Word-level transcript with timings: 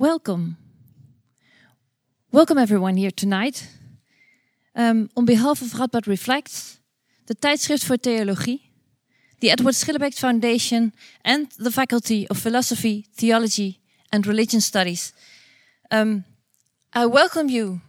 Welcome. 0.00 0.56
Welcome 2.30 2.56
everyone 2.56 2.96
here 2.96 3.10
tonight. 3.10 3.68
Um, 4.76 5.10
on 5.16 5.24
behalf 5.24 5.60
of 5.60 5.72
Radboud 5.72 6.06
Reflects, 6.06 6.78
the 7.26 7.34
Tijdschrift 7.34 7.84
voor 7.84 7.98
Theologie, 7.98 8.60
the 9.40 9.50
Edward 9.50 9.74
Schillebeeckx 9.74 10.20
Foundation, 10.20 10.92
and 11.24 11.50
the 11.58 11.72
Faculty 11.72 12.28
of 12.28 12.38
Philosophy, 12.38 13.06
Theology 13.16 13.80
and 14.12 14.24
Religion 14.24 14.60
Studies, 14.60 15.12
um, 15.90 16.24
I 16.94 17.06
welcome 17.06 17.48
you 17.48 17.80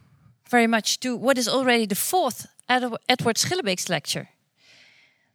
very 0.48 0.66
much 0.66 0.98
to 1.00 1.16
what 1.16 1.38
is 1.38 1.46
already 1.46 1.86
the 1.86 1.94
fourth 1.94 2.48
Edward 2.68 3.36
Schillebeeckx 3.36 3.88
lecture. 3.88 4.30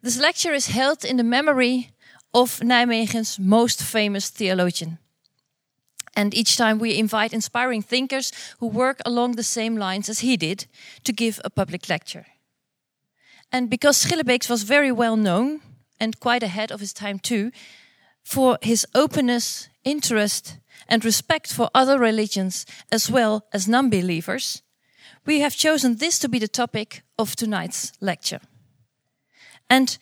This 0.02 0.20
lecture 0.20 0.54
is 0.54 0.68
held 0.68 1.06
in 1.06 1.16
the 1.16 1.24
memory 1.24 1.92
of 2.34 2.60
Nijmegen's 2.60 3.40
most 3.40 3.82
famous 3.82 4.30
theologian. 4.30 4.98
And 6.16 6.34
each 6.34 6.58
time 6.58 6.80
we 6.80 6.98
invite 6.98 7.34
inspiring 7.34 7.82
thinkers 7.82 8.32
who 8.60 8.68
work 8.68 9.02
along 9.06 9.34
the 9.34 9.44
same 9.44 9.78
lines 9.78 10.10
as 10.10 10.20
he 10.20 10.38
did 10.38 10.68
to 11.04 11.12
give 11.12 11.42
a 11.44 11.50
public 11.50 11.90
lecture. 11.90 12.26
And 13.52 13.70
because 13.70 14.04
Schillebeeckx 14.04 14.50
was 14.50 14.64
very 14.64 14.92
well 14.92 15.18
known 15.18 15.62
and 16.00 16.20
quite 16.20 16.44
ahead 16.44 16.72
of 16.72 16.80
his 16.80 16.94
time 16.94 17.20
too, 17.20 17.52
for 18.24 18.58
his 18.62 18.86
openness, 18.96 19.70
interest, 19.84 20.58
and 20.88 21.06
respect 21.06 21.54
for 21.54 21.70
other 21.74 22.00
religions 22.00 22.66
as 22.92 23.10
well 23.10 23.46
as 23.54 23.68
non 23.68 23.90
believers, 23.90 24.62
we 25.26 25.40
have 25.40 25.56
chosen 25.56 25.98
this 25.98 26.20
to 26.20 26.30
be 26.30 26.40
the 26.40 26.48
topic 26.48 27.04
of 27.18 27.36
tonight's 27.36 27.92
lecture. 28.02 28.40
And 29.70 29.98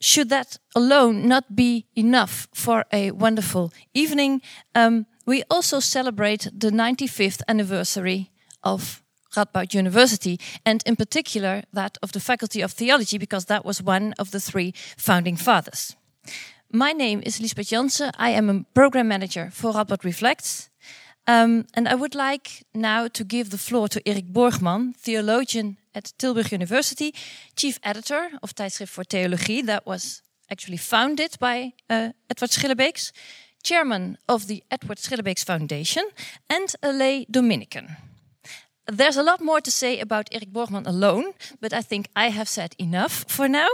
should 0.00 0.28
that 0.28 0.58
alone 0.74 1.26
not 1.26 1.56
be 1.56 1.86
enough 1.96 2.48
for 2.54 2.84
a 2.92 3.10
wonderful 3.10 3.72
evening, 3.94 4.42
um, 4.74 5.06
we 5.28 5.44
also 5.50 5.78
celebrate 5.78 6.48
the 6.58 6.70
95th 6.70 7.42
anniversary 7.46 8.30
of 8.62 9.02
Radboud 9.36 9.74
University, 9.74 10.40
and 10.64 10.82
in 10.86 10.96
particular 10.96 11.62
that 11.74 11.98
of 12.02 12.12
the 12.12 12.20
Faculty 12.20 12.62
of 12.62 12.72
Theology, 12.72 13.18
because 13.18 13.44
that 13.44 13.62
was 13.62 13.82
one 13.82 14.14
of 14.18 14.30
the 14.30 14.40
three 14.40 14.72
founding 14.96 15.36
fathers. 15.36 15.96
My 16.72 16.92
name 16.92 17.22
is 17.26 17.40
Lisbeth 17.40 17.68
Jansen. 17.68 18.10
I 18.18 18.30
am 18.30 18.48
a 18.48 18.64
program 18.72 19.08
manager 19.08 19.50
for 19.52 19.72
Radboud 19.72 20.02
Reflects. 20.02 20.70
Um, 21.26 21.66
and 21.74 21.88
I 21.88 21.94
would 21.94 22.14
like 22.14 22.64
now 22.72 23.08
to 23.08 23.22
give 23.22 23.50
the 23.50 23.58
floor 23.58 23.88
to 23.88 24.00
Erik 24.06 24.32
Borgman, 24.32 24.94
theologian 24.96 25.76
at 25.94 26.14
Tilburg 26.18 26.52
University, 26.52 27.12
chief 27.54 27.78
editor 27.82 28.30
of 28.40 28.54
Tijdschrift 28.54 28.92
voor 28.92 29.04
Theologie, 29.04 29.62
that 29.66 29.84
was 29.84 30.22
actually 30.50 30.78
founded 30.78 31.36
by 31.38 31.74
uh, 31.90 32.12
Edward 32.30 32.50
Schillebeeckx, 32.50 33.12
chairman 33.62 34.18
of 34.28 34.46
the 34.46 34.62
Edward 34.70 34.98
Schillebeeckx 34.98 35.44
Foundation, 35.44 36.04
and 36.48 36.74
a 36.82 36.92
lay 36.92 37.26
Dominican. 37.30 37.96
There's 38.90 39.18
a 39.18 39.22
lot 39.22 39.40
more 39.40 39.60
to 39.60 39.70
say 39.70 40.00
about 40.00 40.28
Erik 40.32 40.50
Borgman 40.50 40.86
alone, 40.86 41.34
but 41.60 41.72
I 41.72 41.82
think 41.82 42.08
I 42.16 42.30
have 42.30 42.48
said 42.48 42.74
enough 42.78 43.24
for 43.28 43.48
now. 43.48 43.68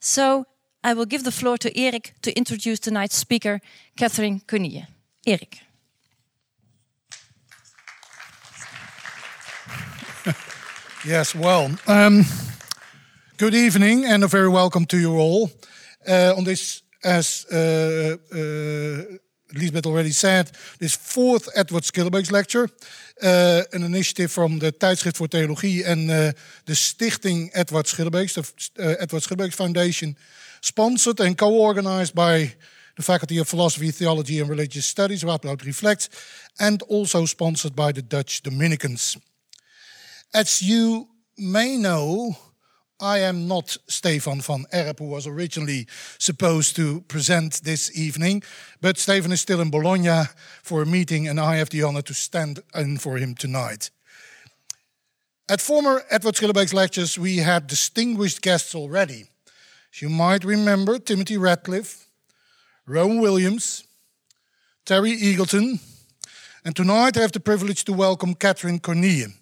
So 0.00 0.46
I 0.82 0.94
will 0.94 1.06
give 1.06 1.24
the 1.24 1.32
floor 1.32 1.58
to 1.58 1.78
Erik 1.78 2.14
to 2.22 2.32
introduce 2.36 2.78
tonight's 2.80 3.16
speaker, 3.16 3.60
Catherine 3.96 4.40
Cornille. 4.46 4.86
Erik. 5.26 5.60
yes, 11.04 11.34
well, 11.34 11.70
um, 11.86 12.24
good 13.36 13.54
evening 13.54 14.06
and 14.06 14.24
a 14.24 14.28
very 14.28 14.48
welcome 14.48 14.86
to 14.86 14.96
you 14.96 15.18
all 15.18 15.50
uh, 16.08 16.32
on 16.36 16.44
this 16.44 16.82
as 17.02 17.46
uh, 17.52 18.16
uh, 18.32 19.18
Lisbeth 19.52 19.86
already 19.86 20.12
said, 20.12 20.50
this 20.78 20.94
fourth 20.94 21.48
Edward 21.54 21.84
Schillebeeckx 21.84 22.30
lecture, 22.30 22.68
uh, 23.22 23.62
an 23.72 23.82
initiative 23.82 24.30
from 24.30 24.58
the 24.58 24.72
Tijdschrift 24.72 25.16
voor 25.16 25.28
Theologie 25.28 25.84
and 25.84 26.10
uh, 26.10 26.32
the 26.64 26.74
Stichting 26.74 27.50
Edward 27.52 27.86
Schillebeeckx, 27.86 28.34
the 28.74 29.00
Edward 29.00 29.22
Schillebeeckx 29.22 29.54
Foundation, 29.54 30.16
sponsored 30.60 31.20
and 31.20 31.36
co-organized 31.36 32.14
by 32.14 32.54
the 32.96 33.02
Faculty 33.02 33.38
of 33.38 33.48
Philosophy, 33.48 33.92
Theology 33.92 34.40
and 34.40 34.50
Religious 34.50 34.84
Studies, 34.84 35.22
Radboud 35.22 35.64
Reflect, 35.64 36.08
and 36.58 36.82
also 36.82 37.26
sponsored 37.26 37.74
by 37.74 37.92
the 37.92 38.02
Dutch 38.02 38.42
Dominicans. 38.42 39.16
As 40.34 40.60
you 40.60 41.08
may 41.36 41.76
know, 41.76 42.36
I 43.00 43.18
am 43.18 43.46
not 43.46 43.76
Stefan 43.86 44.40
van 44.40 44.66
Erp, 44.74 44.98
who 44.98 45.04
was 45.04 45.24
originally 45.24 45.86
supposed 46.18 46.74
to 46.76 47.02
present 47.02 47.62
this 47.62 47.96
evening, 47.96 48.42
but 48.80 48.98
Stefan 48.98 49.30
is 49.30 49.40
still 49.40 49.60
in 49.60 49.70
Bologna 49.70 50.24
for 50.64 50.82
a 50.82 50.86
meeting, 50.86 51.28
and 51.28 51.38
I 51.38 51.56
have 51.56 51.70
the 51.70 51.84
honor 51.84 52.02
to 52.02 52.14
stand 52.14 52.58
in 52.74 52.98
for 52.98 53.16
him 53.16 53.36
tonight. 53.36 53.90
At 55.48 55.60
former 55.60 56.02
Edward 56.10 56.34
Schillebeeckx 56.34 56.74
lectures, 56.74 57.16
we 57.16 57.36
had 57.36 57.68
distinguished 57.68 58.42
guests 58.42 58.74
already. 58.74 59.26
As 59.94 60.02
you 60.02 60.08
might 60.08 60.44
remember, 60.44 60.98
Timothy 60.98 61.36
Radcliffe, 61.36 62.08
Rowan 62.84 63.20
Williams, 63.20 63.84
Terry 64.84 65.16
Eagleton, 65.16 65.78
and 66.64 66.74
tonight 66.74 67.16
I 67.16 67.20
have 67.20 67.32
the 67.32 67.38
privilege 67.38 67.84
to 67.84 67.92
welcome 67.92 68.34
Catherine 68.34 68.80
Cornille. 68.80 69.34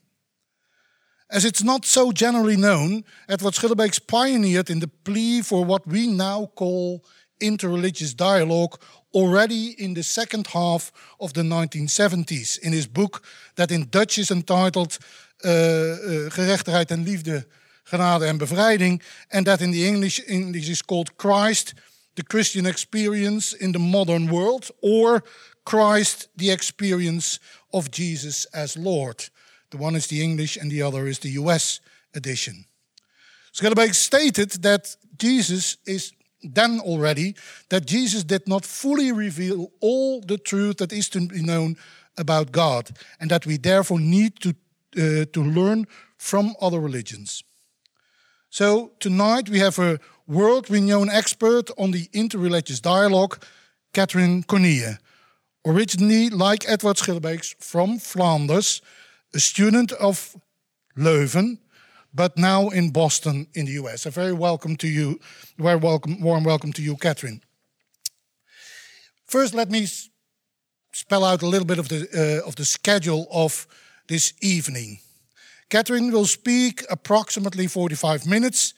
As 1.28 1.44
it's 1.44 1.64
not 1.64 1.84
so 1.84 2.12
generally 2.12 2.56
known, 2.56 3.04
Edward 3.28 3.54
Schillebeeckx 3.54 4.06
pioneered 4.06 4.70
in 4.70 4.78
the 4.78 4.88
plea 4.88 5.42
for 5.42 5.64
what 5.64 5.86
we 5.86 6.06
now 6.06 6.46
call 6.54 7.04
interreligious 7.40 8.14
dialogue 8.14 8.78
already 9.12 9.74
in 9.78 9.94
the 9.94 10.02
second 10.02 10.46
half 10.46 10.92
of 11.18 11.32
the 11.32 11.42
1970s 11.42 12.58
in 12.60 12.72
his 12.72 12.86
book 12.86 13.24
that 13.56 13.70
in 13.70 13.88
Dutch 13.90 14.18
is 14.18 14.30
entitled 14.30 14.98
uh, 15.44 15.48
uh, 15.48 16.30
Gerechtigheid 16.30 16.90
en 16.90 17.04
Liefde, 17.04 17.44
Genade 17.84 18.26
en 18.26 18.38
Bevrijding, 18.38 19.02
and 19.32 19.46
that 19.46 19.60
in 19.60 19.72
the 19.72 19.86
English, 19.86 20.20
English 20.28 20.68
is 20.68 20.82
called 20.82 21.16
Christ, 21.16 21.74
the 22.14 22.22
Christian 22.22 22.66
Experience 22.66 23.52
in 23.52 23.72
the 23.72 23.78
Modern 23.78 24.28
World, 24.28 24.70
or 24.80 25.22
Christ, 25.64 26.28
the 26.36 26.50
Experience 26.50 27.40
of 27.72 27.90
Jesus 27.90 28.46
as 28.54 28.76
Lord. 28.76 29.28
The 29.76 29.82
one 29.82 29.96
is 29.96 30.06
the 30.06 30.22
English 30.22 30.56
and 30.56 30.70
the 30.70 30.80
other 30.80 31.06
is 31.06 31.18
the 31.18 31.32
US 31.42 31.80
edition. 32.14 32.64
Schillebeeckx 33.52 33.94
stated 33.94 34.50
that 34.62 34.96
Jesus 35.18 35.76
is 35.86 36.12
then 36.42 36.80
already 36.80 37.34
that 37.68 37.86
Jesus 37.86 38.24
did 38.24 38.48
not 38.48 38.64
fully 38.64 39.12
reveal 39.12 39.70
all 39.80 40.22
the 40.22 40.38
truth 40.38 40.78
that 40.78 40.92
is 40.92 41.10
to 41.10 41.20
be 41.20 41.42
known 41.42 41.76
about 42.16 42.52
God, 42.52 42.90
and 43.20 43.30
that 43.30 43.44
we 43.44 43.58
therefore 43.58 44.00
need 44.00 44.40
to, 44.40 44.54
uh, 44.96 45.26
to 45.32 45.42
learn 45.42 45.86
from 46.16 46.54
other 46.60 46.80
religions. 46.80 47.44
So 48.48 48.92
tonight 48.98 49.50
we 49.50 49.58
have 49.58 49.78
a 49.78 49.98
world-renowned 50.26 51.10
expert 51.10 51.70
on 51.76 51.90
the 51.90 52.08
interreligious 52.14 52.80
dialogue, 52.80 53.44
Catherine 53.92 54.42
Cornille, 54.44 54.98
originally 55.66 56.30
like 56.30 56.64
Edward 56.66 56.96
Schillebeeckx 56.96 57.56
from 57.62 57.98
Flanders, 57.98 58.80
a 59.36 59.40
student 59.40 59.92
of 59.92 60.34
Leuven, 60.96 61.58
but 62.14 62.38
now 62.38 62.70
in 62.70 62.90
Boston 62.90 63.46
in 63.52 63.66
the 63.66 63.72
US. 63.72 64.06
A 64.06 64.10
very 64.10 64.32
welcome 64.32 64.76
to 64.76 64.88
you, 64.88 65.20
very 65.58 65.76
welcome, 65.76 66.22
warm 66.22 66.42
welcome 66.42 66.72
to 66.72 66.82
you, 66.82 66.96
Catherine. 66.96 67.42
First, 69.26 69.52
let 69.52 69.70
me 69.70 69.86
spell 70.92 71.22
out 71.22 71.42
a 71.42 71.46
little 71.46 71.66
bit 71.66 71.78
of 71.78 71.88
the, 71.88 72.08
uh, 72.14 72.48
of 72.48 72.56
the 72.56 72.64
schedule 72.64 73.26
of 73.30 73.66
this 74.08 74.32
evening. 74.40 75.00
Catherine 75.68 76.10
will 76.10 76.24
speak 76.26 76.84
approximately 76.88 77.66
45 77.66 78.26
minutes, 78.26 78.72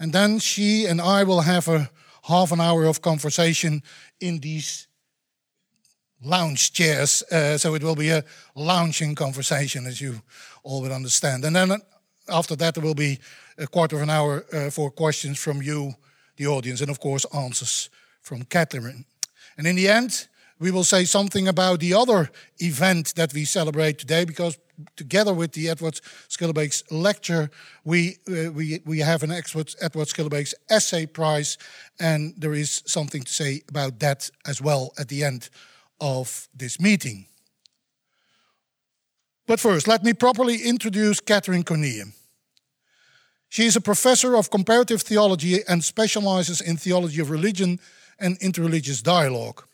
and 0.00 0.12
then 0.12 0.40
she 0.40 0.86
and 0.86 1.00
I 1.00 1.22
will 1.22 1.42
have 1.42 1.68
a 1.68 1.88
half 2.24 2.50
an 2.50 2.60
hour 2.60 2.84
of 2.86 3.00
conversation 3.00 3.82
in 4.20 4.40
these 4.40 4.88
lounge 6.22 6.72
chairs. 6.72 7.22
Uh, 7.30 7.56
so 7.58 7.74
it 7.74 7.82
will 7.82 7.96
be 7.96 8.10
a 8.10 8.24
lounging 8.54 9.14
conversation, 9.14 9.86
as 9.86 10.00
you 10.00 10.22
all 10.62 10.82
will 10.82 10.92
understand. 10.92 11.44
And 11.44 11.56
then 11.56 11.80
after 12.28 12.56
that, 12.56 12.74
there 12.74 12.84
will 12.84 12.94
be 12.94 13.18
a 13.58 13.66
quarter 13.66 13.96
of 13.96 14.02
an 14.02 14.10
hour 14.10 14.44
uh, 14.52 14.70
for 14.70 14.90
questions 14.90 15.38
from 15.38 15.62
you, 15.62 15.94
the 16.36 16.46
audience, 16.46 16.80
and 16.80 16.90
of 16.90 17.00
course, 17.00 17.26
answers 17.34 17.90
from 18.22 18.44
Catherine. 18.44 19.04
And 19.56 19.66
in 19.66 19.76
the 19.76 19.88
end, 19.88 20.28
we 20.58 20.70
will 20.70 20.84
say 20.84 21.04
something 21.04 21.48
about 21.48 21.80
the 21.80 21.94
other 21.94 22.30
event 22.58 23.14
that 23.14 23.32
we 23.32 23.44
celebrate 23.44 23.98
today, 23.98 24.24
because 24.24 24.58
together 24.96 25.34
with 25.34 25.52
the 25.52 25.68
Edward 25.68 26.00
Schillebeeckx 26.28 26.84
lecture, 26.90 27.50
we, 27.84 28.16
uh, 28.28 28.52
we, 28.52 28.80
we 28.84 29.00
have 29.00 29.22
an 29.22 29.30
Edward, 29.30 29.74
Edward 29.80 30.08
Schillebeeckx 30.08 30.54
essay 30.68 31.06
prize, 31.06 31.58
and 31.98 32.34
there 32.36 32.54
is 32.54 32.82
something 32.86 33.22
to 33.22 33.32
say 33.32 33.62
about 33.68 33.98
that 34.00 34.30
as 34.46 34.60
well 34.60 34.92
at 34.98 35.08
the 35.08 35.24
end 35.24 35.50
of 36.00 36.48
this 36.54 36.80
meeting. 36.80 37.26
But 39.46 39.60
first, 39.60 39.88
let 39.88 40.04
me 40.04 40.12
properly 40.12 40.62
introduce 40.62 41.20
Catherine 41.20 41.64
Cornille. 41.64 42.12
She 43.48 43.66
is 43.66 43.74
a 43.74 43.80
professor 43.80 44.36
of 44.36 44.50
comparative 44.50 45.02
theology 45.02 45.58
and 45.66 45.82
specializes 45.82 46.60
in 46.60 46.76
theology 46.76 47.20
of 47.20 47.30
religion 47.30 47.80
and 48.20 48.38
interreligious 48.38 49.02
dialogue. 49.02 49.64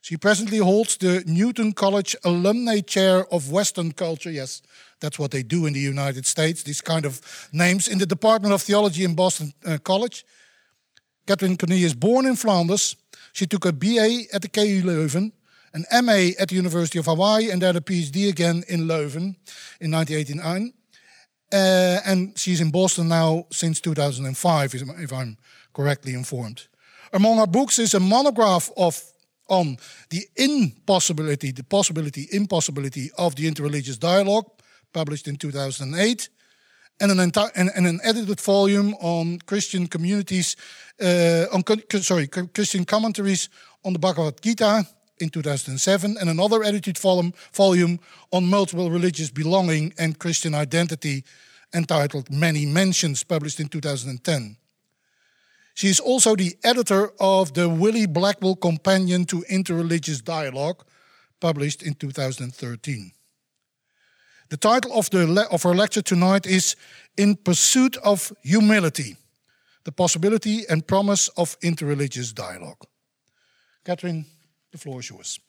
She 0.00 0.16
presently 0.16 0.56
holds 0.56 0.96
the 0.96 1.22
Newton 1.26 1.72
College 1.72 2.16
Alumni 2.24 2.80
Chair 2.80 3.26
of 3.30 3.50
Western 3.52 3.92
Culture. 3.92 4.30
Yes, 4.30 4.62
that's 5.00 5.18
what 5.18 5.32
they 5.32 5.42
do 5.42 5.66
in 5.66 5.74
the 5.74 5.80
United 5.80 6.24
States, 6.24 6.62
these 6.62 6.80
kind 6.80 7.04
of 7.04 7.20
names, 7.52 7.88
in 7.88 7.98
the 7.98 8.06
Department 8.06 8.54
of 8.54 8.62
Theology 8.62 9.04
in 9.04 9.14
Boston 9.14 9.52
uh, 9.66 9.76
College. 9.84 10.24
Catherine 11.26 11.58
Cornille 11.58 11.84
is 11.84 11.94
born 11.94 12.24
in 12.24 12.36
Flanders. 12.36 12.96
She 13.38 13.46
took 13.46 13.66
a 13.66 13.72
BA 13.72 14.24
at 14.32 14.42
the 14.42 14.48
KU 14.48 14.82
Leuven, 14.82 15.30
an 15.72 15.84
MA 16.04 16.30
at 16.40 16.48
the 16.48 16.56
University 16.56 16.98
of 16.98 17.06
Hawaii, 17.06 17.52
and 17.52 17.62
then 17.62 17.76
a 17.76 17.80
PhD 17.80 18.28
again 18.28 18.64
in 18.66 18.88
Leuven 18.88 19.36
in 19.80 19.92
1989. 19.92 20.72
Uh, 21.52 22.00
and 22.04 22.36
she's 22.36 22.60
in 22.60 22.72
Boston 22.72 23.06
now 23.06 23.46
since 23.52 23.80
2005, 23.80 24.74
if 24.74 25.12
I'm 25.12 25.36
correctly 25.72 26.14
informed. 26.14 26.66
Among 27.12 27.38
her 27.38 27.46
books 27.46 27.78
is 27.78 27.94
a 27.94 28.00
monograph 28.00 28.72
of 28.76 29.00
on 29.48 29.76
the 30.10 30.26
impossibility, 30.34 31.52
the 31.52 31.62
possibility, 31.62 32.26
impossibility 32.32 33.12
of 33.16 33.36
the 33.36 33.48
interreligious 33.48 34.00
dialogue, 34.00 34.50
published 34.92 35.28
in 35.28 35.36
2008, 35.36 36.28
and 37.00 37.12
an, 37.12 37.20
and, 37.20 37.70
and 37.74 37.86
an 37.86 38.00
edited 38.02 38.40
volume 38.40 38.94
on 38.94 39.38
Christian 39.40 39.86
communities, 39.86 40.56
uh, 41.00 41.46
on 41.52 41.62
sorry, 42.02 42.26
Christian 42.26 42.84
commentaries 42.84 43.48
on 43.84 43.92
the 43.92 43.98
Bhagavad 43.98 44.40
Gita 44.42 44.84
in 45.20 45.28
2007, 45.30 46.16
and 46.18 46.30
another 46.30 46.62
edited 46.62 46.98
volume, 46.98 47.32
volume 47.52 47.98
on 48.32 48.46
multiple 48.46 48.90
religious 48.90 49.30
belonging 49.30 49.92
and 49.98 50.18
Christian 50.18 50.54
identity, 50.54 51.24
entitled 51.74 52.30
Many 52.30 52.66
Mansions, 52.66 53.22
published 53.24 53.60
in 53.60 53.68
2010. 53.68 54.56
She 55.74 55.88
is 55.88 56.00
also 56.00 56.34
the 56.34 56.56
editor 56.64 57.12
of 57.20 57.54
the 57.54 57.68
Wiley 57.68 58.06
Blackwell 58.06 58.56
Companion 58.56 59.24
to 59.26 59.44
Interreligious 59.48 60.24
Dialogue, 60.24 60.84
published 61.40 61.82
in 61.82 61.94
2013. 61.94 63.12
The 64.50 64.56
title 64.56 64.92
of, 64.94 65.10
the 65.10 65.46
of 65.50 65.62
her 65.62 65.74
lecture 65.74 66.00
tonight 66.00 66.46
is 66.46 66.74
In 67.18 67.36
Pursuit 67.36 67.98
of 67.98 68.32
Humility 68.42 69.16
The 69.84 69.92
Possibility 69.92 70.64
and 70.70 70.86
Promise 70.86 71.28
of 71.36 71.60
Interreligious 71.60 72.34
Dialogue. 72.34 72.86
Catherine, 73.84 74.24
the 74.72 74.78
floor 74.78 75.00
is 75.00 75.10
yours. 75.10 75.40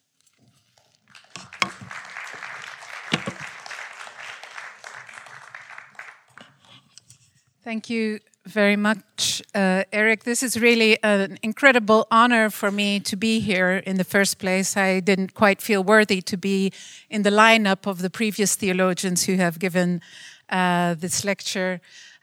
Thank 7.64 7.90
you 7.90 8.20
very 8.50 8.76
much, 8.76 9.42
uh, 9.54 9.84
Erik. 9.94 10.24
This 10.24 10.42
is 10.42 10.60
really 10.60 11.02
an 11.04 11.38
incredible 11.44 12.08
honor 12.10 12.50
for 12.50 12.72
me 12.72 13.00
to 13.02 13.16
be 13.16 13.40
here 13.40 13.78
in 13.86 13.98
the 13.98 14.04
first 14.04 14.40
place. 14.40 14.76
I 14.76 15.00
didn't 15.00 15.34
quite 15.36 15.62
feel 15.62 15.84
worthy 15.84 16.22
to 16.22 16.38
be 16.38 16.74
in 17.10 17.22
the 17.22 17.30
lineup 17.30 17.86
of 17.86 18.02
the 18.02 18.10
previous 18.10 18.56
theologians 18.56 19.26
who 19.26 19.36
have 19.36 19.60
given 19.60 20.02
uh, 20.50 20.96
this 20.96 21.24
lecture. 21.24 21.80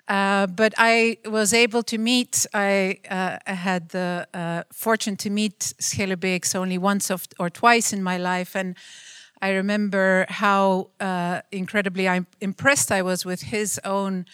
Uh, 0.09 0.47
but 0.49 0.75
I 0.79 1.19
was 1.25 1.53
able 1.53 1.83
to 1.85 1.99
meet, 1.99 2.47
I, 2.53 2.99
uh, 3.09 3.39
had 3.55 3.91
the 3.91 4.27
uh, 4.35 4.63
fortune 4.73 5.17
to 5.19 5.31
meet 5.31 5.75
Schillebeeckx 5.81 6.55
only 6.55 6.79
once 6.79 7.11
or 7.39 7.51
twice 7.51 7.93
in 7.93 8.03
my 8.03 8.17
life. 8.19 8.57
And 8.57 8.77
I 9.41 9.51
remember 9.51 10.27
how 10.29 10.91
uh, 10.99 11.43
incredibly 11.53 12.09
impressed 12.41 12.91
I 12.91 13.03
was 13.03 13.25
with 13.25 13.43
his 13.43 13.81
own 13.85 14.27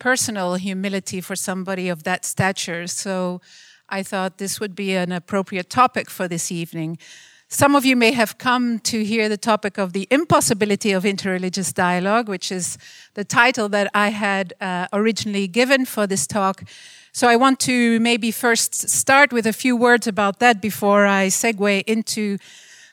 personal 0.00 0.54
humility 0.54 1.20
for 1.20 1.36
somebody 1.36 1.88
of 1.88 2.02
that 2.02 2.24
stature. 2.24 2.88
So 2.88 3.40
I 3.88 4.02
thought 4.02 4.38
this 4.38 4.58
would 4.58 4.74
be 4.74 4.96
an 4.96 5.12
appropriate 5.12 5.70
topic 5.70 6.10
for 6.10 6.26
this 6.26 6.50
evening. 6.50 6.98
Some 7.48 7.74
of 7.74 7.84
you 7.84 7.96
may 7.96 8.12
have 8.12 8.38
come 8.38 8.78
to 8.80 9.04
hear 9.04 9.28
the 9.28 9.36
topic 9.36 9.76
of 9.76 9.92
the 9.92 10.06
impossibility 10.10 10.92
of 10.92 11.04
interreligious 11.04 11.74
dialogue, 11.74 12.28
which 12.28 12.50
is 12.50 12.78
the 13.14 13.24
title 13.24 13.68
that 13.68 13.90
I 13.92 14.08
had 14.08 14.54
uh, 14.60 14.86
originally 14.92 15.48
given 15.48 15.84
for 15.84 16.06
this 16.06 16.26
talk. 16.26 16.62
So 17.12 17.26
I 17.26 17.36
want 17.36 17.58
to 17.60 17.98
maybe 18.00 18.30
first 18.30 18.88
start 18.88 19.32
with 19.32 19.46
a 19.46 19.52
few 19.52 19.76
words 19.76 20.06
about 20.06 20.38
that 20.38 20.62
before 20.62 21.06
I 21.06 21.26
segue 21.26 21.82
into 21.86 22.38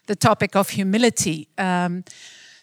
the 0.08 0.16
topic 0.16 0.56
of 0.56 0.70
humility. 0.70 1.48
Um, 1.60 2.04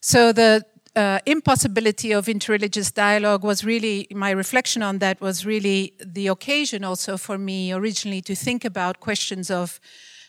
so 0.01 0.33
the 0.33 0.65
uh, 0.97 1.19
impossibility 1.27 2.13
of 2.13 2.27
interreligious 2.27 2.93
dialogue 2.93 3.43
was 3.43 3.65
really 3.65 4.07
my 4.13 4.31
reflection 4.31 4.83
on 4.83 4.99
that 4.99 5.21
was 5.21 5.45
really 5.45 5.95
the 6.05 6.29
occasion 6.29 6.85
also 6.85 7.17
for 7.17 7.37
me 7.37 7.73
originally 7.73 8.21
to 8.23 8.35
think 8.35 8.65
about 8.65 9.01
questions 9.01 9.51
of 9.51 9.81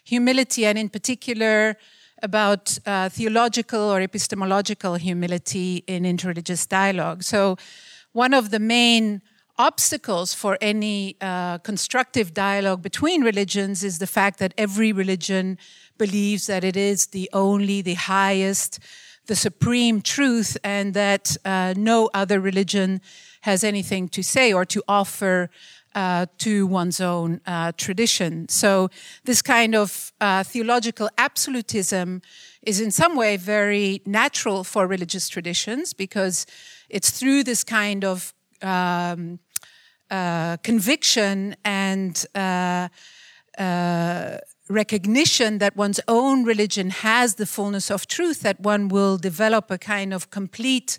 humility 0.04 0.66
and 0.66 0.78
in 0.78 0.90
particular 0.90 1.78
about 2.24 2.80
uh, 2.86 3.10
theological 3.10 3.82
or 3.82 4.02
epistemological 4.02 4.96
humility 4.96 5.84
in 5.88 6.04
interreligious 6.04 6.68
dialogue. 6.68 7.22
So 7.24 7.58
one 8.14 8.34
of 8.34 8.50
the 8.50 8.60
main 8.60 9.22
obstacles 9.58 10.34
for 10.34 10.58
any 10.62 11.16
uh, 11.22 11.60
constructive 11.60 12.34
dialogue 12.34 12.82
between 12.82 13.24
religions 13.24 13.84
is 13.84 14.00
the 14.00 14.08
fact 14.08 14.40
that 14.40 14.54
every 14.58 14.92
religion 14.92 15.58
believes 15.98 16.48
that 16.48 16.64
it 16.64 16.76
is 16.76 17.08
the 17.08 17.30
only 17.32 17.82
the 17.82 17.94
highest 17.94 18.80
the 19.28 19.36
supreme 19.36 20.02
truth 20.02 20.58
and 20.64 20.94
that 20.94 21.38
uh, 21.46 21.74
no 21.78 22.10
other 22.14 22.40
religion 22.40 23.02
has 23.42 23.64
anything 23.64 24.10
to 24.10 24.24
say 24.24 24.54
or 24.54 24.66
to 24.66 24.84
offer 24.88 25.50
uh, 25.96 26.26
to 26.38 26.68
one's 26.68 27.00
own 27.00 27.40
uh, 27.46 27.72
tradition. 27.78 28.50
So, 28.50 28.90
this 29.24 29.42
kind 29.42 29.74
of 29.74 30.12
uh, 30.20 30.44
theological 30.44 31.10
absolutism 31.18 32.22
is 32.62 32.82
in 32.82 32.92
some 32.92 33.16
way 33.16 33.38
very 33.38 34.02
natural 34.06 34.66
for 34.66 34.88
religious 34.88 35.30
traditions 35.30 35.94
because 35.94 36.46
it's 36.90 37.12
through 37.12 37.44
this 37.44 37.64
kind 37.64 38.04
of 38.04 38.34
um, 38.62 39.40
uh, 40.12 40.58
conviction 40.58 41.56
and 41.64 42.26
uh, 42.36 42.90
recognition 44.70 45.60
that 45.60 45.76
one's 45.76 46.00
own 46.08 46.44
religion 46.44 46.90
has 46.90 47.36
the 47.36 47.46
fullness 47.46 47.92
of 47.92 48.08
truth, 48.08 48.42
that 48.42 48.60
one 48.60 48.88
will 48.88 49.18
develop 49.18 49.70
a 49.70 49.78
kind 49.78 50.14
of 50.14 50.30
complete 50.32 50.98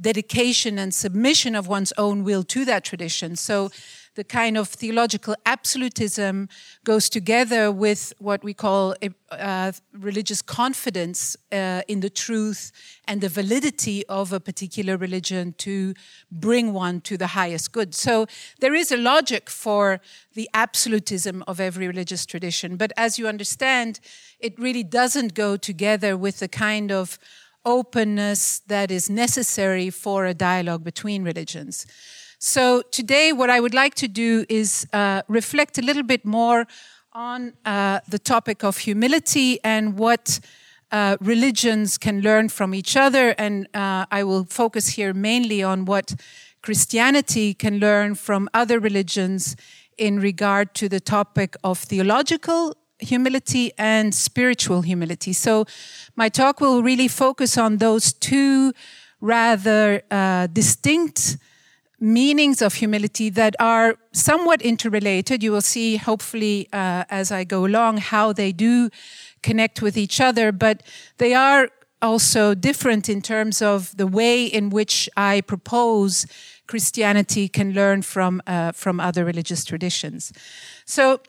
dedication 0.00 0.78
and 0.78 0.92
submission 0.92 1.54
of 1.54 1.68
one's 1.68 1.92
own 1.96 2.24
will 2.24 2.42
to 2.42 2.64
that 2.64 2.84
tradition. 2.84 3.36
So 3.36 3.70
the 4.16 4.24
kind 4.24 4.56
of 4.56 4.68
theological 4.68 5.36
absolutism 5.44 6.48
goes 6.84 7.08
together 7.08 7.70
with 7.70 8.12
what 8.18 8.42
we 8.42 8.54
call 8.54 8.94
uh, 9.30 9.72
religious 9.92 10.40
confidence 10.42 11.36
uh, 11.52 11.82
in 11.86 12.00
the 12.00 12.08
truth 12.10 12.72
and 13.06 13.20
the 13.20 13.28
validity 13.28 14.04
of 14.06 14.32
a 14.32 14.40
particular 14.40 14.96
religion 14.96 15.54
to 15.58 15.94
bring 16.32 16.72
one 16.72 17.00
to 17.02 17.16
the 17.16 17.28
highest 17.28 17.72
good. 17.72 17.94
So 17.94 18.26
there 18.60 18.74
is 18.74 18.90
a 18.90 18.96
logic 18.96 19.50
for 19.50 20.00
the 20.34 20.48
absolutism 20.54 21.44
of 21.46 21.60
every 21.60 21.86
religious 21.86 22.24
tradition. 22.24 22.76
But 22.76 22.92
as 22.96 23.18
you 23.18 23.28
understand, 23.28 24.00
it 24.40 24.58
really 24.58 24.82
doesn't 24.82 25.34
go 25.34 25.56
together 25.56 26.16
with 26.16 26.38
the 26.38 26.48
kind 26.48 26.90
of 26.90 27.18
openness 27.66 28.60
that 28.60 28.90
is 28.90 29.10
necessary 29.10 29.90
for 29.90 30.24
a 30.24 30.32
dialogue 30.32 30.84
between 30.84 31.22
religions. 31.22 31.84
So 32.38 32.82
today, 32.90 33.32
what 33.32 33.48
I 33.48 33.60
would 33.60 33.72
like 33.72 33.94
to 33.94 34.08
do 34.08 34.44
is 34.48 34.86
uh, 34.92 35.22
reflect 35.26 35.78
a 35.78 35.82
little 35.82 36.02
bit 36.02 36.24
more 36.24 36.66
on 37.12 37.54
uh, 37.64 38.00
the 38.08 38.18
topic 38.18 38.62
of 38.62 38.76
humility 38.76 39.58
and 39.64 39.98
what 39.98 40.38
uh, 40.92 41.16
religions 41.20 41.96
can 41.96 42.20
learn 42.20 42.50
from 42.50 42.74
each 42.74 42.94
other. 42.94 43.34
And 43.38 43.66
uh, 43.74 44.04
I 44.10 44.22
will 44.22 44.44
focus 44.44 44.88
here 44.88 45.14
mainly 45.14 45.62
on 45.62 45.86
what 45.86 46.14
Christianity 46.60 47.54
can 47.54 47.78
learn 47.78 48.14
from 48.16 48.50
other 48.52 48.78
religions 48.78 49.56
in 49.96 50.20
regard 50.20 50.74
to 50.74 50.90
the 50.90 51.00
topic 51.00 51.56
of 51.64 51.78
theological 51.78 52.76
humility 52.98 53.72
and 53.78 54.14
spiritual 54.14 54.82
humility. 54.82 55.32
So 55.32 55.64
my 56.16 56.28
talk 56.28 56.60
will 56.60 56.82
really 56.82 57.08
focus 57.08 57.56
on 57.56 57.78
those 57.78 58.12
two 58.12 58.72
rather 59.20 60.02
uh, 60.10 60.48
distinct 60.48 61.38
meanings 61.98 62.62
of 62.62 62.74
humility 62.74 63.30
that 63.30 63.54
are 63.58 63.96
somewhat 64.12 64.60
interrelated. 64.62 65.42
You 65.42 65.52
will 65.52 65.62
see, 65.62 65.96
hopefully, 65.96 66.68
uh, 66.72 67.04
as 67.08 67.30
I 67.30 67.44
go 67.44 67.64
along, 67.64 67.98
how 67.98 68.32
they 68.32 68.52
do 68.52 68.90
connect 69.42 69.80
with 69.82 69.96
each 69.96 70.20
other, 70.20 70.52
but 70.52 70.82
they 71.16 71.34
are 71.34 71.70
also 72.02 72.54
different 72.54 73.08
in 73.08 73.22
terms 73.22 73.62
of 73.62 73.96
the 73.96 74.06
way 74.06 74.44
in 74.44 74.70
which 74.70 75.08
I 75.16 75.40
propose 75.40 76.26
Christianity 76.66 77.48
can 77.48 77.72
learn 77.72 78.02
from 78.02 78.42
uh, 78.46 78.72
from 78.72 79.00
other 79.00 79.24
religious 79.24 79.64
traditions. 79.64 80.32
So. 80.84 81.20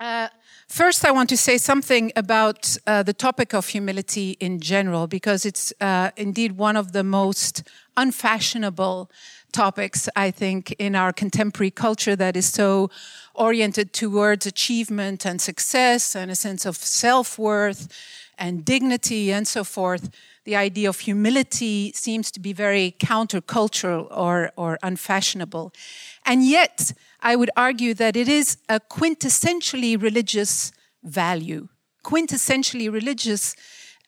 Uh, 0.00 0.28
First, 0.70 1.02
I 1.06 1.10
want 1.12 1.30
to 1.30 1.36
say 1.36 1.56
something 1.56 2.12
about 2.14 2.76
uh, 2.86 3.02
the 3.02 3.14
topic 3.14 3.54
of 3.54 3.68
humility 3.68 4.36
in 4.38 4.60
general, 4.60 5.06
because 5.06 5.46
it's 5.46 5.72
uh, 5.80 6.10
indeed 6.14 6.58
one 6.58 6.76
of 6.76 6.92
the 6.92 7.02
most 7.02 7.62
unfashionable 7.96 9.10
topics, 9.52 10.08
I 10.14 10.30
think, 10.30 10.72
in 10.78 10.94
our 10.94 11.12
contemporary 11.12 11.70
culture 11.70 12.16
that 12.16 12.36
is 12.36 12.46
so 12.46 12.90
oriented 13.34 13.92
towards 13.92 14.46
achievement 14.46 15.24
and 15.24 15.40
success 15.40 16.14
and 16.16 16.30
a 16.30 16.36
sense 16.36 16.66
of 16.66 16.76
self 16.76 17.38
worth 17.38 17.88
and 18.38 18.64
dignity 18.64 19.32
and 19.32 19.46
so 19.46 19.64
forth. 19.64 20.10
The 20.44 20.56
idea 20.56 20.88
of 20.88 21.00
humility 21.00 21.92
seems 21.94 22.30
to 22.30 22.40
be 22.40 22.52
very 22.52 22.96
countercultural 22.98 24.06
or, 24.10 24.50
or 24.56 24.78
unfashionable. 24.82 25.72
And 26.24 26.46
yet, 26.46 26.92
I 27.20 27.36
would 27.36 27.50
argue 27.56 27.94
that 27.94 28.16
it 28.16 28.28
is 28.28 28.56
a 28.68 28.80
quintessentially 28.80 30.00
religious 30.00 30.72
value, 31.02 31.68
quintessentially 32.04 32.90
religious, 32.90 33.54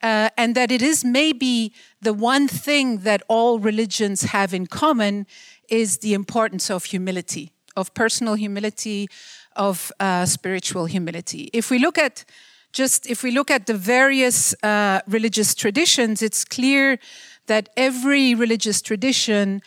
uh, 0.03 0.29
and 0.37 0.55
that 0.55 0.71
it 0.71 0.81
is 0.81 1.03
maybe 1.05 1.73
the 2.01 2.13
one 2.13 2.47
thing 2.47 2.99
that 2.99 3.21
all 3.27 3.59
religions 3.59 4.23
have 4.23 4.53
in 4.53 4.67
common 4.67 5.25
is 5.69 5.99
the 5.99 6.13
importance 6.13 6.69
of 6.69 6.85
humility, 6.85 7.51
of 7.75 7.93
personal 7.93 8.35
humility, 8.35 9.07
of 9.55 9.91
uh, 9.99 10.25
spiritual 10.25 10.85
humility. 10.85 11.49
If 11.53 11.69
we 11.69 11.79
look 11.79 11.97
at 11.97 12.25
just 12.73 13.09
if 13.09 13.21
we 13.21 13.31
look 13.31 13.51
at 13.51 13.65
the 13.67 13.73
various 13.73 14.55
uh, 14.63 15.01
religious 15.07 15.53
traditions, 15.53 16.21
it's 16.21 16.45
clear 16.45 16.99
that 17.47 17.69
every 17.75 18.33
religious 18.33 18.81
tradition 18.81 19.61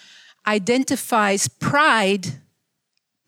identifies 0.47 1.49
pride 1.49 2.41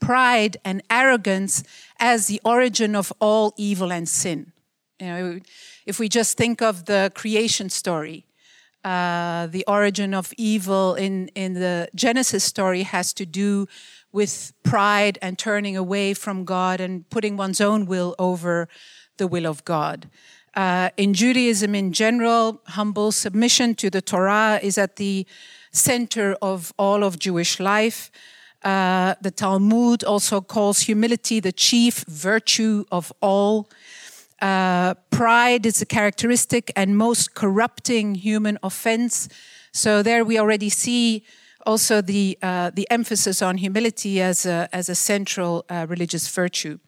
pride 0.00 0.56
and 0.64 0.82
arrogance 0.90 1.62
as 1.98 2.26
the 2.26 2.40
origin 2.44 2.94
of 2.94 3.12
all 3.20 3.54
evil 3.56 3.92
and 3.92 4.08
sin. 4.08 4.52
You 5.00 5.06
know, 5.06 5.40
if 5.86 5.98
we 5.98 6.08
just 6.08 6.36
think 6.36 6.60
of 6.60 6.84
the 6.84 7.12
creation 7.14 7.70
story, 7.70 8.26
uh, 8.84 9.46
the 9.46 9.64
origin 9.66 10.14
of 10.14 10.32
evil 10.36 10.94
in, 10.94 11.28
in 11.28 11.54
the 11.54 11.88
Genesis 11.94 12.44
story 12.44 12.82
has 12.82 13.12
to 13.14 13.24
do 13.24 13.66
with 14.12 14.52
pride 14.62 15.18
and 15.22 15.38
turning 15.38 15.76
away 15.76 16.14
from 16.14 16.44
God 16.44 16.80
and 16.80 17.08
putting 17.10 17.36
one's 17.36 17.60
own 17.60 17.86
will 17.86 18.14
over 18.18 18.68
the 19.16 19.26
will 19.26 19.46
of 19.46 19.64
God. 19.64 20.08
Uh, 20.54 20.90
in 20.96 21.14
Judaism 21.14 21.74
in 21.74 21.92
general, 21.92 22.62
humble 22.66 23.12
submission 23.12 23.74
to 23.74 23.90
the 23.90 24.00
Torah 24.00 24.58
is 24.62 24.78
at 24.78 24.96
the 24.96 25.26
center 25.70 26.36
of 26.40 26.72
all 26.78 27.04
of 27.04 27.18
Jewish 27.18 27.60
life. 27.60 28.10
Uh, 28.62 29.14
the 29.20 29.30
Talmud 29.30 30.02
also 30.02 30.40
calls 30.40 30.80
humility 30.80 31.40
the 31.40 31.52
chief 31.52 32.04
virtue 32.08 32.84
of 32.90 33.12
all. 33.20 33.68
Uh, 34.40 34.94
pride 35.10 35.66
is 35.66 35.80
a 35.80 35.86
characteristic 35.86 36.70
and 36.76 36.96
most 36.96 37.34
corrupting 37.34 38.14
human 38.14 38.58
offense. 38.62 39.28
So 39.72 40.02
there 40.02 40.24
we 40.24 40.38
already 40.38 40.68
see 40.68 41.24
also 41.64 42.00
the 42.00 42.38
uh, 42.42 42.70
the 42.74 42.86
emphasis 42.90 43.42
on 43.42 43.58
humility 43.58 44.20
as 44.20 44.46
a 44.46 44.68
as 44.72 44.88
a 44.88 44.94
central 44.94 45.64
uh, 45.68 45.86
religious 45.88 46.28
virtue. 46.28 46.78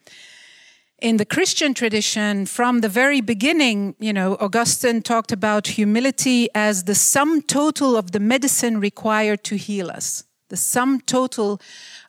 In 1.01 1.17
the 1.17 1.25
Christian 1.25 1.75
tradition, 1.75 2.45
from 2.47 2.81
the 2.81 2.89
very 2.89 3.21
beginning, 3.21 3.95
you 4.01 4.13
know, 4.13 4.37
Augustine 4.41 5.01
talked 5.01 5.33
about 5.33 5.69
humility 5.79 6.49
as 6.55 6.85
the 6.85 6.95
sum 6.95 7.41
total 7.43 7.97
of 7.97 8.11
the 8.11 8.21
medicine 8.21 8.81
required 8.81 9.45
to 9.45 9.57
heal 9.57 9.91
us 9.91 10.25
the 10.49 10.57
sum 10.57 11.01
total 11.01 11.61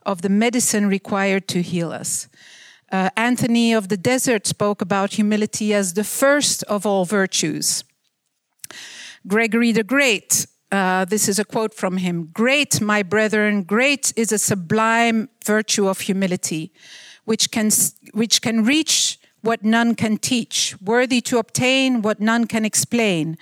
of 0.06 0.22
the 0.22 0.30
medicine 0.30 0.88
required 0.88 1.48
to 1.50 1.62
heal 1.62 1.92
us. 1.92 2.28
Uh, 2.92 3.10
Anthony 3.16 3.72
of 3.74 3.90
the 3.90 3.98
Desert 3.98 4.48
spoke 4.48 4.82
about 4.82 5.14
humility 5.14 5.74
as 5.74 5.94
the 5.94 6.04
first 6.04 6.64
of 6.64 6.86
all 6.86 7.06
virtues. 7.06 7.84
Gregory 9.28 9.72
the 9.72 9.84
Great, 9.84 10.48
uh, 10.72 11.06
this 11.06 11.28
is 11.28 11.38
a 11.38 11.46
quote 11.46 11.74
from 11.74 11.98
him 11.98 12.30
Great, 12.34 12.82
my 12.82 13.04
brethren, 13.04 13.64
great 13.64 14.12
is 14.16 14.32
a 14.32 14.40
sublime 14.40 15.30
virtue 15.46 15.88
of 15.88 16.00
humility, 16.02 16.72
which 17.26 17.52
can, 17.52 17.70
which 18.14 18.42
can 18.42 18.64
reach 18.64 19.20
what 19.42 19.64
none 19.64 19.94
can 19.94 20.18
teach, 20.18 20.76
worthy 20.82 21.22
to 21.22 21.38
obtain 21.38 22.02
what 22.02 22.20
none 22.20 22.48
can 22.48 22.66
explain, 22.66 23.38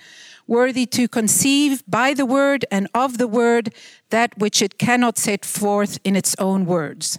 worthy 0.46 0.84
to 0.86 1.08
conceive 1.08 1.82
by 1.88 2.12
the 2.12 2.26
word 2.26 2.66
and 2.70 2.86
of 2.94 3.18
the 3.18 3.28
word 3.28 3.72
that 4.10 4.36
which 4.36 4.60
it 4.60 4.78
cannot 4.78 5.16
set 5.16 5.44
forth 5.44 5.98
in 6.04 6.16
its 6.16 6.34
own 6.38 6.66
words. 6.66 7.18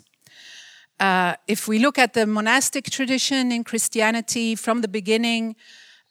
Uh, 0.99 1.35
if 1.47 1.67
we 1.67 1.79
look 1.79 1.97
at 1.97 2.13
the 2.13 2.25
monastic 2.25 2.89
tradition 2.89 3.51
in 3.51 3.63
Christianity 3.63 4.55
from 4.55 4.81
the 4.81 4.87
beginning, 4.87 5.55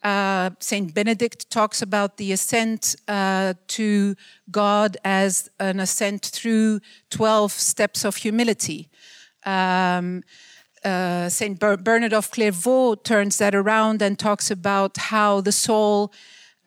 uh, 0.03 0.51
Saint 0.61 0.95
Benedict 0.95 1.51
talks 1.51 1.83
about 1.83 2.17
the 2.17 2.33
ascent 2.33 2.97
uh, 3.07 3.55
to 3.69 4.15
God 4.51 4.97
as 5.05 5.51
an 5.59 5.81
ascent 5.81 6.25
through 6.25 6.81
12 7.11 7.53
steps 7.53 8.05
of 8.05 8.17
humility. 8.17 8.89
Um, 9.45 10.23
uh, 10.85 11.29
Saint 11.29 11.59
Bernard 11.59 12.13
of 12.13 12.31
Clairvaux 12.31 12.95
turns 12.97 13.39
that 13.39 13.55
around 13.55 14.01
and 14.01 14.19
talks 14.19 14.51
about 14.51 14.97
how 14.97 15.41
the 15.41 15.53
soul 15.53 16.13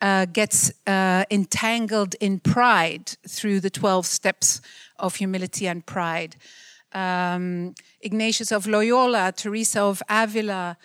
uh, 0.00 0.26
gets 0.26 0.72
uh, 0.86 1.24
entangled 1.30 2.14
in 2.20 2.38
pride 2.38 3.16
through 3.26 3.60
the 3.60 3.70
12 3.70 4.04
steps 4.04 4.60
of 4.98 5.16
humility 5.16 5.66
and 5.66 5.86
pride. 5.86 6.36
Um, 6.94 7.74
Ignatius 8.00 8.52
of 8.52 8.66
Loyola, 8.66 9.32
Teresa 9.32 9.80
of 9.82 10.02
Avila, 10.08 10.76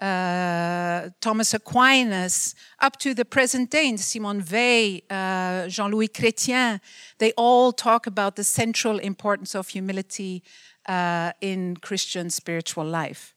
uh, 0.00 1.08
Thomas 1.20 1.54
Aquinas, 1.54 2.54
up 2.80 2.98
to 2.98 3.14
the 3.14 3.24
present 3.24 3.70
day, 3.70 3.96
Simone 3.96 4.44
Weil, 4.50 5.00
uh, 5.10 5.68
Jean 5.68 5.90
Louis 5.90 6.08
Chrétien, 6.08 6.80
they 7.18 7.32
all 7.36 7.72
talk 7.72 8.06
about 8.06 8.36
the 8.36 8.44
central 8.44 8.98
importance 8.98 9.54
of 9.54 9.68
humility 9.68 10.42
uh, 10.86 11.32
in 11.40 11.76
Christian 11.76 12.30
spiritual 12.30 12.84
life. 12.84 13.34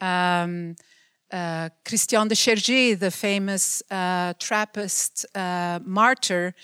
Um, 0.00 0.76
uh, 1.32 1.70
Christian 1.84 2.28
de 2.28 2.34
Chergé, 2.34 2.98
the 2.98 3.10
famous 3.10 3.82
uh, 3.90 4.34
Trappist 4.38 5.26
uh, 5.34 5.80
martyr, 5.84 6.54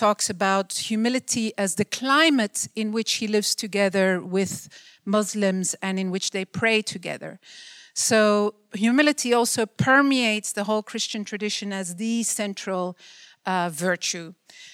talks 0.00 0.30
about 0.30 0.72
humility 0.72 1.52
as 1.58 1.74
the 1.74 1.84
climate 1.84 2.68
in 2.74 2.90
which 2.90 3.12
he 3.20 3.26
lives 3.28 3.54
together 3.54 4.18
with 4.36 4.52
Muslims 5.04 5.74
and 5.82 5.98
in 5.98 6.10
which 6.10 6.30
they 6.30 6.44
pray 6.44 6.80
together. 6.80 7.38
So, 7.92 8.54
humility 8.72 9.34
also 9.34 9.66
permeates 9.66 10.52
the 10.52 10.64
whole 10.64 10.82
Christian 10.82 11.22
tradition 11.24 11.70
as 11.72 11.96
the 11.96 12.22
central 12.22 12.96
uh, 13.44 13.68
virtue. 13.70 14.32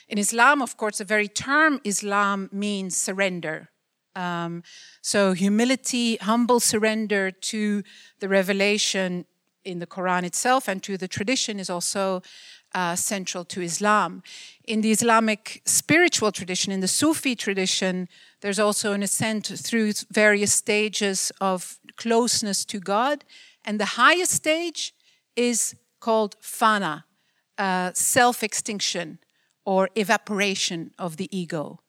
In 0.08 0.18
Islam, 0.18 0.62
of 0.62 0.76
course, 0.76 0.98
the 0.98 1.04
very 1.16 1.28
term 1.28 1.80
Islam 1.82 2.48
means 2.52 2.96
surrender. 2.96 3.70
Um, 4.14 4.62
so, 5.02 5.32
humility, 5.32 6.16
humble 6.16 6.60
surrender 6.60 7.32
to 7.52 7.82
the 8.20 8.28
revelation 8.28 9.26
in 9.64 9.80
the 9.80 9.86
Quran 9.86 10.22
itself 10.22 10.68
and 10.68 10.82
to 10.84 10.96
the 10.96 11.08
tradition 11.08 11.58
is 11.58 11.68
also 11.68 12.22
uh, 12.74 12.94
central 12.94 13.44
to 13.44 13.60
Islam. 13.62 14.22
In 14.64 14.80
the 14.80 14.90
Islamic 14.90 15.62
spiritual 15.64 16.32
tradition, 16.32 16.72
in 16.72 16.80
the 16.80 16.88
Sufi 16.88 17.34
tradition, 17.34 18.08
there's 18.40 18.58
also 18.58 18.92
an 18.92 19.02
ascent 19.02 19.46
through 19.46 19.92
various 20.10 20.52
stages 20.52 21.32
of 21.40 21.78
closeness 21.96 22.64
to 22.66 22.78
God. 22.78 23.24
And 23.64 23.80
the 23.80 23.96
highest 23.96 24.32
stage 24.32 24.94
is 25.34 25.74
called 26.00 26.36
fana, 26.40 27.04
uh, 27.58 27.92
self 27.94 28.42
extinction 28.42 29.18
or 29.64 29.88
evaporation 29.96 30.92
of 30.98 31.16
the 31.16 31.28
ego. 31.36 31.80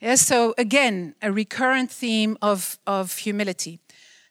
Yes, 0.00 0.20
so 0.22 0.54
again, 0.58 1.14
a 1.22 1.30
recurrent 1.30 1.90
theme 1.90 2.36
of, 2.42 2.78
of 2.86 3.18
humility. 3.18 3.78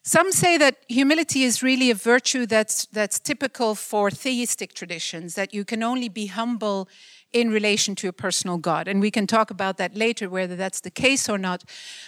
Some 0.04 0.32
say 0.32 0.58
that 0.58 0.78
humility 0.88 1.44
is 1.44 1.62
really 1.62 1.90
a 1.90 1.94
virtue 1.94 2.44
that's, 2.44 2.86
that's 2.86 3.20
typical 3.20 3.76
for 3.76 4.10
theistic 4.10 4.74
traditions, 4.74 5.34
that 5.34 5.54
you 5.54 5.64
can 5.64 5.82
only 5.82 6.08
be 6.08 6.26
humble 6.26 6.88
in 7.32 7.50
relation 7.50 7.94
to 7.94 8.08
a 8.08 8.12
personal 8.12 8.58
God. 8.58 8.88
And 8.88 9.00
we 9.00 9.10
can 9.10 9.26
talk 9.26 9.50
about 9.50 9.78
that 9.78 9.96
later, 9.96 10.28
whether 10.28 10.56
that's 10.56 10.80
the 10.80 10.90
case 10.90 11.28
or 11.28 11.38
not. 11.38 11.62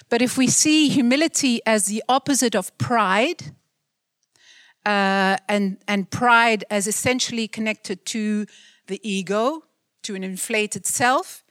But 0.09 0.23
if 0.23 0.37
we 0.37 0.49
see 0.49 0.89
humility 0.89 1.61
as 1.65 1.87
the 1.87 2.03
opposite 2.09 2.57
of 2.57 2.77
pride, 2.79 3.55
uh, 4.85 5.39
and, 5.49 5.79
and 5.89 6.11
pride 6.11 6.65
as 6.71 6.87
essentially 6.87 7.49
connected 7.49 8.05
to 8.07 8.47
the 8.87 9.01
ego, 9.03 9.63
to 10.03 10.15
an 10.15 10.23
inflated 10.23 10.85
self, 10.85 11.43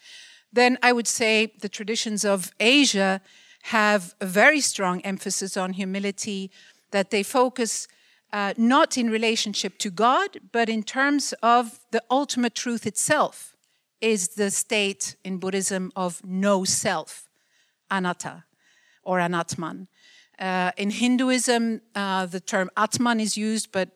then 0.51 0.77
I 0.83 0.91
would 0.91 1.07
say 1.07 1.53
the 1.59 1.69
traditions 1.69 2.23
of 2.23 2.51
Asia 2.59 3.21
have 3.67 4.13
a 4.19 4.25
very 4.25 4.59
strong 4.59 5.01
emphasis 5.01 5.55
on 5.55 5.73
humility, 5.73 6.51
that 6.91 7.11
they 7.11 7.23
focus 7.23 7.87
uh, 8.33 8.53
not 8.57 8.97
in 8.97 9.09
relationship 9.09 9.77
to 9.77 9.89
God, 9.89 10.37
but 10.51 10.67
in 10.67 10.83
terms 10.83 11.33
of 11.41 11.79
the 11.91 12.03
ultimate 12.09 12.55
truth 12.55 12.85
itself, 12.85 13.55
is 14.01 14.29
the 14.29 14.51
state 14.51 15.15
in 15.23 15.37
Buddhism 15.37 15.91
of 15.95 16.21
no 16.25 16.65
self, 16.65 17.29
anatta 17.89 18.43
or 19.03 19.19
anatman. 19.19 19.87
Uh, 20.37 20.71
in 20.75 20.89
Hinduism, 20.89 21.81
uh, 21.95 22.25
the 22.25 22.39
term 22.39 22.69
Atman 22.75 23.19
is 23.19 23.37
used, 23.37 23.71
but 23.71 23.89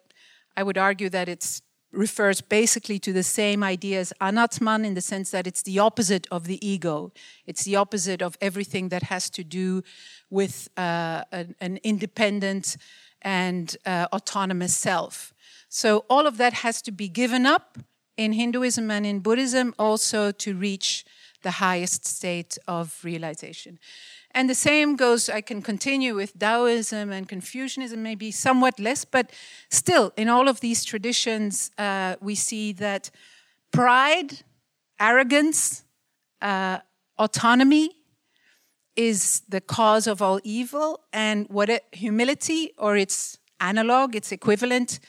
I 0.56 0.64
would 0.64 0.78
argue 0.78 1.10
that 1.10 1.28
it 1.28 1.62
refers 1.92 2.42
basically 2.42 3.00
to 3.00 3.14
the 3.14 3.24
same 3.24 3.64
idea 3.64 4.00
as 4.00 4.14
Anatman 4.20 4.86
in 4.86 4.94
the 4.94 5.02
sense 5.02 5.32
that 5.32 5.48
it's 5.48 5.62
the 5.64 5.80
opposite 5.80 6.28
of 6.30 6.46
the 6.46 6.66
ego. 6.68 7.12
It's 7.46 7.64
the 7.64 7.76
opposite 7.76 8.22
of 8.22 8.38
everything 8.42 8.90
that 8.90 9.04
has 9.04 9.30
to 9.32 9.44
do 9.44 9.84
with 10.30 10.70
uh, 10.78 11.24
an, 11.32 11.56
an, 11.62 11.80
independent 11.84 12.78
and 13.22 13.76
uh, 13.86 14.08
autonomous 14.12 14.76
self. 14.76 15.34
So 15.70 16.06
all 16.10 16.28
of 16.28 16.38
that 16.38 16.54
has 16.54 16.82
to 16.84 16.92
be 16.92 17.08
given 17.08 17.46
up 17.46 17.78
in 18.18 18.34
Hinduism 18.34 18.92
and 18.92 19.06
in 19.06 19.20
Buddhism 19.20 19.74
also 19.80 20.32
to 20.32 20.56
reach 20.56 21.06
the 21.44 21.52
highest 21.52 22.06
state 22.06 22.58
of 22.68 23.00
realization. 23.04 23.80
And 24.38 24.48
the 24.48 24.54
same 24.54 24.96
goes, 24.98 25.30
I 25.30 25.42
can 25.42 25.64
continue 25.64 26.14
with 26.14 26.38
Taoism 26.38 27.12
and 27.12 27.28
Confucianism, 27.28 28.04
maybe 28.04 28.30
somewhat 28.30 28.80
less, 28.80 29.04
but 29.04 29.32
still, 29.72 30.14
in 30.16 30.30
all 30.30 30.48
of 30.48 30.60
these 30.60 30.86
traditions, 30.86 31.72
uh, 31.80 32.18
we 32.22 32.36
see 32.36 32.72
that 32.74 33.10
pride, 33.72 34.44
arrogance, 35.00 35.86
uh, 36.40 36.78
autonomy 37.18 37.90
is 38.96 39.42
the 39.50 39.60
cause 39.60 40.06
of 40.06 40.22
all 40.22 40.40
evil, 40.44 41.00
and 41.12 41.48
what 41.50 41.70
it, 41.70 41.86
humility 41.92 42.74
or 42.78 42.96
its 42.96 43.40
analog, 43.60 44.16
its 44.16 44.32
equivalent, 44.32 45.00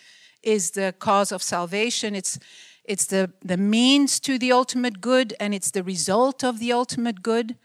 is 0.43 0.71
the 0.71 0.95
cause 0.99 1.33
of 1.33 1.43
salvation. 1.43 2.15
It's 2.15 2.39
it's 2.87 3.05
the, 3.05 3.31
the 3.45 3.59
means 3.59 4.19
to 4.21 4.39
the 4.39 4.53
ultimate 4.53 5.03
good, 5.03 5.35
and 5.39 5.55
it's 5.55 5.71
the 5.71 5.83
result 5.83 6.43
of 6.43 6.59
the 6.61 6.73
ultimate 6.73 7.23
good. 7.23 7.57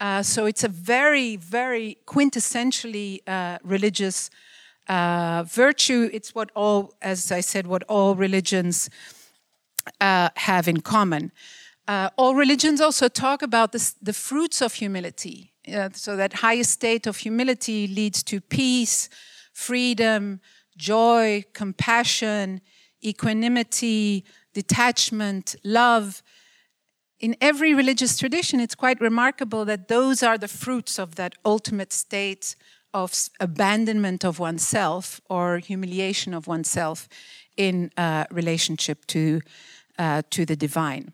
Uh, 0.00 0.22
so 0.22 0.46
it's 0.46 0.64
a 0.64 0.68
very, 0.68 1.36
very 1.36 1.98
quintessentially 2.06 3.20
uh, 3.26 3.58
religious 3.62 4.30
uh, 4.88 5.44
virtue. 5.46 6.08
It's 6.12 6.34
what 6.34 6.50
all, 6.56 6.94
as 7.02 7.30
I 7.30 7.40
said, 7.40 7.66
what 7.66 7.82
all 7.82 8.14
religions 8.14 8.88
uh, 10.00 10.30
have 10.36 10.66
in 10.66 10.80
common. 10.80 11.32
Uh, 11.86 12.08
all 12.16 12.34
religions 12.34 12.80
also 12.80 13.08
talk 13.08 13.42
about 13.42 13.72
this, 13.72 13.94
the 14.00 14.14
fruits 14.14 14.62
of 14.62 14.74
humility. 14.74 15.52
so 15.92 16.16
that 16.16 16.32
highest 16.32 16.70
state 16.70 17.06
of 17.06 17.18
humility 17.18 17.86
leads 17.86 18.22
to 18.22 18.40
peace, 18.40 19.10
freedom, 19.52 20.40
joy, 20.78 21.44
compassion, 21.52 22.60
equanimity, 23.04 24.24
detachment, 24.54 25.56
love. 25.62 26.22
In 27.20 27.36
every 27.38 27.74
religious 27.74 28.16
tradition, 28.16 28.60
it's 28.60 28.74
quite 28.74 28.98
remarkable 28.98 29.66
that 29.66 29.88
those 29.88 30.22
are 30.22 30.38
the 30.38 30.48
fruits 30.48 30.98
of 30.98 31.16
that 31.16 31.34
ultimate 31.44 31.92
state 31.92 32.56
of 32.94 33.12
abandonment 33.38 34.24
of 34.24 34.38
oneself 34.38 35.20
or 35.28 35.58
humiliation 35.58 36.32
of 36.32 36.46
oneself 36.46 37.08
in 37.58 37.90
uh, 37.98 38.24
relationship 38.30 39.06
to, 39.06 39.42
uh, 39.98 40.22
to 40.30 40.46
the 40.46 40.56
divine. 40.56 41.12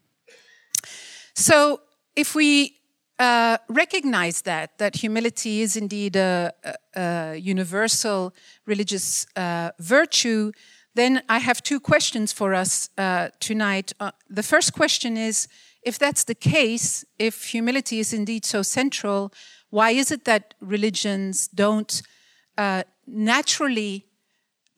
So, 1.34 1.80
if 2.14 2.36
we 2.36 2.76
uh, 3.18 3.58
recognize 3.68 4.42
that, 4.42 4.78
that 4.78 4.96
humility 4.96 5.60
is 5.60 5.76
indeed 5.76 6.14
a, 6.14 6.52
a, 6.64 7.00
a 7.00 7.36
universal 7.36 8.32
religious 8.64 9.26
uh, 9.34 9.70
virtue, 9.80 10.52
then 10.94 11.22
I 11.28 11.38
have 11.38 11.62
two 11.62 11.80
questions 11.80 12.32
for 12.32 12.54
us 12.54 12.90
uh, 12.96 13.28
tonight. 13.40 13.92
Uh, 14.00 14.12
the 14.30 14.42
first 14.42 14.72
question 14.72 15.16
is 15.16 15.48
if 15.86 16.00
that's 16.00 16.24
the 16.24 16.34
case, 16.34 17.04
if 17.16 17.44
humility 17.44 18.00
is 18.00 18.12
indeed 18.12 18.44
so 18.44 18.60
central, 18.60 19.32
why 19.70 19.92
is 19.92 20.10
it 20.10 20.24
that 20.24 20.54
religions 20.60 21.46
don't 21.46 22.02
uh, 22.58 22.82
naturally 23.06 24.06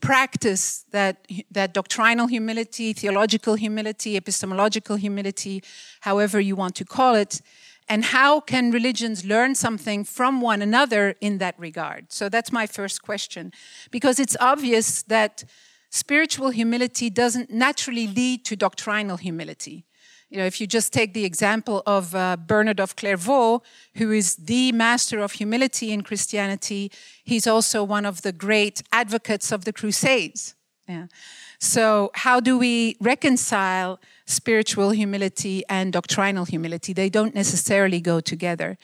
practice 0.01 0.85
that, 0.93 1.27
that 1.51 1.73
doctrinal 1.73 2.27
humility, 2.27 2.93
theological 2.93 3.55
humility, 3.55 4.19
epistemological 4.19 4.97
humility, 4.97 5.65
however 6.03 6.39
you 6.39 6.55
want 6.55 6.75
to 6.75 6.85
call 6.85 7.15
it? 7.15 7.41
And 7.89 8.05
how 8.05 8.41
can 8.41 8.71
religions 8.71 9.25
learn 9.25 9.55
something 9.55 10.05
from 10.05 10.43
one 10.43 10.61
another 10.61 11.15
in 11.23 11.39
that 11.39 11.59
regard? 11.59 12.13
So 12.13 12.29
that's 12.29 12.53
my 12.53 12.67
first 12.67 13.01
question. 13.01 13.51
Because 13.91 14.19
it's 14.19 14.37
obvious 14.41 15.03
that 15.05 15.45
spiritual 15.89 16.51
humility 16.51 17.09
doesn't 17.09 17.51
naturally 17.51 18.07
lead 18.07 18.45
to 18.45 18.57
doctrinal 18.57 19.17
humility. 19.17 19.87
You 20.31 20.39
know, 20.39 20.45
if 20.45 20.61
you 20.61 20.67
just 20.67 20.93
take 20.93 21.15
the 21.15 21.25
example 21.25 21.83
of 21.87 22.15
uh, 22.15 22.37
Bernard 22.37 22.81
of 22.81 22.97
Clairvaux, 22.97 23.63
who 23.95 24.13
is 24.13 24.37
the 24.37 24.73
master 24.73 25.21
of 25.21 25.33
humility 25.33 25.91
in 25.91 26.03
Christianity, 26.03 26.93
he's 27.25 27.47
also 27.47 27.83
one 27.83 28.05
of 28.05 28.21
the 28.23 28.33
great 28.33 28.83
advocates 28.93 29.51
of 29.53 29.65
the 29.65 29.73
Crusades. 29.73 30.55
Yeah. 30.87 31.07
So, 31.59 32.11
how 32.15 32.41
do 32.41 32.57
we 32.57 32.97
reconcile 33.01 34.01
spiritual 34.27 34.91
humility 34.91 35.65
and 35.69 35.93
doctrinal 35.93 36.45
humility? 36.45 36.93
They 36.93 37.09
don't 37.09 37.35
necessarily 37.35 38.01
go 38.01 38.21
together. 38.21 38.79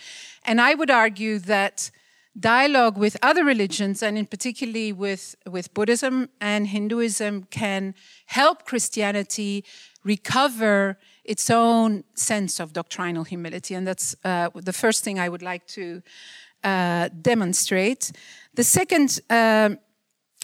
And 0.44 0.60
I 0.60 0.74
would 0.74 0.90
argue 0.90 1.38
that 1.40 1.90
dialogue 2.38 2.98
with 2.98 3.16
other 3.22 3.44
religions, 3.44 4.02
and 4.02 4.18
in 4.18 4.26
particularly 4.26 4.92
with, 4.92 5.36
with 5.46 5.72
Buddhism 5.72 6.30
and 6.40 6.66
Hinduism, 6.66 7.44
can 7.50 7.94
help 8.26 8.64
Christianity 8.64 9.64
recover 10.02 10.98
its 11.24 11.50
own 11.50 12.04
sense 12.14 12.60
of 12.60 12.72
doctrinal 12.72 13.24
humility. 13.24 13.74
And 13.74 13.86
that's 13.86 14.14
uh, 14.24 14.50
the 14.54 14.72
first 14.72 15.04
thing 15.04 15.18
I 15.18 15.28
would 15.28 15.42
like 15.42 15.66
to 15.68 16.02
uh, 16.62 17.08
demonstrate. 17.22 18.12
The 18.54 18.64
second 18.64 19.20
um, 19.30 19.78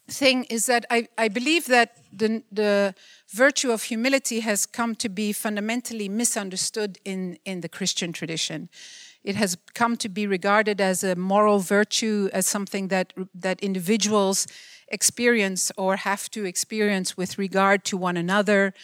thing 0.08 0.44
is 0.44 0.66
that 0.66 0.84
I, 0.90 1.08
I 1.16 1.28
believe 1.28 1.66
that 1.66 1.96
the, 2.12 2.42
the, 2.50 2.94
virtue 3.32 3.70
of 3.70 3.84
humility 3.84 4.40
has 4.40 4.66
come 4.66 4.96
to 4.96 5.08
be 5.08 5.32
fundamentally 5.32 6.08
misunderstood 6.08 6.98
in, 7.04 7.38
in 7.44 7.60
the 7.60 7.68
Christian 7.68 8.12
tradition. 8.12 8.68
It 9.22 9.36
has 9.36 9.56
come 9.74 9.96
to 9.98 10.08
be 10.08 10.26
regarded 10.26 10.80
as 10.80 11.04
a 11.04 11.14
moral 11.14 11.60
virtue, 11.60 12.28
as 12.32 12.48
something 12.48 12.88
that, 12.88 13.12
that 13.32 13.60
individuals 13.60 14.48
experience 14.88 15.70
or 15.76 15.94
have 15.94 16.28
to 16.30 16.44
experience 16.44 17.16
with 17.16 17.38
regard 17.38 17.84
to 17.84 17.96
one 17.96 18.16
another. 18.16 18.74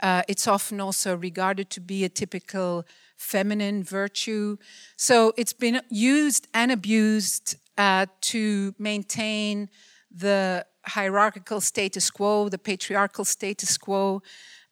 Uh, 0.00 0.22
it's 0.28 0.48
often 0.48 0.80
also 0.80 1.16
regarded 1.16 1.70
to 1.70 1.80
be 1.80 2.04
a 2.04 2.08
typical 2.08 2.86
feminine 3.16 3.84
virtue. 3.84 4.56
So 4.96 5.32
it's 5.36 5.52
been 5.52 5.82
used 5.90 6.48
and 6.54 6.72
abused 6.72 7.56
uh, 7.76 8.06
to 8.22 8.74
maintain 8.78 9.68
the 10.10 10.66
hierarchical 10.86 11.60
status 11.60 12.10
quo, 12.10 12.48
the 12.48 12.58
patriarchal 12.58 13.24
status 13.24 13.76
quo, 13.76 14.22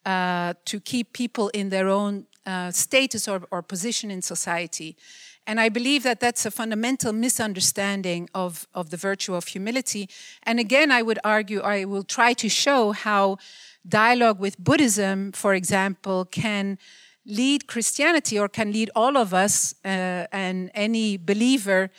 uh, 0.05 0.55
to 0.65 0.81
keep 0.81 1.13
people 1.13 1.49
in 1.51 1.69
their 1.69 1.89
own 1.89 2.27
uh, 2.47 2.71
status 2.71 3.29
or, 3.29 3.43
or, 3.51 3.63
position 3.63 4.11
in 4.11 4.23
society. 4.23 4.97
And 5.47 5.61
I 5.61 5.69
believe 5.69 6.03
that 6.05 6.21
that's 6.21 6.47
a 6.47 6.51
fundamental 6.51 7.13
misunderstanding 7.13 8.31
of, 8.35 8.67
of 8.75 8.89
the 8.89 8.97
virtue 8.97 9.35
of 9.35 9.49
humility. 9.49 10.09
And 10.45 10.59
again, 10.59 10.91
I 10.91 11.03
would 11.03 11.19
argue, 11.25 11.61
I 11.61 11.85
will 11.85 12.05
try 12.05 12.33
to 12.35 12.49
show 12.49 12.93
how 12.93 13.37
dialogue 13.89 14.39
with 14.39 14.59
Buddhism, 14.59 15.33
for 15.33 15.55
example, 15.55 16.25
can 16.25 16.79
lead 17.25 17.67
Christianity 17.67 18.39
or 18.39 18.49
can 18.49 18.73
lead 18.73 18.91
all 18.95 19.17
of 19.17 19.35
us 19.35 19.75
uh, 19.85 20.27
and 20.33 20.71
any 20.75 21.17
believer 21.17 21.91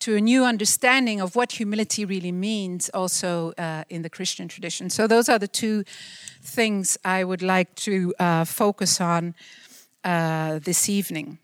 to 0.00 0.16
a 0.16 0.20
new 0.20 0.44
understanding 0.44 1.20
of 1.20 1.36
what 1.36 1.52
humility 1.52 2.04
really 2.04 2.32
means 2.32 2.88
also 2.88 3.52
uh, 3.56 3.84
in 3.88 4.02
the 4.02 4.10
Christian 4.10 4.48
tradition. 4.48 4.90
So, 4.90 5.06
those 5.06 5.28
are 5.28 5.38
the 5.38 5.46
two 5.46 5.84
things 6.42 6.98
I 7.04 7.22
would 7.22 7.42
like 7.42 7.74
to 7.76 8.12
uh, 8.18 8.44
focus 8.44 9.00
on 9.00 9.36
uh, 10.02 10.58
this 10.58 10.88
evening. 10.88 11.38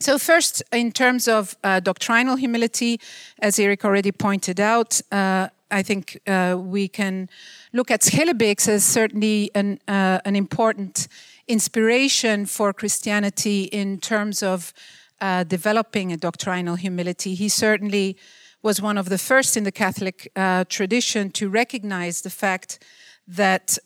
So, 0.00 0.18
first, 0.18 0.62
in 0.72 0.90
terms 0.90 1.28
of 1.28 1.56
uh, 1.62 1.78
doctrinal 1.78 2.36
humility, 2.36 3.00
as 3.38 3.58
Erik 3.58 3.84
already 3.84 4.10
pointed 4.12 4.60
out, 4.60 5.00
uh, 5.12 5.48
I 5.70 5.82
think 5.82 6.20
uh, 6.26 6.56
we 6.58 6.88
can 6.88 7.28
look 7.72 7.90
at 7.90 8.02
Schillebeeckx 8.02 8.68
as 8.68 8.84
certainly 8.84 9.50
an, 9.54 9.80
uh, 9.88 10.20
an 10.24 10.36
important 10.36 11.08
inspiration 11.48 12.46
for 12.46 12.72
Christianity 12.72 13.64
in 13.64 13.98
terms 13.98 14.42
of 14.42 14.72
uh, 15.20 15.44
developing 15.44 16.12
a 16.12 16.16
doctrinal 16.16 16.76
humility. 16.76 17.34
He 17.34 17.48
certainly 17.48 18.16
was 18.62 18.80
one 18.80 18.98
of 18.98 19.08
the 19.08 19.18
first 19.18 19.56
in 19.56 19.64
the 19.64 19.72
Catholic 19.72 20.30
tradition 20.68 21.30
to 21.30 21.48
recognize 21.48 22.22
the 22.22 22.30
fact 22.30 22.82
that 23.28 23.78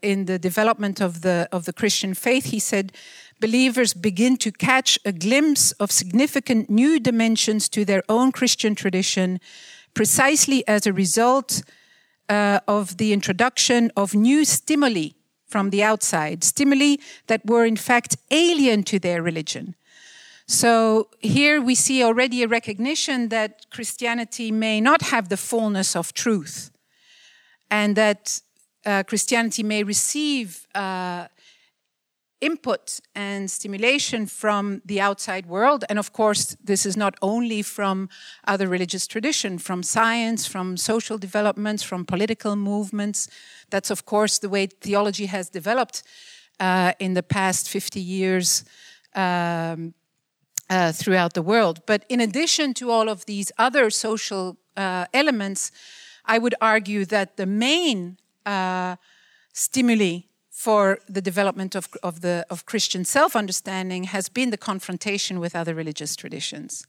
in 0.00 0.24
the 0.24 0.38
development 0.38 1.00
of 1.00 1.20
the, 1.20 1.48
of 1.52 1.66
the 1.66 1.72
Christian 1.72 2.14
faith, 2.14 2.46
he 2.46 2.58
said, 2.58 2.92
believers 3.40 3.92
begin 3.92 4.36
to 4.38 4.50
catch 4.50 4.98
a 5.04 5.12
glimpse 5.12 5.72
of 5.72 5.90
significant 5.90 6.70
new 6.70 6.98
dimensions 6.98 7.68
to 7.68 7.84
their 7.84 8.02
own 8.08 8.32
Christian 8.32 8.74
tradition, 8.74 9.38
precisely 9.96 10.62
as 10.68 10.86
a 10.86 10.92
result 10.92 11.62
uh, 12.28 12.60
of 12.68 12.98
the 12.98 13.14
introduction 13.14 13.90
of 13.96 14.14
new 14.14 14.44
stimuli 14.44 15.08
from 15.46 15.70
the 15.70 15.82
outside, 15.82 16.44
stimuli 16.44 16.96
that 17.28 17.40
were 17.46 17.64
in 17.64 17.76
fact 17.76 18.16
alien 18.30 18.82
to 18.82 18.98
their 18.98 19.22
religion. 19.22 19.74
So 20.46 21.08
here 21.20 21.62
we 21.62 21.74
see 21.74 22.04
already 22.04 22.42
a 22.42 22.48
recognition 22.48 23.30
that 23.30 23.70
Christianity 23.70 24.52
may 24.52 24.82
not 24.82 25.00
have 25.02 25.30
the 25.30 25.38
fullness 25.38 25.96
of 25.96 26.12
truth 26.12 26.70
and 27.70 27.96
that 27.96 28.40
uh, 28.84 29.02
Christianity 29.02 29.62
may 29.62 29.82
receive 29.82 30.66
uh, 30.74 31.26
input 32.40 33.00
and 33.14 33.50
stimulation 33.50 34.26
from 34.26 34.82
the 34.84 35.00
outside 35.00 35.46
world. 35.46 35.84
And 35.88 35.98
of 35.98 36.12
course, 36.12 36.56
this 36.62 36.84
is 36.84 36.96
not 36.96 37.14
only 37.22 37.62
from 37.62 38.08
other 38.46 38.68
religious 38.68 39.06
tradition, 39.06 39.58
from 39.58 39.82
science, 39.82 40.46
from 40.46 40.76
social 40.76 41.18
developments, 41.18 41.82
from 41.82 42.04
political 42.04 42.56
movements. 42.56 43.28
That's, 43.70 43.90
of 43.90 44.04
course, 44.04 44.38
the 44.38 44.48
way 44.48 44.66
theology 44.66 45.26
has 45.26 45.48
developed 45.48 46.02
uh, 46.60 46.92
in 46.98 47.14
the 47.14 47.22
past 47.22 47.68
50 47.68 48.00
years. 48.00 48.64
Um, 49.14 49.94
uh, 50.68 50.90
throughout 50.90 51.34
the 51.34 51.42
world. 51.42 51.80
But 51.86 52.04
in 52.08 52.20
addition 52.20 52.74
to 52.74 52.90
all 52.90 53.08
of 53.08 53.24
these 53.26 53.52
other 53.56 53.88
social 53.88 54.56
uh, 54.76 55.06
elements, 55.14 55.70
I 56.24 56.38
would 56.38 56.56
argue 56.60 57.04
that 57.06 57.36
the 57.36 57.46
main 57.46 58.18
uh, 58.44 58.96
stimuli 59.52 60.22
for 60.56 60.98
the 61.06 61.20
development 61.20 61.74
of, 61.74 61.86
of, 62.02 62.22
the, 62.22 62.46
of 62.48 62.64
Christian 62.64 63.04
self 63.04 63.36
understanding 63.36 64.04
has 64.04 64.30
been 64.30 64.48
the 64.48 64.56
confrontation 64.56 65.38
with 65.38 65.54
other 65.54 65.74
religious 65.74 66.16
traditions. 66.16 66.86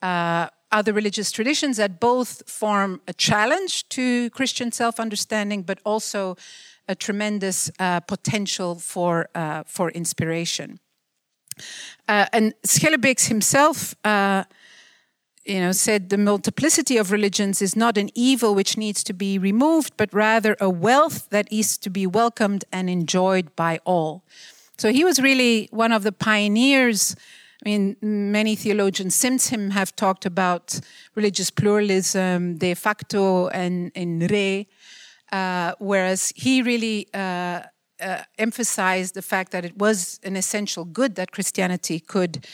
Uh, 0.00 0.46
other 0.70 0.92
religious 0.92 1.32
traditions 1.32 1.78
that 1.78 1.98
both 1.98 2.48
form 2.48 3.00
a 3.08 3.12
challenge 3.12 3.88
to 3.88 4.30
Christian 4.30 4.70
self 4.70 5.00
understanding, 5.00 5.64
but 5.64 5.80
also 5.84 6.36
a 6.86 6.94
tremendous 6.94 7.72
uh, 7.80 7.98
potential 7.98 8.76
for, 8.76 9.28
uh, 9.34 9.64
for 9.66 9.90
inspiration. 9.90 10.78
Uh, 12.06 12.26
and 12.32 12.54
Schillebeeckx 12.64 13.26
himself, 13.26 13.96
uh, 14.04 14.44
you 15.44 15.60
know, 15.60 15.72
said 15.72 16.08
the 16.08 16.18
multiplicity 16.18 16.96
of 16.96 17.10
religions 17.10 17.60
is 17.60 17.74
not 17.74 17.98
an 17.98 18.10
evil 18.14 18.54
which 18.54 18.76
needs 18.76 19.02
to 19.04 19.12
be 19.12 19.38
removed, 19.38 19.92
but 19.96 20.12
rather 20.14 20.56
a 20.60 20.70
wealth 20.70 21.28
that 21.30 21.52
is 21.52 21.76
to 21.78 21.90
be 21.90 22.06
welcomed 22.06 22.64
and 22.70 22.88
enjoyed 22.88 23.54
by 23.56 23.80
all. 23.84 24.22
So 24.78 24.92
he 24.92 25.04
was 25.04 25.20
really 25.20 25.68
one 25.70 25.92
of 25.92 26.04
the 26.04 26.12
pioneers. 26.12 27.16
I 27.64 27.68
mean, 27.68 27.96
many 28.00 28.54
theologians 28.56 29.14
since 29.14 29.48
him 29.48 29.70
have 29.70 29.94
talked 29.96 30.26
about 30.26 30.80
religious 31.14 31.50
pluralism, 31.50 32.56
de 32.58 32.74
facto, 32.74 33.48
and 33.48 33.92
in 33.94 34.20
re, 34.20 34.68
uh, 35.32 35.74
whereas 35.78 36.32
he 36.36 36.62
really 36.62 37.08
uh, 37.14 37.62
uh, 38.00 38.22
emphasized 38.38 39.14
the 39.14 39.22
fact 39.22 39.52
that 39.52 39.64
it 39.64 39.76
was 39.78 40.20
an 40.24 40.36
essential 40.36 40.84
good 40.84 41.14
that 41.14 41.30
Christianity 41.32 42.00
could 42.00 42.46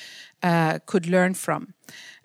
uh, 0.42 0.78
could 0.86 1.06
learn 1.06 1.34
from. 1.34 1.74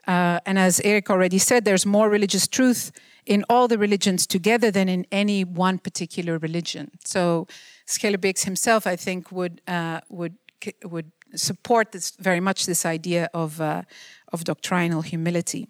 Uh, 0.08 0.40
and 0.46 0.60
as 0.60 0.80
Erik 0.82 1.10
already 1.10 1.38
said, 1.38 1.64
there's 1.66 1.86
more 1.86 2.10
religious 2.10 2.48
truth 2.48 2.92
in 3.26 3.46
all 3.50 3.68
the 3.68 3.78
religions 3.78 4.28
together 4.28 4.70
than 4.70 4.90
in 4.90 5.06
any 5.12 5.44
one 5.44 5.78
particular 5.78 6.38
religion. 6.38 6.92
So 7.06 7.48
Schillebeeckx 7.88 8.44
himself, 8.44 8.86
I 8.86 8.96
think, 8.96 9.32
would 9.32 9.62
uh, 9.68 10.02
would 10.10 10.36
would 10.84 11.12
support 11.36 11.92
this 11.92 12.12
very 12.20 12.40
much 12.40 12.66
this 12.66 12.86
idea 12.86 13.30
of 13.34 13.62
uh, 13.62 13.84
of 14.32 14.44
doctrinal 14.44 15.02
humility. 15.02 15.68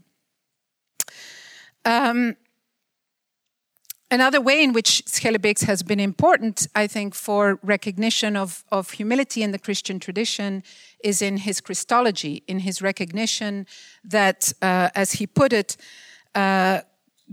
Um, 1.86 2.36
Another 4.14 4.40
way 4.40 4.64
in 4.64 4.74
which 4.74 5.02
Schillebeeckx 5.08 5.64
has 5.64 5.82
been 5.82 6.00
important, 6.00 6.68
I 6.76 6.86
think, 6.86 7.16
for 7.16 7.58
recognition 7.64 8.38
of, 8.38 8.64
of 8.72 8.92
humility 8.92 9.42
in 9.42 9.54
the 9.54 9.58
Christian 9.58 10.00
tradition 10.00 10.62
is 11.04 11.24
in 11.24 11.38
his 11.38 11.60
Christology, 11.60 12.44
in 12.48 12.60
his 12.60 12.80
recognition 12.80 13.66
that, 14.04 14.54
uh, 14.62 14.90
as 14.94 15.14
he 15.14 15.26
put 15.26 15.52
it, 15.52 15.78
uh, 16.36 16.82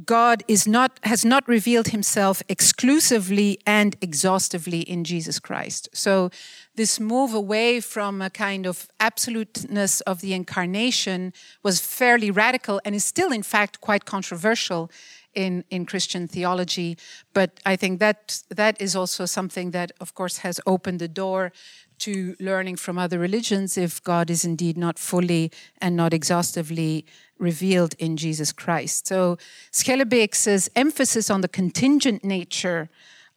God 0.06 0.42
is 0.48 0.66
not, 0.66 0.98
has 1.02 1.22
not 1.22 1.46
revealed 1.46 1.88
himself 1.88 2.42
exclusively 2.48 3.58
and 3.66 3.94
exhaustively 4.00 4.80
in 4.80 5.04
Jesus 5.04 5.38
Christ. 5.38 5.90
So, 5.92 6.30
this 6.76 6.98
move 6.98 7.34
away 7.34 7.80
from 7.80 8.22
a 8.22 8.30
kind 8.30 8.64
of 8.64 8.88
absoluteness 9.00 10.00
of 10.02 10.22
the 10.22 10.32
incarnation 10.32 11.34
was 11.62 11.80
fairly 11.80 12.30
radical 12.30 12.80
and 12.86 12.94
is 12.94 13.04
still, 13.04 13.32
in 13.32 13.42
fact, 13.42 13.82
quite 13.82 14.06
controversial 14.06 14.90
in, 15.34 15.64
in 15.70 15.86
Christian 15.86 16.26
theology. 16.28 16.96
But 17.32 17.60
I 17.64 17.76
think 17.76 18.00
that 18.00 18.42
that 18.48 18.80
is 18.80 18.96
also 18.96 19.26
something 19.26 19.70
that, 19.72 19.92
of 20.00 20.14
course, 20.14 20.38
has 20.38 20.60
opened 20.66 20.98
the 20.98 21.08
door 21.08 21.52
to 22.00 22.34
learning 22.40 22.76
from 22.76 22.98
other 22.98 23.18
religions 23.18 23.76
if 23.76 24.02
God 24.02 24.30
is 24.30 24.44
indeed 24.44 24.76
not 24.76 24.98
fully 24.98 25.52
and 25.80 25.96
not 25.96 26.14
exhaustively 26.14 27.04
revealed 27.38 27.94
in 27.98 28.16
Jesus 28.16 28.52
Christ. 28.52 29.06
So 29.06 29.36
Schillebeeckx's 29.72 30.70
emphasis 30.74 31.30
on 31.30 31.42
the 31.42 31.48
contingent 31.48 32.24
nature 32.24 32.88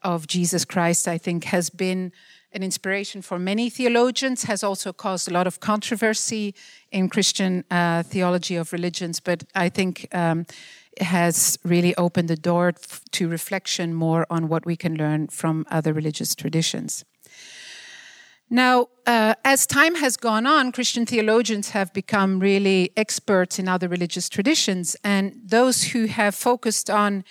of 0.02 0.28
Jesus 0.28 0.66
Christ, 0.66 1.08
I 1.08 1.18
think, 1.18 1.46
has 1.46 1.70
been 1.70 2.12
an 2.54 2.64
inspiration 2.64 3.22
for 3.22 3.40
many 3.40 3.70
theologians, 3.70 4.44
has 4.44 4.64
also 4.64 4.94
caused 4.94 5.28
a 5.28 5.34
lot 5.34 5.48
of 5.48 5.60
controversy 5.60 6.54
in 6.92 7.10
Christian 7.10 7.64
uh, 7.72 8.04
theology 8.04 8.56
of 8.56 8.72
religions. 8.72 9.20
But 9.20 9.44
I 9.56 9.70
think 9.70 10.08
um, 10.14 10.46
has 11.02 11.58
really 11.64 11.96
opened 11.96 12.28
the 12.28 12.36
door 12.36 12.74
to 13.12 13.28
reflection 13.28 13.94
more 13.94 14.26
on 14.30 14.48
what 14.48 14.66
we 14.66 14.76
can 14.76 14.96
learn 14.96 15.28
from 15.28 15.66
other 15.70 15.94
religious 15.94 16.36
traditions. 16.36 17.06
Now, 18.50 18.90
uh, 19.08 19.34
as 19.44 19.66
time 19.66 19.96
has 19.96 20.16
gone 20.16 20.46
on, 20.46 20.72
Christian 20.72 21.06
theologians 21.06 21.72
have 21.72 21.92
become 21.94 22.40
really 22.40 22.92
experts 22.96 23.58
in 23.58 23.68
other 23.68 23.88
religious 23.88 24.30
traditions, 24.30 24.96
and 25.04 25.34
those 25.44 25.86
who 25.86 26.06
have 26.06 26.36
focused 26.36 26.90
on 26.90 27.24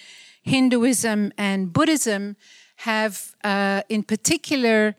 Hinduism 0.42 1.32
and 1.38 1.72
Buddhism 1.72 2.36
have, 2.76 3.36
uh, 3.44 3.82
in 3.88 4.02
particular, 4.02 4.96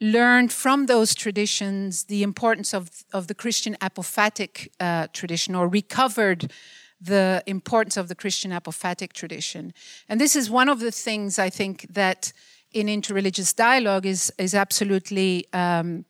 learned 0.00 0.52
from 0.52 0.86
those 0.86 1.14
traditions 1.14 2.04
the 2.04 2.22
importance 2.22 2.72
of, 2.72 3.04
of 3.12 3.26
the 3.26 3.34
Christian 3.34 3.76
apophatic 3.80 4.68
uh, 4.78 5.08
tradition 5.12 5.56
or 5.56 5.66
recovered 5.66 6.52
the 7.00 7.42
importance 7.46 7.96
of 7.96 8.08
the 8.08 8.14
Christian 8.14 8.50
apophatic 8.50 9.12
tradition. 9.12 9.72
And 10.08 10.20
this 10.20 10.34
is 10.34 10.50
one 10.50 10.68
of 10.68 10.80
the 10.80 10.90
things 10.90 11.38
I 11.38 11.50
think 11.50 11.86
that 11.94 12.32
in 12.72 12.86
interreligious 12.86 13.54
dialogue 13.54 14.04
is, 14.04 14.32
is 14.38 14.54
absolutely 14.54 15.46
um, 15.52 16.04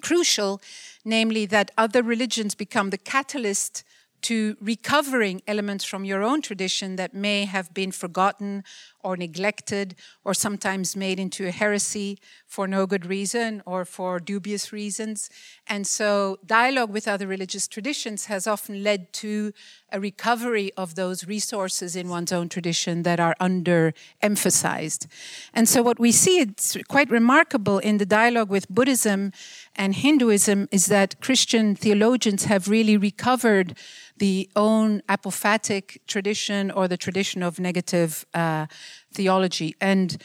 crucial, 0.00 0.60
namely 1.04 1.46
that 1.46 1.70
other 1.78 2.02
religions 2.02 2.54
become 2.54 2.90
the 2.90 2.98
catalyst 2.98 3.84
to 4.22 4.56
recovering 4.60 5.42
elements 5.46 5.84
from 5.84 6.04
your 6.04 6.22
own 6.22 6.42
tradition 6.42 6.96
that 6.96 7.14
may 7.14 7.44
have 7.44 7.72
been 7.74 7.92
forgotten 7.92 8.64
or 9.06 9.16
neglected 9.16 9.94
or 10.24 10.34
sometimes 10.34 10.96
made 10.96 11.20
into 11.20 11.46
a 11.46 11.52
heresy 11.52 12.18
for 12.44 12.66
no 12.66 12.86
good 12.86 13.06
reason 13.06 13.62
or 13.64 13.84
for 13.84 14.18
dubious 14.18 14.72
reasons. 14.72 15.30
And 15.68 15.86
so, 15.86 16.38
dialogue 16.44 16.90
with 16.90 17.06
other 17.06 17.28
religious 17.28 17.68
traditions 17.68 18.26
has 18.26 18.48
often 18.48 18.82
led 18.82 19.12
to 19.24 19.52
a 19.92 20.00
recovery 20.00 20.72
of 20.76 20.96
those 20.96 21.24
resources 21.24 21.94
in 21.94 22.08
one's 22.08 22.32
own 22.32 22.48
tradition 22.48 23.04
that 23.04 23.20
are 23.20 23.36
underemphasized. 23.40 25.06
And 25.54 25.68
so, 25.68 25.82
what 25.82 26.00
we 26.00 26.10
see, 26.10 26.40
it's 26.40 26.76
quite 26.88 27.08
remarkable 27.08 27.78
in 27.78 27.98
the 27.98 28.06
dialogue 28.06 28.50
with 28.50 28.68
Buddhism 28.68 29.30
and 29.76 29.94
Hinduism, 29.94 30.68
is 30.72 30.86
that 30.86 31.20
Christian 31.20 31.76
theologians 31.76 32.46
have 32.46 32.66
really 32.66 32.96
recovered 32.96 33.76
the 34.18 34.48
own 34.56 35.02
apophatic 35.08 35.98
tradition 36.06 36.70
or 36.70 36.88
the 36.88 36.96
tradition 36.96 37.42
of 37.42 37.60
negative 37.60 38.24
uh, 38.34 38.66
theology. 39.12 39.74
And 39.80 40.16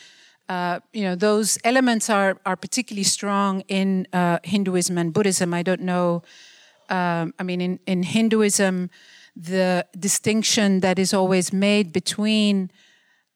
uh, 0.49 0.79
you 0.91 1.03
know 1.03 1.15
those 1.15 1.57
elements 1.63 2.09
are 2.09 2.37
are 2.45 2.57
particularly 2.57 3.03
strong 3.03 3.61
in 3.67 4.07
uh, 4.11 4.39
Hinduism 4.43 4.97
and 4.97 5.13
Buddhism. 5.13 5.53
I 5.53 5.63
don't 5.63 5.81
know. 5.81 6.23
Um, 6.89 7.33
I 7.39 7.43
mean, 7.43 7.61
in, 7.61 7.79
in 7.87 8.03
Hinduism, 8.03 8.89
the 9.33 9.85
distinction 9.97 10.81
that 10.81 10.99
is 10.99 11.13
always 11.13 11.53
made 11.53 11.93
between 11.93 12.69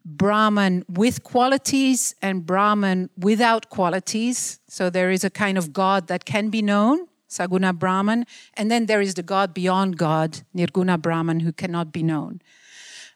Brahman 0.03 0.83
with 0.87 1.23
qualities 1.23 2.15
and 2.21 2.45
Brahman 2.45 3.09
without 3.17 3.69
qualities. 3.69 4.59
So 4.67 4.89
there 4.89 5.09
is 5.09 5.23
a 5.23 5.29
kind 5.29 5.57
of 5.57 5.73
God 5.73 6.07
that 6.07 6.25
can 6.25 6.49
be 6.49 6.61
known, 6.61 7.07
Saguna 7.29 7.73
Brahman, 7.77 8.25
and 8.53 8.69
then 8.69 8.85
there 8.85 9.01
is 9.01 9.15
the 9.15 9.23
God 9.23 9.53
beyond 9.53 9.97
God, 9.97 10.41
Nirguna 10.55 11.01
Brahman, 11.01 11.39
who 11.39 11.51
cannot 11.51 11.91
be 11.91 12.03
known. 12.03 12.41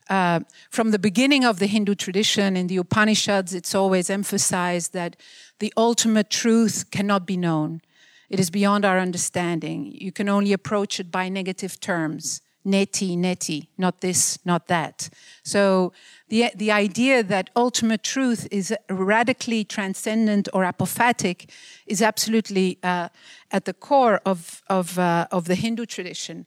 Uh, 0.09 0.39
from 0.71 0.91
the 0.91 0.99
beginning 0.99 1.45
of 1.45 1.59
the 1.59 1.67
Hindu 1.67 1.95
tradition 1.95 2.57
in 2.57 2.67
the 2.67 2.77
Upanishads, 2.77 3.53
it's 3.53 3.75
always 3.75 4.09
emphasized 4.09 4.93
that 4.93 5.15
the 5.59 5.71
ultimate 5.77 6.29
truth 6.29 6.89
cannot 6.89 7.27
be 7.27 7.37
known. 7.37 7.81
It 8.29 8.39
is 8.39 8.49
beyond 8.49 8.85
our 8.85 8.99
understanding. 8.99 9.91
You 9.93 10.11
can 10.11 10.27
only 10.27 10.51
approach 10.53 10.99
it 10.99 11.11
by 11.11 11.29
negative 11.29 11.79
terms. 11.79 12.41
neti, 12.65 13.17
neti, 13.17 13.67
not 13.77 14.01
this, 14.01 14.37
not 14.45 14.67
that. 14.67 15.09
So 15.43 15.93
the, 16.27 16.51
the 16.55 16.71
idea 16.71 17.23
that 17.23 17.49
ultimate 17.55 18.03
truth 18.03 18.47
is 18.51 18.73
radically 18.89 19.63
transcendent 19.63 20.49
or 20.53 20.63
apophatic 20.63 21.49
is 21.87 22.01
absolutely 22.01 22.77
uh, 22.83 23.09
at 23.51 23.65
the 23.65 23.73
core 23.73 24.21
of, 24.25 24.61
of, 24.69 24.99
uh, 24.99 25.27
of 25.31 25.45
the 25.45 25.55
Hindu 25.55 25.85
tradition. 25.85 26.45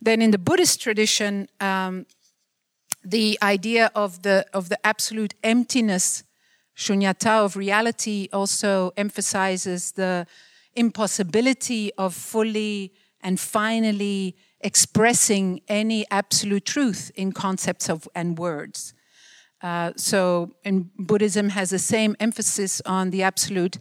Then 0.00 0.22
in 0.22 0.30
the 0.30 0.38
Buddhist 0.38 0.80
tradition, 0.80 1.48
um, 1.60 2.06
the 3.04 3.38
idea 3.42 3.90
of 3.94 4.22
the, 4.22 4.46
of 4.52 4.68
the 4.68 4.84
absolute 4.86 5.34
emptiness, 5.42 6.24
shunyata 6.76 7.44
of 7.44 7.56
reality, 7.56 8.28
also 8.32 8.92
emphasizes 8.96 9.92
the 9.92 10.26
impossibility 10.74 11.92
of 11.98 12.14
fully 12.14 12.92
and 13.20 13.38
finally 13.38 14.36
expressing 14.60 15.60
any 15.68 16.06
absolute 16.10 16.64
truth 16.64 17.10
in 17.14 17.32
concepts 17.32 17.88
of, 17.88 18.08
and 18.14 18.38
words. 18.38 18.94
Uh, 19.62 19.92
so, 19.96 20.54
in 20.64 20.90
Buddhism 20.98 21.50
has 21.50 21.70
the 21.70 21.78
same 21.78 22.16
emphasis 22.20 22.82
on 22.84 23.10
the 23.10 23.22
absolute 23.22 23.78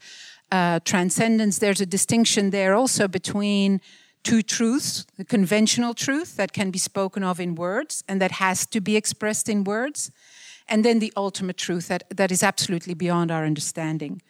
uh, 0.51 0.79
transcendence. 0.85 1.59
There's 1.59 1.81
a 1.81 1.85
distinction 1.85 2.51
there 2.51 2.73
also 2.73 3.07
between 3.07 3.81
two 4.23 4.41
truths 4.41 5.05
the 5.17 5.25
conventional 5.25 5.93
truth 5.93 6.35
that 6.35 6.53
can 6.53 6.71
be 6.71 6.79
spoken 6.79 7.23
of 7.23 7.39
in 7.39 7.55
words 7.55 8.03
and 8.07 8.21
that 8.21 8.31
has 8.31 8.65
to 8.67 8.81
be 8.81 8.95
expressed 8.95 9.49
in 9.49 9.63
words, 9.63 10.11
and 10.67 10.83
then 10.83 10.99
the 10.99 11.13
ultimate 11.15 11.57
truth 11.57 11.87
that, 11.87 12.03
that 12.09 12.31
is 12.31 12.43
absolutely 12.43 12.93
beyond 12.93 13.31
our 13.31 13.45
understanding. 13.45 14.21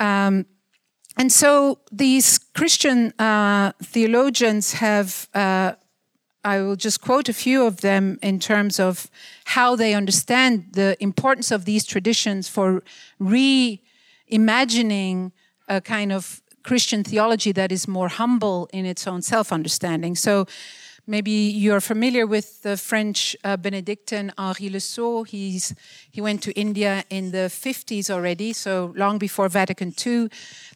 Um, 0.00 0.46
and 1.16 1.32
so 1.32 1.80
these 1.90 2.38
Christian 2.54 3.12
uh, 3.18 3.72
theologians 3.82 4.74
have, 4.74 5.28
uh, 5.34 5.72
I 6.44 6.60
will 6.60 6.76
just 6.76 7.00
quote 7.00 7.28
a 7.28 7.32
few 7.32 7.66
of 7.66 7.80
them 7.80 8.18
in 8.22 8.38
terms 8.38 8.78
of 8.78 9.10
how 9.44 9.74
they 9.76 9.94
understand 9.94 10.66
the 10.72 10.96
importance 11.00 11.50
of 11.50 11.64
these 11.64 11.84
traditions 11.84 12.48
for 12.48 12.82
reimagining 13.20 15.32
a 15.66 15.80
kind 15.80 16.12
of 16.12 16.40
Christian 16.62 17.04
theology 17.04 17.52
that 17.52 17.72
is 17.72 17.88
more 17.88 18.08
humble 18.08 18.68
in 18.72 18.84
its 18.84 19.06
own 19.06 19.22
self 19.22 19.52
understanding. 19.52 20.14
So 20.14 20.46
maybe 21.08 21.30
you're 21.30 21.80
familiar 21.80 22.26
with 22.26 22.62
the 22.62 22.76
French 22.76 23.34
uh, 23.42 23.56
Benedictine 23.56 24.30
Henri 24.36 24.68
Le 24.68 24.78
Saux. 24.78 25.30
He's, 25.30 25.74
he 26.10 26.20
went 26.20 26.42
to 26.42 26.52
India 26.52 27.02
in 27.08 27.30
the 27.30 27.48
50s 27.48 28.10
already, 28.10 28.52
so 28.52 28.92
long 28.94 29.18
before 29.18 29.48
Vatican 29.48 29.94
II, 30.06 30.28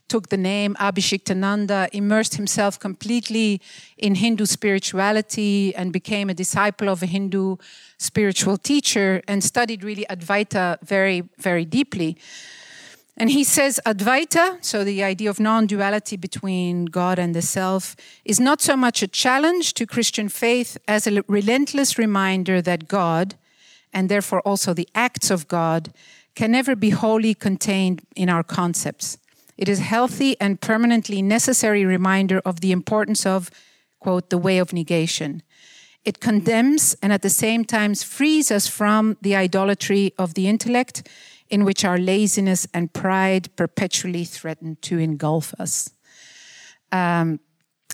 took 0.09 0.31
the 0.31 0.39
name 0.39 0.75
Abhishiktananda, 0.81 1.91
immersed 1.93 2.37
himself 2.37 2.79
completely 2.81 3.61
in 3.99 4.15
Hindu 4.15 4.47
spirituality 4.47 5.75
and 5.75 5.93
became 5.93 6.31
a 6.31 6.35
disciple 6.35 6.89
of 6.89 7.03
a 7.03 7.07
Hindu 7.07 7.57
spiritual 7.99 8.57
teacher 8.57 9.23
and 9.29 9.45
studied 9.45 9.85
really 9.85 10.07
Advaita 10.09 10.79
very, 10.83 11.29
very 11.39 11.67
deeply. 11.67 12.17
And 13.17 13.31
he 13.31 13.45
says 13.45 13.79
Advaita, 13.85 14.65
so 14.65 14.85
the 14.85 15.03
idea 15.03 15.29
of 15.29 15.39
non 15.39 15.67
duality 15.67 16.17
between 16.17 16.87
God 16.87 17.19
and 17.19 17.35
the 17.35 17.43
self, 17.43 17.95
is 18.25 18.41
not 18.41 18.61
so 18.61 18.77
much 18.77 19.03
a 19.03 19.07
challenge 19.07 19.75
to 19.75 19.87
Christian 19.87 20.29
faith 20.29 20.79
as 20.89 21.07
a 21.07 21.23
relentless 21.29 21.99
reminder 21.99 22.63
that 22.63 22.89
God, 22.89 23.35
and 23.93 24.09
therefore 24.09 24.41
also 24.41 24.73
the 24.73 24.89
acts 24.95 25.31
of 25.31 25.47
God, 25.47 25.93
can 26.35 26.53
never 26.53 26.75
be 26.75 26.91
wholly 26.91 27.35
contained 27.35 28.03
in 28.17 28.31
our 28.31 28.43
concepts. 28.43 29.19
It 29.59 29.69
is 29.69 29.81
a 29.81 29.83
healthy 29.83 30.41
and 30.41 30.61
permanently 30.61 31.21
necessary 31.21 31.85
reminder 31.85 32.41
of 32.45 32.61
the 32.61 32.73
importance 32.73 33.27
of, 33.27 33.51
quote, 34.01 34.31
the 34.31 34.39
way 34.39 34.57
of 34.57 34.73
negation. 34.73 35.43
It 36.05 36.19
condemns 36.19 36.97
and 37.03 37.13
at 37.13 37.23
the 37.23 37.31
same 37.31 37.65
time 37.65 37.95
frees 37.95 38.51
us 38.51 38.67
from 38.67 39.19
the 39.21 39.37
idolatry 39.37 40.15
of 40.19 40.35
the 40.35 40.49
intellect 40.49 41.09
in 41.53 41.65
which 41.65 41.85
our 41.85 41.99
laziness 41.99 42.67
and 42.73 42.93
pride 42.93 43.55
perpetually 43.57 44.25
threaten 44.25 44.77
to 44.81 44.99
engulf 44.99 45.53
us. 45.61 45.91
Um, 46.91 47.41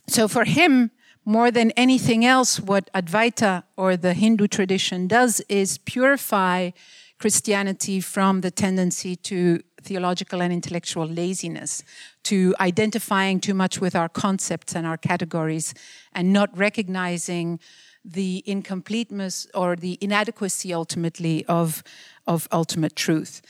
so 0.07 0.29
for 0.29 0.45
him, 0.45 0.93
more 1.25 1.51
than 1.51 1.73
anything 1.73 2.25
else, 2.25 2.61
what 2.61 2.89
Advaita 2.95 3.65
or 3.77 3.97
the 3.97 4.15
Hindu 4.15 4.47
tradition 4.47 5.09
does 5.09 5.41
is 5.49 5.77
purify 5.77 6.71
Christianity 7.19 8.01
from 8.01 8.43
the 8.43 8.51
tendency 8.53 9.17
to 9.17 9.61
theological 9.83 10.41
and 10.41 10.53
intellectual 10.53 11.07
laziness, 11.07 11.83
to 12.23 12.55
identifying 12.61 13.41
too 13.41 13.55
much 13.55 13.81
with 13.81 13.97
our 13.97 14.09
concepts 14.09 14.77
and 14.77 14.87
our 14.87 14.97
categories, 14.97 15.75
and 16.13 16.33
not 16.33 16.57
recognizing 16.57 17.59
the 18.05 18.43
incompleteness 18.47 19.47
or 19.53 19.77
the 19.77 19.99
inadequacy 20.01 20.73
ultimately 20.73 21.45
of 21.47 21.83
of 22.29 22.47
ultimate 22.53 22.95
truth. 22.95 23.41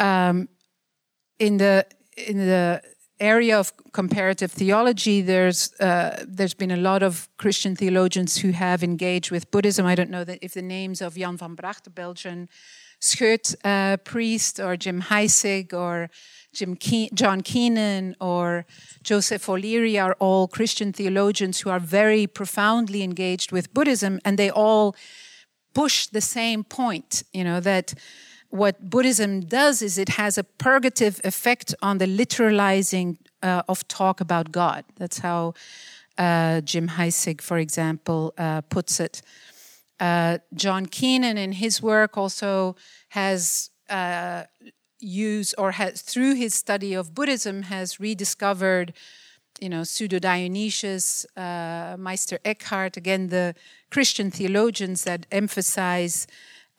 Um, 0.00 0.48
in 1.38 1.58
the 1.58 1.86
in 2.16 2.38
the 2.38 2.82
area 3.20 3.58
of 3.58 3.72
comparative 3.92 4.50
theology, 4.50 5.22
there's 5.22 5.72
uh, 5.80 6.24
there's 6.26 6.54
been 6.54 6.70
a 6.70 6.76
lot 6.76 7.02
of 7.02 7.28
Christian 7.36 7.76
theologians 7.76 8.38
who 8.38 8.50
have 8.52 8.82
engaged 8.82 9.30
with 9.30 9.50
Buddhism. 9.50 9.86
I 9.86 9.94
don't 9.94 10.10
know 10.10 10.24
that 10.24 10.38
if 10.42 10.54
the 10.54 10.62
names 10.62 11.00
of 11.02 11.14
Jan 11.14 11.36
van 11.36 11.54
Bragt, 11.54 11.94
Belgian 11.94 12.48
Scheut 13.00 13.54
uh, 13.64 13.96
priest, 13.98 14.60
or 14.60 14.76
Jim 14.76 15.02
Heisig, 15.02 15.72
or 15.72 16.10
Jim 16.52 16.76
Ke- 16.76 17.12
John 17.14 17.40
Keenan, 17.42 18.16
or 18.20 18.64
Joseph 19.02 19.48
O'Leary 19.48 19.98
are 19.98 20.16
all 20.18 20.48
Christian 20.48 20.92
theologians 20.92 21.60
who 21.60 21.70
are 21.70 21.80
very 21.80 22.26
profoundly 22.26 23.02
engaged 23.02 23.52
with 23.52 23.72
Buddhism, 23.72 24.18
and 24.24 24.38
they 24.38 24.50
all 24.50 24.94
push 25.74 26.06
the 26.06 26.20
same 26.20 26.64
point, 26.64 27.22
you 27.32 27.44
know, 27.44 27.60
that 27.60 27.94
what 28.50 28.90
Buddhism 28.90 29.40
does 29.40 29.80
is 29.80 29.96
it 29.96 30.10
has 30.10 30.36
a 30.36 30.44
purgative 30.44 31.20
effect 31.24 31.74
on 31.82 31.98
the 31.98 32.06
literalizing 32.06 33.16
uh, 33.42 33.62
of 33.68 33.86
talk 33.88 34.20
about 34.20 34.52
God. 34.52 34.84
That's 34.96 35.18
how 35.18 35.54
uh, 36.18 36.60
Jim 36.60 36.88
Heisig, 36.88 37.40
for 37.40 37.58
example, 37.58 38.34
uh, 38.36 38.60
puts 38.62 39.00
it. 39.00 39.22
Uh, 40.00 40.38
John 40.54 40.86
Keenan, 40.86 41.38
in 41.38 41.52
his 41.52 41.80
work, 41.80 42.16
also 42.16 42.74
has 43.10 43.70
uh, 43.88 44.44
used 44.98 45.54
or 45.56 45.72
has, 45.72 46.02
through 46.02 46.34
his 46.34 46.54
study 46.54 46.94
of 46.94 47.14
Buddhism, 47.14 47.62
has 47.62 48.00
rediscovered 48.00 48.92
you 49.60 49.68
know, 49.68 49.84
Pseudo 49.84 50.18
Dionysius, 50.18 51.26
uh, 51.36 51.96
Meister 51.98 52.38
Eckhart, 52.44 52.96
again, 52.96 53.28
the 53.28 53.54
Christian 53.90 54.30
theologians 54.30 55.04
that 55.04 55.26
emphasize 55.30 56.26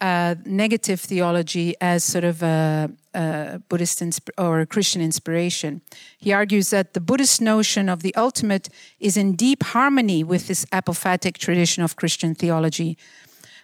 uh, 0.02 0.34
negative 0.46 1.00
theology 1.00 1.76
as 1.80 2.04
sort 2.04 2.24
of 2.24 2.42
a, 2.42 2.92
a 3.14 3.62
Buddhist 3.70 4.02
or 4.38 4.62
a 4.62 4.66
Christian 4.66 5.02
inspiration. 5.02 5.82
He 6.18 6.34
argues 6.34 6.72
that 6.72 6.94
the 6.94 7.00
Buddhist 7.00 7.40
notion 7.40 7.88
of 7.88 8.02
the 8.02 8.16
ultimate 8.16 8.70
is 9.00 9.16
in 9.16 9.36
deep 9.36 9.62
harmony 9.62 10.24
with 10.24 10.48
this 10.48 10.66
apophatic 10.72 11.38
tradition 11.38 11.84
of 11.84 11.96
Christian 11.96 12.34
theology. 12.34 12.98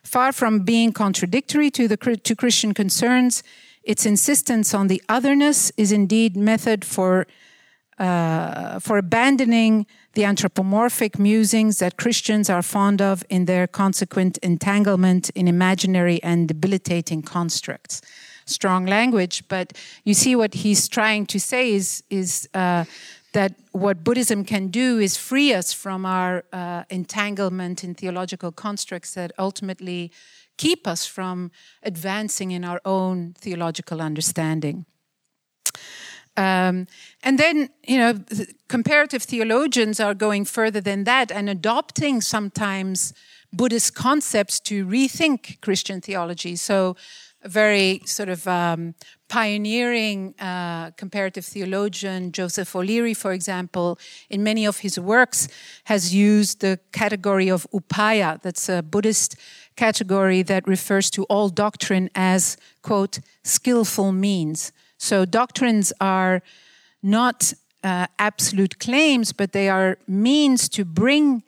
Far 0.04 0.32
from 0.32 0.60
being 0.60 0.92
contradictory 0.94 1.72
to, 1.72 1.88
the, 1.88 1.98
to 1.98 2.36
Christian 2.36 2.74
concerns, 2.74 3.42
its 3.84 4.06
insistence 4.06 4.74
on 4.76 4.88
the 4.88 5.02
otherness 5.10 5.72
is 5.76 5.92
indeed 5.92 6.38
method 6.38 6.86
for 6.86 7.26
uh, 8.00 8.80
for 8.80 8.98
abandoning 8.98 9.86
the 10.14 10.24
anthropomorphic 10.24 11.20
musings 11.20 11.80
that 11.80 11.98
Christians 11.98 12.50
are 12.50 12.62
fond 12.62 13.02
of 13.02 13.24
in 13.30 13.46
their 13.46 13.68
consequent 13.68 14.38
entanglement 14.40 15.30
in 15.32 15.48
imaginary 15.48 16.22
and 16.24 16.48
debilitating 16.48 17.22
constructs. 17.22 18.02
Strong 18.46 18.86
language, 18.86 19.44
but 19.48 19.74
you 20.04 20.14
see 20.14 20.36
what 20.36 20.54
he's 20.54 20.88
trying 20.88 21.26
to 21.28 21.40
say 21.40 21.74
is, 21.74 22.04
is 22.10 22.48
uh, 22.54 22.86
that 23.34 23.54
what 23.72 24.04
Buddhism 24.04 24.44
can 24.44 24.68
do 24.68 25.00
is 25.00 25.18
free 25.18 25.54
us 25.54 25.74
from 25.74 26.06
our 26.06 26.44
uh, 26.54 26.84
entanglement 26.90 27.84
in 27.84 27.94
theological 27.94 28.52
constructs 28.52 29.14
that 29.16 29.32
ultimately 29.38 30.12
keep 30.58 30.88
us 30.88 31.06
from 31.06 31.52
advancing 31.84 32.52
in 32.52 32.64
our 32.64 32.82
own 32.86 33.34
theological 33.38 34.02
understanding. 34.02 34.86
Um, 36.38 36.88
and 37.24 37.40
then, 37.40 37.70
you 37.88 37.98
know, 37.98 38.14
comparative 38.68 39.24
theologians 39.24 40.00
are 40.00 40.14
going 40.14 40.46
further 40.46 40.80
than 40.80 41.04
that 41.06 41.32
and 41.32 41.50
adopting 41.50 42.22
sometimes 42.22 43.14
Buddhist 43.52 43.96
concepts 43.96 44.60
to 44.62 44.86
rethink 44.86 45.60
Christian 45.62 46.00
theology. 46.00 46.56
So, 46.56 46.96
a 47.44 47.50
very 47.50 48.02
sort 48.06 48.30
of 48.30 48.48
um, 48.48 48.96
pioneering 49.30 50.34
uh, 50.40 50.92
comparative 50.92 51.46
theologian, 51.46 52.32
Joseph 52.32 52.76
O'Leary, 52.76 53.14
for 53.14 53.32
example, 53.32 54.00
in 54.30 54.44
many 54.44 54.66
of 54.66 54.80
his 54.80 55.00
works, 55.00 55.48
has 55.86 56.14
used 56.14 56.62
the 56.62 56.80
category 56.92 57.50
of 57.50 57.68
upaya. 57.72 58.42
That's 58.42 58.70
a 58.70 58.82
Buddhist 58.82 59.36
category 59.76 60.42
that 60.44 60.68
refers 60.68 61.10
to 61.12 61.24
all 61.26 61.50
doctrine 61.50 62.10
as, 62.16 62.58
quote, 62.82 63.20
skillful 63.44 64.12
means. 64.12 64.72
So 64.98 65.26
doctrines 65.26 65.94
are 66.02 66.42
not 67.02 67.54
uh, 67.84 68.08
absolute 68.20 68.80
claims, 68.80 69.32
but 69.32 69.52
they 69.52 69.70
are 69.70 69.98
means 70.08 70.68
to 70.70 70.84
bring 70.84 71.44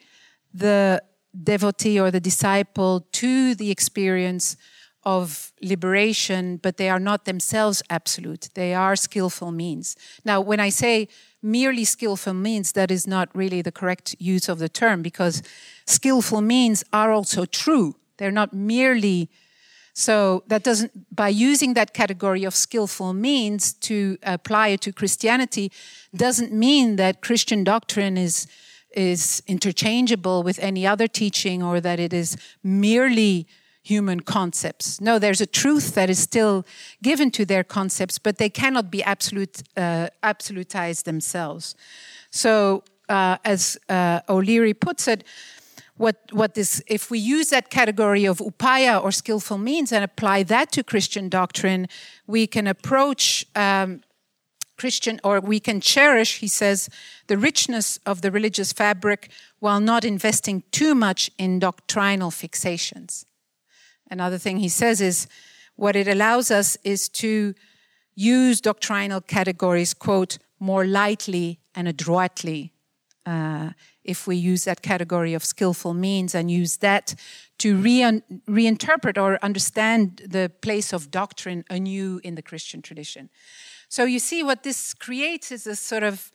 the 0.53 1.01
devotee 1.43 1.99
or 1.99 2.11
the 2.11 2.19
disciple 2.19 3.07
to 3.11 3.55
the 3.55 3.71
experience 3.71 4.57
of 5.03 5.51
liberation, 5.61 6.57
but 6.57 6.77
they 6.77 6.89
are 6.89 6.99
not 6.99 7.25
themselves 7.25 7.81
absolute. 7.89 8.49
They 8.53 8.73
are 8.73 8.95
skillful 8.95 9.51
means. 9.51 9.95
Now, 10.25 10.41
when 10.41 10.59
I 10.59 10.69
say 10.69 11.07
merely 11.41 11.85
skillful 11.85 12.33
means, 12.33 12.73
that 12.73 12.91
is 12.91 13.07
not 13.07 13.29
really 13.33 13.61
the 13.61 13.71
correct 13.71 14.15
use 14.19 14.49
of 14.49 14.59
the 14.59 14.69
term 14.69 15.01
because 15.01 15.41
skillful 15.85 16.41
means 16.41 16.83
are 16.91 17.11
also 17.11 17.45
true. 17.45 17.95
They're 18.17 18.31
not 18.31 18.53
merely 18.53 19.29
so 19.99 20.43
that 20.47 20.63
doesn't, 20.63 21.13
by 21.13 21.27
using 21.27 21.73
that 21.73 21.93
category 21.93 22.45
of 22.45 22.55
skillful 22.55 23.11
means 23.11 23.73
to 23.73 24.17
apply 24.23 24.69
it 24.69 24.79
to 24.81 24.93
Christianity, 24.93 25.73
doesn't 26.15 26.53
mean 26.53 26.95
that 26.95 27.19
Christian 27.19 27.65
doctrine 27.65 28.17
is, 28.17 28.47
is 28.95 29.43
interchangeable 29.45 30.41
with 30.41 30.57
any 30.59 30.87
other 30.87 31.05
teaching 31.05 31.61
or 31.61 31.81
that 31.81 31.99
it 31.99 32.13
is 32.13 32.37
merely 32.63 33.45
human 33.83 34.21
concepts. 34.21 35.01
No, 35.01 35.19
there's 35.19 35.41
a 35.41 35.45
truth 35.45 35.95
that 35.95 36.09
is 36.09 36.19
still 36.19 36.65
given 37.03 37.29
to 37.31 37.43
their 37.43 37.65
concepts, 37.65 38.17
but 38.17 38.37
they 38.37 38.49
cannot 38.49 38.89
be 38.89 39.03
absolute, 39.03 39.63
uh, 39.75 40.07
absolutized 40.23 41.03
themselves. 41.03 41.75
So, 42.31 42.85
uh, 43.09 43.37
as 43.43 43.77
uh, 43.89 44.21
O'Leary 44.29 44.73
puts 44.73 45.09
it, 45.09 45.25
what, 45.99 46.15
what 46.31 46.53
this, 46.53 46.81
if 46.87 47.11
we 47.11 47.19
use 47.19 47.49
that 47.49 47.69
category 47.69 48.23
of 48.23 48.37
upaya 48.37 49.03
or 49.03 49.11
skillful 49.11 49.57
means 49.57 49.91
and 49.91 50.01
apply 50.01 50.43
that 50.43 50.71
to 50.71 50.81
Christian 50.81 51.27
doctrine, 51.27 51.89
we 52.25 52.47
can 52.47 52.67
approach 52.67 53.45
um, 53.53 53.99
Christian, 54.77 55.19
or 55.25 55.41
we 55.41 55.59
can 55.59 55.81
cherish, 55.81 56.39
he 56.39 56.47
says, 56.47 56.87
the 57.27 57.37
richness 57.37 57.99
of 58.05 58.21
the 58.21 58.31
religious 58.31 58.71
fabric 58.71 59.29
while 59.59 59.81
not 59.81 60.05
investing 60.05 60.63
too 60.71 60.95
much 60.95 61.29
in 61.37 61.59
doctrinal 61.59 62.31
fixations. 62.31 63.25
Another 64.09 64.37
thing 64.37 64.59
he 64.59 64.69
says 64.69 65.01
is 65.01 65.27
what 65.75 65.97
it 65.97 66.07
allows 66.07 66.49
us 66.49 66.77
is 66.85 67.09
to 67.09 67.53
use 68.15 68.61
doctrinal 68.61 69.19
categories, 69.19 69.93
quote, 69.93 70.37
more 70.61 70.85
lightly 70.85 71.59
and 71.75 71.89
adroitly 71.89 72.71
uh, 73.25 73.71
if 74.03 74.27
we 74.27 74.35
use 74.35 74.65
that 74.65 74.81
category 74.81 75.33
of 75.33 75.43
skillful 75.43 75.93
means 75.93 76.33
and 76.35 76.49
use 76.49 76.77
that 76.77 77.15
to 77.59 77.75
re- 77.75 78.21
reinterpret 78.47 79.17
or 79.17 79.37
understand 79.41 80.21
the 80.25 80.51
place 80.61 80.93
of 80.93 81.11
doctrine 81.11 81.63
anew 81.69 82.19
in 82.23 82.35
the 82.35 82.41
Christian 82.41 82.81
tradition. 82.81 83.29
So 83.89 84.03
you 84.05 84.19
see, 84.19 84.43
what 84.43 84.63
this 84.63 84.93
creates 84.93 85.51
is 85.51 85.67
a 85.67 85.75
sort 85.75 86.03
of 86.03 86.31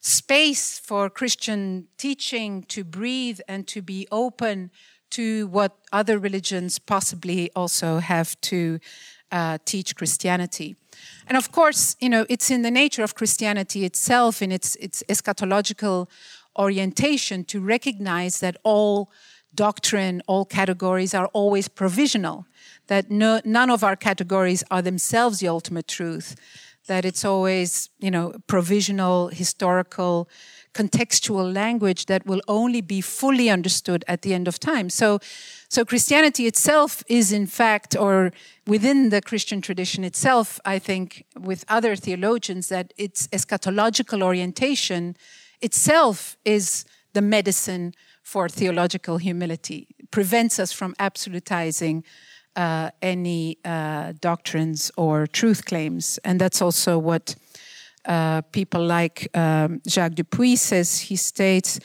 space 0.00 0.78
for 0.78 1.10
Christian 1.10 1.88
teaching 1.96 2.64
to 2.64 2.84
breathe 2.84 3.40
and 3.46 3.66
to 3.68 3.82
be 3.82 4.06
open 4.10 4.70
to 5.10 5.46
what 5.48 5.76
other 5.92 6.18
religions 6.18 6.78
possibly 6.78 7.50
also 7.54 7.98
have 7.98 8.40
to 8.40 8.78
uh, 9.30 9.58
teach 9.64 9.94
Christianity. 9.94 10.76
And 11.26 11.36
of 11.36 11.52
course, 11.52 11.96
you 12.00 12.08
know, 12.08 12.26
it's 12.28 12.50
in 12.50 12.62
the 12.62 12.70
nature 12.70 13.02
of 13.02 13.14
Christianity 13.14 13.84
itself, 13.84 14.42
in 14.42 14.52
its, 14.52 14.76
its 14.76 15.02
eschatological 15.08 16.08
orientation, 16.56 17.44
to 17.44 17.60
recognize 17.60 18.40
that 18.40 18.56
all 18.62 19.10
doctrine, 19.54 20.22
all 20.26 20.44
categories 20.44 21.14
are 21.14 21.26
always 21.32 21.68
provisional, 21.68 22.46
that 22.86 23.10
no, 23.10 23.40
none 23.44 23.70
of 23.70 23.84
our 23.84 23.96
categories 23.96 24.64
are 24.70 24.82
themselves 24.82 25.40
the 25.40 25.48
ultimate 25.48 25.86
truth, 25.86 26.36
that 26.86 27.04
it's 27.04 27.24
always, 27.24 27.90
you 27.98 28.10
know, 28.10 28.34
provisional, 28.46 29.28
historical, 29.28 30.28
contextual 30.74 31.52
language 31.52 32.06
that 32.06 32.26
will 32.26 32.40
only 32.48 32.80
be 32.80 33.00
fully 33.00 33.50
understood 33.50 34.04
at 34.08 34.22
the 34.22 34.32
end 34.32 34.48
of 34.48 34.58
time. 34.58 34.88
So, 34.88 35.18
so 35.68 35.84
Christianity 35.84 36.46
itself 36.46 37.04
is, 37.08 37.30
in 37.30 37.46
fact, 37.46 37.94
or 37.94 38.32
within 38.66 39.10
the 39.10 39.20
Christian 39.20 39.60
tradition 39.60 40.02
itself, 40.02 40.58
I 40.64 40.78
think, 40.78 41.24
with 41.38 41.64
other 41.68 41.94
theologians, 41.94 42.68
that 42.68 42.92
its 42.96 43.28
eschatological 43.28 44.22
orientation 44.22 45.16
itself 45.62 46.36
is 46.44 46.84
the 47.12 47.22
medicine 47.22 47.94
for 48.22 48.48
theological 48.48 49.18
humility, 49.18 49.86
it 49.98 50.10
prevents 50.10 50.58
us 50.58 50.72
from 50.72 50.94
absolutizing 50.94 52.02
uh, 52.56 52.90
any 53.00 53.58
uh, 53.64 54.12
doctrines 54.20 54.90
or 54.96 55.26
truth 55.26 55.64
claims. 55.64 56.18
And 56.24 56.40
that's 56.40 56.62
also 56.62 56.98
what 56.98 57.34
uh, 58.04 58.42
people 58.52 58.84
like 58.84 59.28
um, 59.36 59.80
Jacques 59.88 60.14
Dupuis 60.14 60.60
says. 60.60 61.00
He 61.00 61.16
states, 61.16 61.78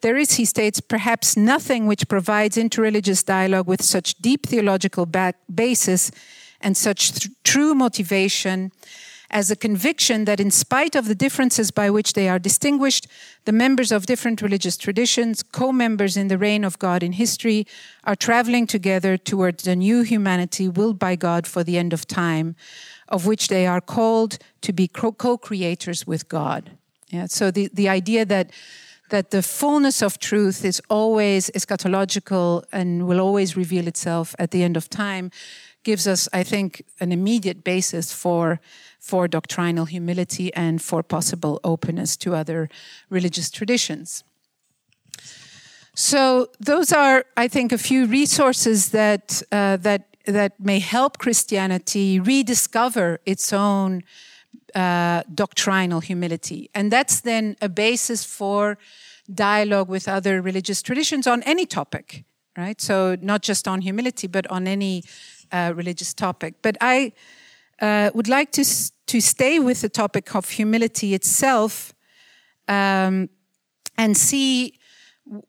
there 0.00 0.16
is, 0.16 0.34
he 0.34 0.44
states, 0.44 0.80
perhaps 0.80 1.36
nothing 1.36 1.86
which 1.86 2.08
provides 2.08 2.56
interreligious 2.56 3.24
dialogue 3.24 3.66
with 3.66 3.82
such 3.82 4.14
deep 4.16 4.46
theological 4.46 5.06
basis 5.54 6.10
and 6.60 6.76
such 6.76 7.12
th- 7.12 7.34
true 7.44 7.74
motivation 7.74 8.72
as 9.34 9.50
a 9.50 9.56
conviction 9.56 10.24
that, 10.26 10.38
in 10.38 10.50
spite 10.52 10.94
of 10.94 11.08
the 11.08 11.14
differences 11.14 11.72
by 11.72 11.90
which 11.90 12.12
they 12.12 12.28
are 12.28 12.38
distinguished, 12.38 13.08
the 13.44 13.52
members 13.52 13.90
of 13.90 14.06
different 14.06 14.40
religious 14.40 14.76
traditions, 14.76 15.42
co 15.42 15.72
members 15.72 16.16
in 16.16 16.28
the 16.28 16.38
reign 16.38 16.62
of 16.62 16.78
God 16.78 17.02
in 17.02 17.12
history, 17.12 17.66
are 18.04 18.14
traveling 18.14 18.68
together 18.68 19.16
towards 19.16 19.64
the 19.64 19.74
new 19.74 20.02
humanity 20.02 20.68
willed 20.68 21.00
by 21.00 21.16
God 21.16 21.48
for 21.48 21.64
the 21.64 21.76
end 21.76 21.92
of 21.92 22.06
time, 22.06 22.54
of 23.08 23.26
which 23.26 23.48
they 23.48 23.66
are 23.66 23.80
called 23.80 24.38
to 24.60 24.72
be 24.72 24.86
co 24.86 25.12
creators 25.36 26.06
with 26.06 26.28
God. 26.28 26.70
Yeah, 27.08 27.26
so 27.26 27.50
the, 27.50 27.68
the 27.72 27.88
idea 27.88 28.24
that 28.24 28.52
that 29.10 29.30
the 29.30 29.42
fullness 29.42 30.02
of 30.02 30.18
truth 30.18 30.64
is 30.64 30.80
always 30.88 31.50
eschatological 31.50 32.64
and 32.72 33.06
will 33.06 33.20
always 33.20 33.56
reveal 33.56 33.86
itself 33.86 34.34
at 34.38 34.50
the 34.50 34.62
end 34.62 34.76
of 34.76 34.88
time 34.88 35.30
gives 35.84 36.08
us, 36.08 36.28
I 36.32 36.42
think, 36.42 36.82
an 36.98 37.12
immediate 37.12 37.62
basis 37.62 38.12
for 38.12 38.60
for 39.04 39.28
doctrinal 39.28 39.84
humility 39.84 40.50
and 40.54 40.80
for 40.80 41.02
possible 41.02 41.60
openness 41.62 42.16
to 42.16 42.34
other 42.34 42.68
religious 43.10 43.50
traditions. 43.50 44.24
So 45.94 46.48
those 46.58 46.90
are, 46.90 47.24
I 47.36 47.48
think, 47.48 47.72
a 47.72 47.78
few 47.78 48.06
resources 48.06 48.88
that 48.90 49.42
uh, 49.52 49.76
that 49.76 50.16
that 50.26 50.52
may 50.58 50.78
help 50.78 51.18
Christianity 51.18 52.18
rediscover 52.18 53.20
its 53.26 53.52
own 53.52 54.02
uh, 54.74 55.22
doctrinal 55.34 56.00
humility, 56.00 56.70
and 56.74 56.90
that's 56.90 57.20
then 57.20 57.56
a 57.60 57.68
basis 57.68 58.24
for 58.24 58.78
dialogue 59.34 59.90
with 59.90 60.08
other 60.08 60.42
religious 60.42 60.82
traditions 60.82 61.26
on 61.26 61.42
any 61.42 61.66
topic, 61.66 62.24
right? 62.56 62.80
So 62.80 63.16
not 63.20 63.42
just 63.42 63.68
on 63.68 63.82
humility, 63.82 64.28
but 64.28 64.46
on 64.50 64.66
any 64.66 65.02
uh, 65.52 65.72
religious 65.76 66.14
topic. 66.14 66.54
But 66.62 66.76
I 66.80 67.12
uh, 67.80 68.10
would 68.14 68.28
like 68.28 68.50
to 68.52 68.64
to 69.06 69.20
stay 69.20 69.58
with 69.58 69.80
the 69.80 69.88
topic 69.88 70.34
of 70.34 70.48
humility 70.50 71.14
itself 71.14 71.94
um, 72.68 73.28
and 73.96 74.16
see 74.16 74.78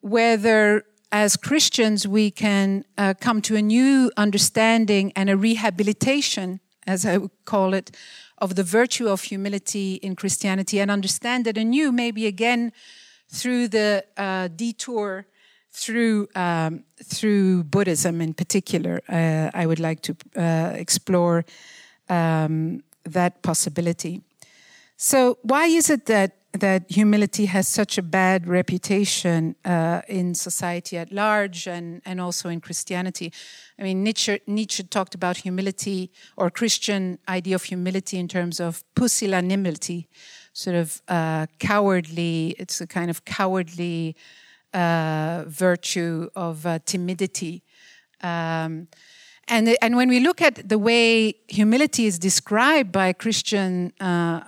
whether, 0.02 0.84
as 1.12 1.38
Christians, 1.38 2.08
we 2.08 2.32
can 2.32 2.86
uh, 2.98 3.14
come 3.20 3.42
to 3.44 3.56
a 3.56 3.62
new 3.62 4.12
understanding 4.18 5.12
and 5.16 5.30
a 5.30 5.38
rehabilitation, 5.38 6.60
as 6.86 7.06
I 7.06 7.18
would 7.18 7.32
call 7.46 7.74
it, 7.74 7.92
of 8.38 8.56
the 8.56 8.64
virtue 8.64 9.08
of 9.08 9.24
humility 9.24 9.96
in 9.96 10.16
Christianity 10.16 10.80
and 10.80 10.92
understand 10.92 11.48
it 11.48 11.58
anew, 11.58 11.92
maybe 11.92 12.28
again 12.28 12.72
through 13.30 13.68
the 13.70 14.06
uh, 14.18 14.50
detour 14.50 15.26
through 15.72 16.28
um, 16.36 16.84
through 17.04 17.64
Buddhism 17.66 18.22
in 18.22 18.34
particular. 18.34 19.02
Uh, 19.10 19.52
I 19.54 19.66
would 19.66 19.80
like 19.80 20.02
to 20.04 20.16
uh, 20.36 20.72
explore 20.76 21.44
um, 22.08 22.82
that 23.06 23.42
possibility. 23.42 24.22
So, 24.98 25.38
why 25.42 25.66
is 25.66 25.90
it 25.90 26.06
that 26.06 26.38
that 26.60 26.90
humility 26.90 27.46
has 27.46 27.68
such 27.68 27.98
a 27.98 28.02
bad 28.02 28.48
reputation 28.48 29.56
uh, 29.66 30.02
in 30.08 30.36
society 30.36 30.98
at 30.98 31.12
large 31.12 31.68
and, 31.68 32.02
and 32.06 32.22
also 32.22 32.50
in 32.50 32.62
Christianity. 32.62 33.32
I 33.80 33.84
mean, 33.84 34.04
Nietzsche, 34.04 34.40
Nietzsche 34.48 34.84
talked 34.84 35.16
about 35.16 35.38
humility 35.38 36.12
or 36.38 36.50
Christian 36.50 37.20
idea 37.28 37.56
of 37.56 37.64
humility 37.64 38.18
in 38.18 38.28
terms 38.28 38.60
of 38.60 38.84
pusillanimity, 38.96 40.08
sort 40.54 40.76
of 40.76 41.02
uh, 41.08 41.48
cowardly, 41.60 42.56
it's 42.58 42.82
a 42.82 42.88
kind 42.88 43.10
of 43.10 43.26
cowardly 43.26 44.16
uh, 44.74 45.44
virtue 45.48 46.30
of 46.36 46.66
uh, 46.66 46.80
timidity. 46.86 47.64
Um, 48.22 48.88
and, 49.48 49.78
and 49.82 49.96
when 49.96 50.10
we 50.10 50.20
look 50.20 50.42
at 50.42 50.68
the 50.68 50.78
way 50.78 51.36
humility 51.48 52.06
is 52.06 52.18
described 52.18 52.92
by 52.92 53.14
Christian, 53.14 53.94
uh, 54.00 54.42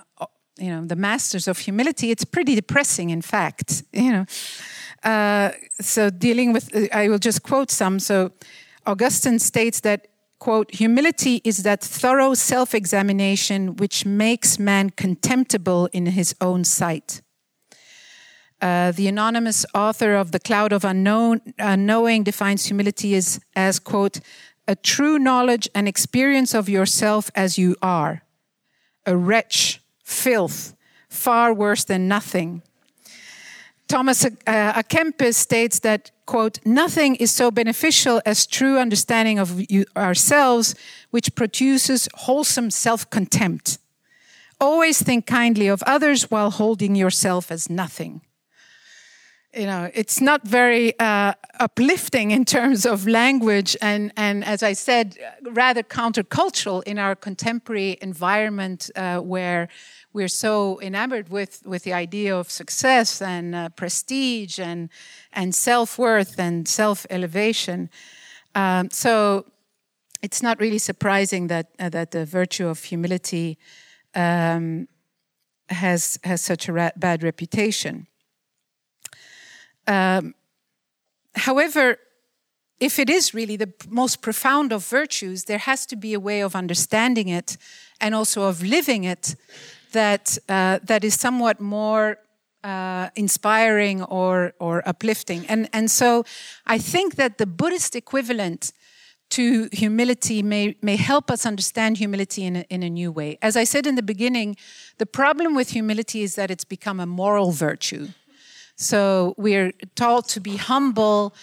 you 0.57 0.69
know, 0.69 0.85
the 0.85 0.95
masters 0.95 1.47
of 1.47 1.59
humility, 1.59 2.09
it's 2.09 2.25
pretty 2.25 2.55
depressing, 2.55 3.09
in 3.09 3.21
fact. 3.21 3.83
You 3.93 4.11
know, 4.11 4.25
uh, 5.03 5.51
so 5.81 6.09
dealing 6.09 6.53
with, 6.53 6.73
I 6.93 7.09
will 7.09 7.19
just 7.19 7.43
quote 7.43 7.71
some. 7.71 7.99
So 7.99 8.31
Augustine 8.85 9.39
states 9.39 9.81
that 9.81 10.07
quote, 10.39 10.73
humility 10.73 11.41
is 11.43 11.63
that 11.63 11.81
thorough 11.81 12.33
self 12.33 12.73
examination 12.73 13.75
which 13.75 14.05
makes 14.05 14.59
man 14.59 14.89
contemptible 14.91 15.87
in 15.93 16.07
his 16.07 16.35
own 16.41 16.63
sight. 16.63 17.21
Uh, 18.59 18.91
the 18.91 19.07
anonymous 19.07 19.65
author 19.75 20.15
of 20.15 20.31
The 20.31 20.39
Cloud 20.39 20.73
of 20.73 20.83
Unknown, 20.83 21.41
Unknowing 21.59 22.23
defines 22.23 22.65
humility 22.65 23.13
as, 23.13 23.39
as, 23.55 23.77
quote, 23.77 24.19
a 24.67 24.75
true 24.75 25.17
knowledge 25.17 25.69
and 25.73 25.87
experience 25.87 26.53
of 26.53 26.69
yourself 26.69 27.31
as 27.35 27.57
you 27.57 27.75
are, 27.81 28.23
a 29.05 29.15
wretch, 29.15 29.81
filth, 30.03 30.75
far 31.09 31.53
worse 31.53 31.83
than 31.83 32.07
nothing. 32.07 32.61
Thomas 33.87 34.25
uh, 34.25 34.29
A 34.45 34.83
Kempis 34.83 35.35
states 35.35 35.79
that, 35.79 36.11
quote, 36.25 36.59
nothing 36.65 37.15
is 37.15 37.31
so 37.31 37.49
beneficial 37.49 38.21
as 38.25 38.45
true 38.45 38.77
understanding 38.77 39.39
of 39.39 39.71
you, 39.71 39.85
ourselves, 39.95 40.75
which 41.11 41.33
produces 41.35 42.09
wholesome 42.13 42.69
self 42.69 43.09
contempt. 43.09 43.77
Always 44.59 45.01
think 45.01 45.25
kindly 45.25 45.67
of 45.67 45.83
others 45.83 46.29
while 46.29 46.51
holding 46.51 46.95
yourself 46.95 47.51
as 47.51 47.69
nothing 47.69 48.21
you 49.53 49.65
know, 49.65 49.89
it's 49.93 50.21
not 50.21 50.45
very 50.45 50.97
uh, 50.99 51.33
uplifting 51.59 52.31
in 52.31 52.45
terms 52.45 52.85
of 52.85 53.07
language, 53.07 53.77
and 53.81 54.11
and 54.17 54.43
as 54.43 54.61
I 54.61 54.73
said, 54.73 55.17
rather 55.41 55.83
countercultural 55.83 56.83
in 56.83 56.99
our 56.99 57.15
contemporary 57.15 57.97
environment 58.01 58.91
uh, 58.95 59.19
where 59.19 59.69
we're 60.13 60.27
so 60.27 60.79
enamored 60.81 61.29
with 61.29 61.61
with 61.65 61.83
the 61.83 61.93
idea 61.93 62.35
of 62.35 62.49
success 62.49 63.21
and 63.21 63.55
uh, 63.55 63.69
prestige 63.69 64.59
and 64.59 64.89
and 65.31 65.55
self 65.55 65.97
worth 65.97 66.39
and 66.39 66.67
self 66.67 67.05
elevation. 67.09 67.89
Um, 68.53 68.89
so 68.91 69.45
it's 70.21 70.41
not 70.41 70.59
really 70.59 70.79
surprising 70.79 71.47
that 71.47 71.67
uh, 71.79 71.89
that 71.89 72.11
the 72.11 72.25
virtue 72.25 72.67
of 72.67 72.83
humility 72.83 73.57
um, 74.13 74.87
has 75.69 76.19
has 76.23 76.41
such 76.41 76.69
a 76.69 76.91
bad 76.97 77.23
reputation. 77.23 78.06
Um, 79.87 80.35
however, 81.35 81.97
if 82.79 82.99
it 82.99 83.09
is 83.09 83.33
really 83.33 83.57
the 83.57 83.73
most 83.89 84.21
profound 84.21 84.71
of 84.71 84.85
virtues, 84.85 85.45
there 85.45 85.57
has 85.57 85.85
to 85.87 85.95
be 85.95 86.13
a 86.13 86.19
way 86.19 86.41
of 86.43 86.55
understanding 86.55 87.27
it 87.27 87.57
and 87.99 88.13
also 88.13 88.43
of 88.43 88.61
living 88.61 89.03
it 89.03 89.35
that 89.93 90.37
uh, 90.49 90.79
that 90.83 91.03
is 91.03 91.19
somewhat 91.19 91.59
more 91.59 92.17
uh, 92.63 93.09
inspiring 93.15 94.03
or 94.03 94.53
or 94.59 94.87
uplifting. 94.87 95.45
And 95.47 95.69
and 95.73 95.89
so 95.89 96.23
I 96.65 96.77
think 96.77 97.15
that 97.15 97.37
the 97.37 97.45
Buddhist 97.45 97.95
equivalent 97.95 98.73
to 99.29 99.69
humility 99.71 100.43
may 100.43 100.75
may 100.81 100.97
help 100.97 101.31
us 101.31 101.45
understand 101.45 101.97
humility 101.97 102.43
in 102.43 102.55
a, 102.55 102.65
in 102.69 102.83
a 102.83 102.89
new 102.89 103.11
way. 103.11 103.37
As 103.41 103.55
I 103.55 103.65
said 103.65 103.87
in 103.87 103.95
the 103.95 104.03
beginning, 104.03 104.57
the 104.97 105.05
problem 105.05 105.55
with 105.55 105.71
humility 105.71 106.21
is 106.21 106.35
that 106.35 106.51
it's 106.51 106.65
become 106.65 106.99
a 106.99 107.05
moral 107.05 107.51
virtue. 107.51 108.07
So 108.77 109.33
we're 109.37 109.73
taught 109.95 110.27
to 110.29 110.39
be 110.39 110.57
humble 110.57 111.33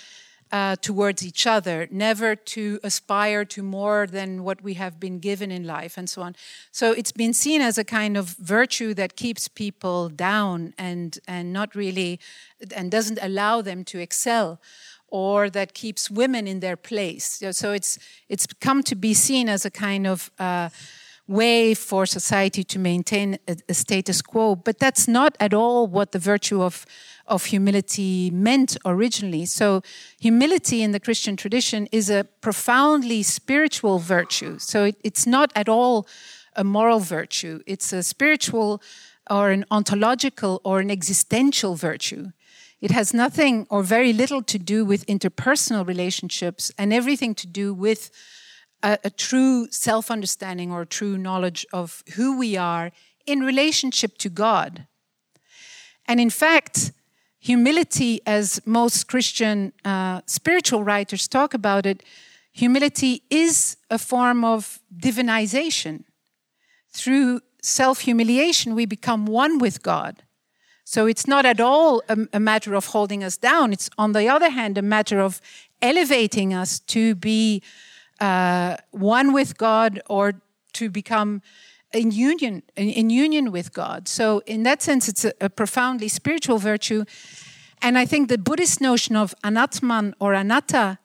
uh, 0.53 0.76
towards 0.76 1.26
each 1.26 1.49
other, 1.49 1.89
never 1.91 2.37
to 2.37 2.78
aspire 2.85 3.45
to 3.45 3.61
more 3.61 4.07
than 4.07 4.45
what 4.45 4.62
we 4.62 4.74
have 4.74 5.01
been 5.01 5.18
given 5.18 5.51
in 5.51 5.64
life, 5.66 5.99
and 5.99 6.09
so 6.09 6.22
on. 6.22 6.37
So 6.70 6.93
it's 6.93 7.11
been 7.11 7.32
seen 7.32 7.61
as 7.61 7.76
a 7.76 7.82
kind 7.82 8.16
of 8.16 8.37
virtue 8.39 8.95
that 8.95 9.16
keeps 9.16 9.49
people 9.49 10.09
down 10.09 10.72
and 10.78 11.18
and 11.26 11.53
not 11.53 11.74
really 11.74 12.20
and 12.76 12.89
doesn't 12.89 13.18
allow 13.20 13.62
them 13.62 13.82
to 13.85 13.99
excel 13.99 14.61
or 15.09 15.51
that 15.51 15.74
keeps 15.74 16.09
women 16.09 16.47
in 16.47 16.61
their 16.61 16.76
place. 16.76 17.43
So 17.51 17.72
it's 17.72 17.99
it's 18.28 18.47
come 18.61 18.85
to 18.85 18.95
be 18.95 19.12
seen 19.12 19.49
as 19.49 19.64
a 19.64 19.70
kind 19.70 20.07
of 20.07 20.30
uh, 20.39 20.68
way 21.27 21.75
for 21.75 22.07
society 22.07 22.62
to 22.64 22.79
maintain 22.79 23.39
a, 23.49 23.57
a, 23.68 23.75
status 23.75 24.20
quo. 24.20 24.55
But 24.55 24.79
that's 24.79 25.09
not 25.09 25.37
at 25.41 25.55
all 25.55 25.87
what 25.87 26.12
the 26.12 26.18
virtue 26.18 26.62
of 26.62 26.87
of 27.27 27.47
humility 27.47 28.31
meant 28.31 28.77
originally. 28.85 29.47
So, 29.47 29.83
humility 30.20 30.83
in 30.83 30.93
the 30.93 31.01
Christian 31.01 31.37
tradition 31.37 31.89
is 31.91 32.11
a 32.11 32.25
profoundly 32.41 33.22
spiritual 33.22 33.99
virtue. 33.99 34.59
So, 34.59 34.85
it, 34.85 34.97
it's 35.03 35.27
not 35.27 35.51
at 35.57 35.68
all 35.68 36.07
a 36.57 36.64
moral 36.64 37.01
virtue, 37.01 37.61
it's 37.66 37.93
a 37.93 38.03
spiritual 38.03 38.83
or 39.31 39.51
an 39.51 39.64
ontological 39.70 40.61
or 40.64 40.81
an 40.81 40.91
existential 40.91 41.75
virtue. 41.75 42.31
It 42.81 42.91
has 42.91 43.14
nothing 43.14 43.66
or 43.70 43.83
very 43.83 44.12
little 44.12 44.43
to 44.43 44.59
do 44.59 44.85
with 44.85 45.07
interpersonal 45.07 45.87
relationships 45.87 46.70
and 46.77 46.93
everything 46.93 47.35
to 47.37 47.47
do 47.47 47.72
with 47.72 48.11
a, 48.85 48.99
a 49.05 49.11
true 49.11 49.66
self 49.70 50.11
understanding 50.11 50.70
or 50.70 50.85
true 50.85 51.18
knowledge 51.18 51.66
of 51.72 52.05
who 52.14 52.39
we 52.39 52.57
are 52.57 52.93
in 53.26 53.41
relationship 53.41 54.18
to 54.18 54.28
God. 54.28 54.87
And 56.07 56.20
in 56.20 56.30
fact, 56.30 56.93
humility, 57.41 58.20
as 58.26 58.61
most 58.66 59.09
Christian 59.09 59.72
uh, 59.85 60.20
spiritual 60.26 60.85
writers 60.85 61.26
talk 61.26 61.55
about 61.55 61.87
it, 61.87 62.03
humility 62.53 63.22
is 63.30 63.78
a 63.91 63.99
form 63.99 64.45
of 64.45 64.78
divinization. 64.95 66.05
Through 66.91 67.41
self 67.62 68.01
humiliation, 68.01 68.74
we 68.74 68.87
become 68.87 69.24
one 69.24 69.59
with 69.59 69.82
God. 69.82 70.22
So 70.87 71.07
it's 71.07 71.26
not 71.26 71.47
at 71.47 71.61
all 71.61 72.03
a, 72.11 72.18
a, 72.35 72.39
matter 72.39 72.74
of 72.74 72.87
holding 72.87 73.24
us 73.24 73.39
down. 73.39 73.72
It's, 73.72 73.89
on 73.97 74.12
the 74.12 74.28
other 74.28 74.51
hand, 74.51 74.76
a 74.76 74.82
matter 74.82 75.18
of 75.18 75.41
elevating 75.80 76.53
us 76.53 76.78
to 76.80 77.14
be 77.14 77.62
uh, 78.21 78.77
one 78.91 79.33
with 79.33 79.59
God 79.59 80.01
or 80.09 80.35
to 80.75 80.91
become 80.91 81.43
in 81.93 82.11
union 82.11 82.62
in, 82.77 83.11
union 83.11 83.53
with 83.53 83.73
God. 83.73 84.09
So 84.09 84.43
in 84.47 84.65
that 84.65 84.83
sense, 84.83 85.09
it's 85.09 85.25
a, 85.25 85.33
a, 85.41 85.49
profoundly 85.49 86.09
spiritual 86.09 86.59
virtue. 86.59 87.05
And 87.81 87.97
I 87.97 88.07
think 88.07 88.29
the 88.29 88.39
Buddhist 88.39 88.81
notion 88.81 89.17
of 89.17 89.35
anatman 89.45 90.15
or 90.19 90.35
anatta 90.35 90.99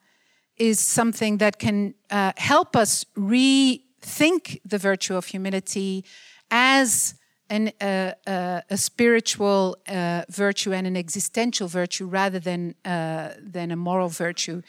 is 0.56 0.80
something 0.80 1.38
that 1.38 1.58
can 1.58 1.94
uh, 2.10 2.32
help 2.36 2.76
us 2.76 3.04
rethink 3.16 4.60
the 4.64 4.78
virtue 4.78 5.16
of 5.16 5.26
humility 5.26 6.04
as 6.50 7.14
an, 7.48 7.72
uh, 7.80 8.12
uh, 8.26 8.60
a 8.70 8.76
spiritual 8.76 9.76
uh, 9.88 10.22
virtue 10.28 10.72
and 10.72 10.86
an 10.86 10.96
existential 10.96 11.66
virtue 11.66 12.06
rather 12.06 12.38
than, 12.38 12.74
uh, 12.84 13.30
than 13.40 13.70
a 13.70 13.76
moral 13.76 14.08
virtue. 14.08 14.62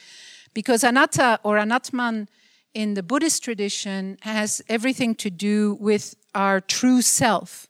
Because 0.53 0.83
anatta 0.83 1.39
or 1.43 1.57
anatman 1.57 2.27
in 2.73 2.93
the 2.93 3.03
Buddhist 3.03 3.43
tradition 3.43 4.17
has 4.21 4.61
everything 4.69 5.15
to 5.15 5.29
do 5.29 5.77
with 5.79 6.15
our 6.33 6.61
true 6.61 7.01
self. 7.01 7.67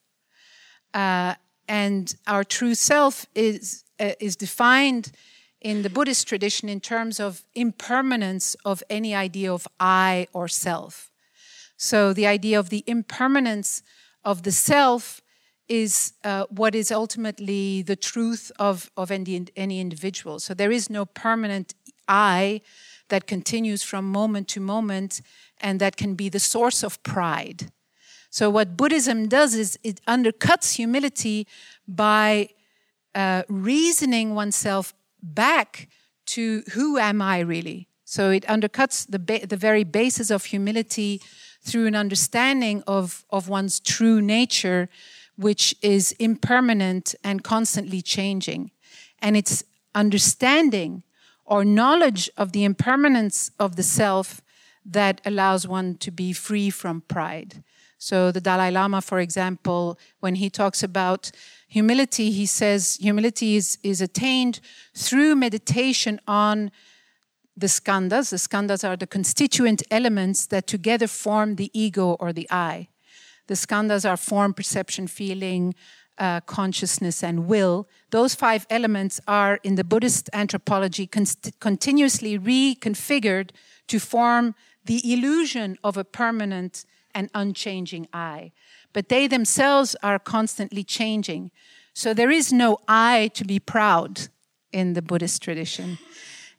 Uh, 0.93 1.36
and 1.67 2.15
our 2.27 2.43
true 2.43 2.75
self 2.75 3.25
is, 3.34 3.84
uh, 3.99 4.11
is 4.19 4.36
defined 4.36 5.11
in 5.61 5.84
the 5.84 5.89
Buddhist 5.89 6.27
tradition 6.27 6.67
in 6.69 6.79
terms 6.79 7.19
of 7.19 7.45
impermanence 7.53 8.55
of 8.65 8.84
any 8.89 9.13
idea 9.13 9.53
of 9.53 9.67
I 9.79 10.27
or 10.34 10.47
self. 10.47 11.11
So 11.77 12.13
the 12.13 12.27
idea 12.27 12.59
of 12.59 12.69
the 12.69 12.84
impermanence 12.88 13.84
of 14.23 14.43
the 14.43 14.51
self 14.51 15.20
is 15.68 16.14
uh, 16.24 16.45
what 16.49 16.76
is 16.76 16.91
ultimately 16.91 17.82
the 17.82 17.95
truth 17.95 18.51
of, 18.59 18.91
of 18.97 19.12
any, 19.12 19.45
any 19.55 19.80
individual. 19.80 20.39
So 20.39 20.53
there 20.53 20.72
is 20.72 20.89
no 20.89 21.05
permanent 21.05 21.74
I 22.07 22.62
that 23.09 23.28
continues 23.28 23.84
from 23.84 24.12
moment 24.12 24.47
to 24.49 24.59
moment 24.59 25.22
and 25.59 25.80
that 25.80 25.95
can 25.95 26.16
be 26.16 26.30
the 26.30 26.39
source 26.39 26.84
of 26.84 27.01
pride. 27.03 27.72
So, 28.30 28.49
what 28.49 28.78
Buddhism 28.78 29.28
does 29.28 29.53
is 29.55 29.78
it 29.84 29.99
undercuts 30.07 30.76
humility 30.76 31.47
by 31.86 32.49
uh, 33.14 33.43
reasoning 33.49 34.34
oneself 34.36 34.93
back 35.22 35.89
to 36.28 36.64
who 36.72 36.97
am 36.97 37.22
I 37.22 37.39
really? 37.39 37.89
So, 38.05 38.32
it 38.32 38.43
undercuts 38.43 39.05
the, 39.05 39.20
ba- 39.20 39.45
the 39.45 39.57
very 39.57 39.84
basis 39.84 40.32
of 40.32 40.45
humility 40.45 41.22
through 41.62 41.88
an 41.88 41.95
understanding 41.95 42.84
of, 42.88 43.26
of 43.30 43.49
one's 43.49 43.82
true 43.82 44.22
nature, 44.22 44.89
which 45.36 45.75
is 45.82 46.11
impermanent 46.13 47.15
and 47.23 47.43
constantly 47.43 48.01
changing. 48.01 48.71
And 49.19 49.36
it's 49.38 49.63
understanding 49.95 51.03
or 51.45 51.65
knowledge 51.65 52.29
of 52.38 52.51
the 52.51 52.63
impermanence 52.63 53.51
of 53.59 53.75
the 53.75 53.84
self 53.84 54.41
that 54.86 55.21
allows 55.25 55.67
one 55.67 55.95
to 55.95 56.11
be 56.11 56.34
free 56.34 56.69
from 56.69 57.01
pride. 57.01 57.63
So, 57.97 58.32
the 58.32 58.41
Dalai 58.41 58.71
Lama, 58.71 58.99
for 59.01 59.19
example, 59.19 59.99
when 60.21 60.36
he 60.36 60.49
talks 60.49 60.82
about 60.82 61.29
humility, 61.67 62.32
he 62.32 62.47
says 62.47 62.97
humility 62.99 63.55
is, 63.55 63.77
is 63.84 64.01
attained 64.01 64.59
through 64.95 65.36
meditation 65.36 66.19
on 66.27 66.71
the 67.55 67.67
skandhas. 67.67 68.32
The 68.32 68.38
skandhas 68.38 68.88
are 68.88 68.97
the 68.97 69.05
constituent 69.05 69.84
elements 69.91 70.47
that 70.47 70.65
together 70.65 71.05
form 71.05 71.57
the 71.57 71.69
ego 71.73 72.13
or 72.19 72.34
the 72.34 72.47
I. 72.49 72.88
The 73.47 73.55
skandhas 73.55 74.09
are 74.09 74.17
form, 74.17 74.53
perception, 74.53 75.07
feeling, 75.07 75.75
uh, 76.17 76.41
consciousness, 76.41 77.23
and 77.23 77.47
will, 77.47 77.87
those 78.11 78.35
five 78.35 78.67
elements 78.69 79.19
are 79.27 79.59
in 79.63 79.75
the 79.75 79.83
Buddhist 79.83 80.29
anthropology 80.33 81.07
continuously 81.07 82.37
reconfigured 82.37 83.49
to 83.87 83.99
form 83.99 84.53
the 84.85 85.01
illusion 85.13 85.77
of 85.83 85.97
a 85.97 86.03
permanent 86.03 86.85
and 87.15 87.29
unchanging 87.33 88.07
I. 88.13 88.51
But 88.93 89.09
they 89.09 89.27
themselves 89.27 89.95
are 90.03 90.19
constantly 90.19 90.83
changing. 90.83 91.51
So 91.93 92.13
there 92.13 92.31
is 92.31 92.53
no 92.53 92.77
I 92.87 93.31
to 93.33 93.43
be 93.43 93.59
proud 93.59 94.27
in 94.71 94.93
the 94.93 95.01
Buddhist 95.01 95.41
tradition. 95.41 95.97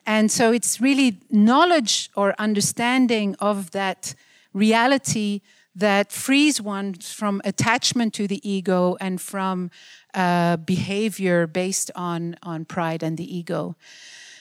And 0.04 0.30
so 0.30 0.52
it's 0.52 0.80
really 0.80 1.20
knowledge 1.30 2.10
or 2.16 2.34
understanding 2.38 3.36
of 3.38 3.70
that 3.70 4.14
reality 4.52 5.40
that 5.74 6.12
frees 6.12 6.60
one 6.60 6.94
from 6.94 7.40
attachment 7.44 8.12
to 8.14 8.26
the 8.26 8.46
ego 8.48 8.96
and 9.00 9.20
from 9.20 9.70
uh, 10.14 10.56
behavior 10.56 11.46
based 11.46 11.90
on, 11.94 12.36
on 12.42 12.64
pride 12.64 13.02
and 13.02 13.16
the 13.16 13.36
ego. 13.36 13.74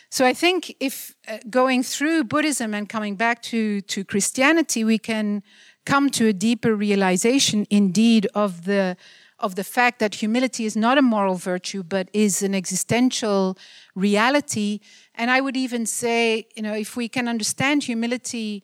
So 0.09 0.25
I 0.25 0.33
think 0.33 0.75
if 0.81 1.15
uh, 1.27 1.37
going 1.49 1.83
through 1.83 2.25
Buddhism 2.25 2.73
and 2.73 2.89
coming 2.89 3.15
back 3.15 3.41
to, 3.43 3.79
to 3.81 4.03
Christianity, 4.03 4.83
we 4.83 4.97
can 4.97 5.41
come 5.85 6.09
to 6.09 6.27
a 6.27 6.33
deeper 6.33 6.75
realization 6.75 7.65
indeed 7.69 8.27
of 8.35 8.65
the 8.65 8.97
of 9.39 9.55
the 9.55 9.63
fact 9.63 9.97
that 9.97 10.13
humility 10.15 10.65
is 10.65 10.75
not 10.75 10.99
a 10.99 11.01
moral 11.01 11.35
virtue 11.35 11.81
but 11.81 12.07
is 12.13 12.43
an 12.43 12.53
existential 12.53 13.57
reality 13.95 14.79
and 15.15 15.31
i 15.31 15.41
would 15.41 15.57
even 15.57 15.85
say 15.85 16.45
you 16.55 16.61
know 16.61 16.75
if 16.75 16.95
we 16.95 17.09
can 17.09 17.27
understand 17.27 17.83
humility 17.83 18.63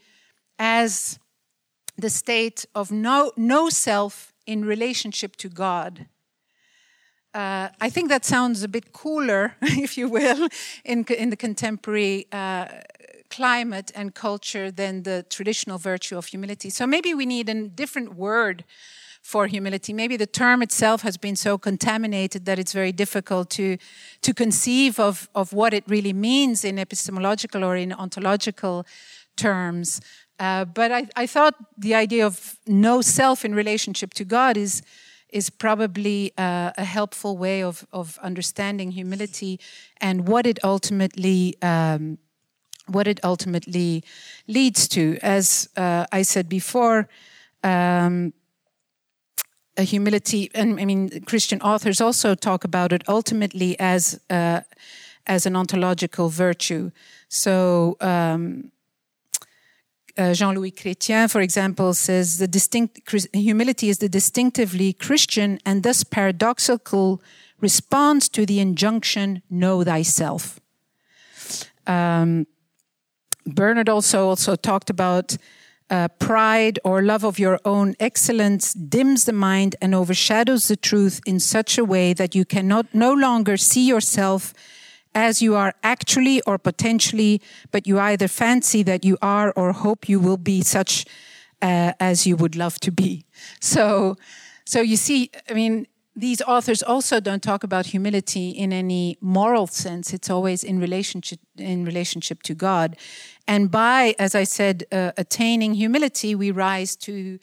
as 0.59 1.17
the 1.97 2.09
state 2.09 2.65
of 2.75 2.91
no, 2.91 3.31
no 3.35 3.69
self 3.69 4.33
in 4.45 4.63
relationship 4.63 5.35
to 5.37 5.49
God. 5.49 6.07
Uh, 7.33 7.69
I 7.81 7.89
think 7.89 8.09
that 8.09 8.25
sounds 8.25 8.63
a 8.63 8.67
bit 8.67 8.93
cooler, 8.93 9.55
if 9.61 9.97
you 9.97 10.07
will, 10.09 10.47
in, 10.85 11.05
in 11.05 11.29
the 11.29 11.35
contemporary 11.35 12.27
uh, 12.31 12.67
climate 13.29 13.91
and 13.93 14.15
culture 14.15 14.71
than 14.71 15.03
the 15.03 15.25
traditional 15.29 15.77
virtue 15.77 16.17
of 16.17 16.27
humility. 16.27 16.69
So 16.69 16.87
maybe 16.87 17.13
we 17.13 17.25
need 17.25 17.49
a 17.49 17.67
different 17.67 18.15
word 18.15 18.63
for 19.21 19.47
humility. 19.47 19.91
Maybe 19.91 20.15
the 20.15 20.25
term 20.25 20.61
itself 20.61 21.01
has 21.01 21.17
been 21.17 21.35
so 21.35 21.57
contaminated 21.57 22.45
that 22.45 22.57
it's 22.57 22.71
very 22.71 22.93
difficult 22.93 23.49
to, 23.51 23.77
to 24.21 24.33
conceive 24.33 24.99
of, 24.99 25.29
of 25.35 25.51
what 25.51 25.73
it 25.73 25.83
really 25.87 26.13
means 26.13 26.63
in 26.63 26.79
epistemological 26.79 27.63
or 27.63 27.75
in 27.75 27.91
ontological 27.91 28.85
terms. 29.35 29.99
Uh, 30.39 30.65
but 30.65 30.91
I, 30.91 31.07
I, 31.15 31.25
thought 31.25 31.55
the 31.77 31.95
idea 31.95 32.25
of 32.25 32.59
no 32.67 33.01
self 33.01 33.43
in 33.43 33.55
relationship 33.55 34.13
to 34.15 34.23
God 34.23 34.55
is 34.55 34.83
is 35.29 35.49
probably 35.49 36.31
uh, 36.37 36.71
a 36.77 36.83
helpful 36.83 37.37
way 37.37 37.63
of 37.63 37.87
of 37.91 38.19
understanding 38.21 38.91
humility 38.91 39.59
and 39.99 40.27
what 40.27 40.45
it 40.45 40.59
ultimately 40.63 41.55
um, 41.61 42.19
what 42.85 43.07
it 43.07 43.19
ultimately 43.23 44.03
leads 44.47 44.87
to. 44.89 45.17
As 45.21 45.69
uh, 45.75 46.05
I 46.11 46.23
said 46.23 46.47
before. 46.47 47.07
Um, 47.63 48.33
a 49.79 49.83
humility, 49.83 50.49
and 50.55 50.79
I 50.79 50.85
mean, 50.85 51.21
Christian 51.25 51.61
authors 51.61 52.01
also 52.01 52.33
talk 52.33 52.63
about 52.63 52.91
it 52.91 53.03
ultimately 53.07 53.79
as 53.79 54.19
uh, 54.29 54.61
as 55.27 55.45
an 55.45 55.55
ontological 55.55 56.29
virtue. 56.29 56.91
So 57.29 57.95
um, 58.01 58.71
uh, 60.17 60.33
Jean-Louis 60.33 60.71
Chrétien, 60.71 61.29
for 61.29 61.41
example, 61.41 61.93
says 61.93 62.37
the 62.37 62.47
distinct 62.47 63.01
humility 63.33 63.89
is 63.89 63.99
the 63.99 64.09
distinctively 64.09 64.93
Christian 64.93 65.59
and 65.65 65.83
thus 65.83 66.03
paradoxical 66.03 67.21
response 67.61 68.29
to 68.29 68.45
the 68.45 68.59
injunction 68.59 69.41
"Know 69.49 69.83
thyself." 69.83 70.59
Um, 71.85 72.47
Bernard 73.45 73.89
also 73.89 74.27
also 74.27 74.55
talked 74.55 74.89
about 74.89 75.37
uh, 75.89 76.07
pride 76.19 76.79
or 76.83 77.01
love 77.01 77.23
of 77.23 77.39
your 77.39 77.59
own 77.63 77.95
excellence 77.99 78.73
dims 78.73 79.25
the 79.25 79.33
mind 79.33 79.75
and 79.81 79.95
overshadows 79.95 80.67
the 80.67 80.75
truth 80.75 81.21
in 81.25 81.39
such 81.39 81.77
a 81.77 81.85
way 81.85 82.13
that 82.13 82.35
you 82.35 82.43
cannot 82.43 82.93
no 82.93 83.13
longer 83.13 83.55
see 83.57 83.87
yourself 83.87 84.53
as 85.17 85.41
you 85.41 85.55
are 85.55 85.73
actually 85.81 86.41
or 86.43 86.59
potentially, 86.59 87.41
but 87.71 87.87
you 87.87 87.99
either 87.99 88.27
fancy 88.27 88.83
that 88.83 89.03
you 89.03 89.17
are 89.19 89.51
or 89.55 89.73
hope 89.73 90.07
you 90.07 90.19
will 90.19 90.37
be 90.37 90.61
such 90.61 91.05
uh, 91.59 91.91
as 91.99 92.27
you 92.27 92.35
would 92.37 92.55
love 92.55 92.79
to 92.79 92.91
be. 92.91 93.25
So, 93.59 94.15
so 94.65 94.81
you 94.81 94.97
see, 94.97 95.29
I 95.49 95.53
mean, 95.53 95.87
these 96.15 96.41
authors 96.41 96.81
also 96.83 97.19
don't 97.19 97.43
talk 97.43 97.63
about 97.63 97.85
humility 97.87 98.49
in 98.49 98.73
any 98.73 99.17
moral 99.21 99.67
sense. 99.67 100.13
It's 100.13 100.29
always 100.29 100.63
in 100.63 100.79
relationship 100.79 101.39
in 101.55 101.85
relationship 101.85 102.41
to 102.43 102.53
God, 102.55 102.97
and 103.47 103.69
by, 103.71 104.15
as 104.17 104.33
I 104.33 104.45
said, 104.45 104.85
uh, 104.91 105.11
attaining 105.17 105.75
humility, 105.75 106.35
we 106.35 106.49
rise 106.51 106.95
to 107.07 107.39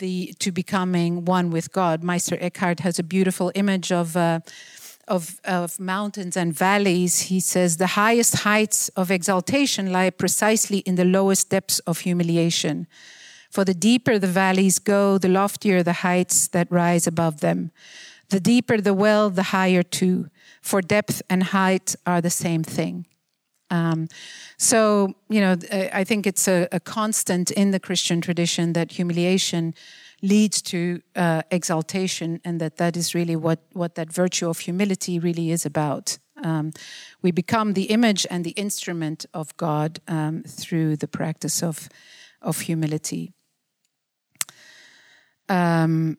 the 0.00 0.34
to 0.38 0.50
becoming 0.50 1.26
one 1.26 1.50
with 1.50 1.70
God. 1.72 2.02
Meister 2.02 2.36
Eckhart 2.40 2.80
has 2.80 2.98
a 2.98 3.02
beautiful 3.02 3.52
image 3.54 3.92
of. 3.92 4.16
Uh, 4.16 4.40
of, 5.08 5.40
of 5.44 5.78
mountains 5.78 6.36
and 6.36 6.52
valleys, 6.52 7.22
he 7.22 7.40
says 7.40 7.76
the 7.76 7.88
highest 7.88 8.38
heights 8.38 8.88
of 8.90 9.10
exaltation 9.10 9.92
lie 9.92 10.10
precisely 10.10 10.78
in 10.78 10.96
the 10.96 11.04
lowest 11.04 11.50
depths 11.50 11.78
of 11.80 12.00
humiliation. 12.00 12.86
For 13.50 13.64
the 13.64 13.74
deeper 13.74 14.18
the 14.18 14.26
valleys 14.26 14.78
go, 14.78 15.18
the 15.18 15.28
loftier 15.28 15.82
the 15.82 16.02
heights 16.04 16.48
that 16.48 16.70
rise 16.70 17.06
above 17.06 17.40
them. 17.40 17.70
The 18.28 18.40
deeper 18.40 18.80
the 18.80 18.94
well, 18.94 19.30
the 19.30 19.44
higher 19.44 19.82
too, 19.82 20.28
for 20.60 20.82
depth 20.82 21.22
and 21.30 21.42
height 21.44 21.94
are 22.04 22.20
the 22.20 22.30
same 22.30 22.64
thing. 22.64 23.06
Um, 23.70 24.08
so, 24.58 25.14
you 25.28 25.40
know, 25.40 25.56
I 25.72 26.04
think 26.04 26.26
it's 26.26 26.46
a, 26.48 26.68
a 26.70 26.80
constant 26.80 27.50
in 27.50 27.70
the 27.70 27.80
Christian 27.80 28.20
tradition 28.20 28.72
that 28.74 28.92
humiliation 28.92 29.74
leads 30.22 30.62
to 30.62 31.00
uh, 31.14 31.42
exaltation, 31.50 32.40
and 32.44 32.60
that 32.60 32.76
that 32.76 32.96
is 32.96 33.14
really 33.14 33.36
what, 33.36 33.60
what 33.72 33.94
that 33.94 34.12
virtue 34.12 34.48
of 34.48 34.58
humility 34.60 35.18
really 35.18 35.50
is 35.50 35.66
about. 35.66 36.18
Um, 36.42 36.72
we 37.22 37.30
become 37.30 37.72
the 37.72 37.84
image 37.84 38.26
and 38.30 38.44
the 38.44 38.50
instrument 38.50 39.26
of 39.32 39.56
God 39.56 40.00
um, 40.08 40.42
through 40.42 40.96
the 40.96 41.08
practice 41.08 41.62
of, 41.62 41.88
of 42.42 42.60
humility. 42.60 43.32
Um, 45.48 46.18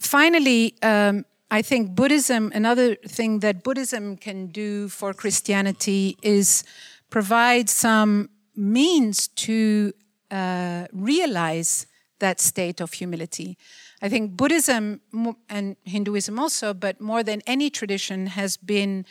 finally, 0.00 0.74
um, 0.82 1.24
I 1.50 1.62
think 1.62 1.94
Buddhism, 1.94 2.50
another 2.54 2.94
thing 2.94 3.40
that 3.40 3.62
Buddhism 3.62 4.16
can 4.16 4.46
do 4.46 4.88
for 4.88 5.12
Christianity 5.12 6.16
is 6.22 6.64
provide 7.10 7.68
some 7.68 8.30
means 8.56 9.28
to 9.28 9.92
uh, 10.30 10.86
realize 10.92 11.86
that 12.22 12.40
state 12.40 12.80
of 12.80 12.94
humility. 12.94 13.58
I 14.00 14.08
think 14.08 14.36
Buddhism 14.36 15.00
and 15.48 15.76
Hinduism 15.84 16.38
also, 16.38 16.72
but 16.72 17.00
more 17.00 17.22
than 17.22 17.42
any 17.46 17.68
tradition, 17.70 18.28
has 18.28 18.56
been 18.56 19.04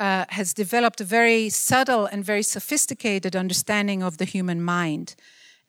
uh, 0.00 0.24
has 0.28 0.54
developed 0.54 1.00
a 1.00 1.04
very 1.04 1.48
subtle 1.48 2.06
and 2.06 2.24
very 2.24 2.42
sophisticated 2.42 3.34
understanding 3.34 4.02
of 4.02 4.18
the 4.18 4.24
human 4.24 4.62
mind 4.62 5.16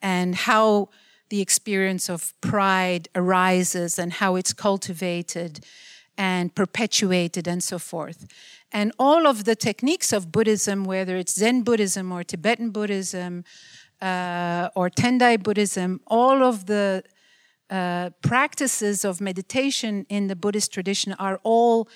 and 0.01 0.35
how 0.35 0.89
the 1.29 1.41
experience 1.41 2.09
of 2.09 2.33
pride 2.41 3.07
arises 3.15 3.99
and 3.99 4.13
how 4.13 4.35
it's 4.35 4.53
cultivated 4.53 5.65
and 6.15 6.53
perpetuated 6.53 7.47
and 7.47 7.63
so 7.63 7.79
forth. 7.79 8.27
And 8.71 8.91
all 8.99 9.25
of 9.25 9.45
the 9.45 9.55
techniques 9.55 10.13
of 10.13 10.31
Buddhism, 10.31 10.85
whether 10.85 11.17
it's 11.17 11.35
Zen 11.35 11.63
Buddhism 11.63 12.11
or 12.11 12.23
Tibetan 12.23 12.69
Buddhism, 12.69 13.43
uh, 14.01 14.69
or 14.75 14.89
Tendai 14.89 15.41
Buddhism, 15.41 16.01
all 16.07 16.43
of 16.43 16.65
the 16.65 17.03
uh, 17.69 18.09
practices 18.21 19.05
of 19.05 19.21
meditation 19.21 20.05
in 20.09 20.27
the 20.27 20.35
Buddhist 20.35 20.73
tradition 20.73 21.13
are 21.13 21.39
all 21.43 21.87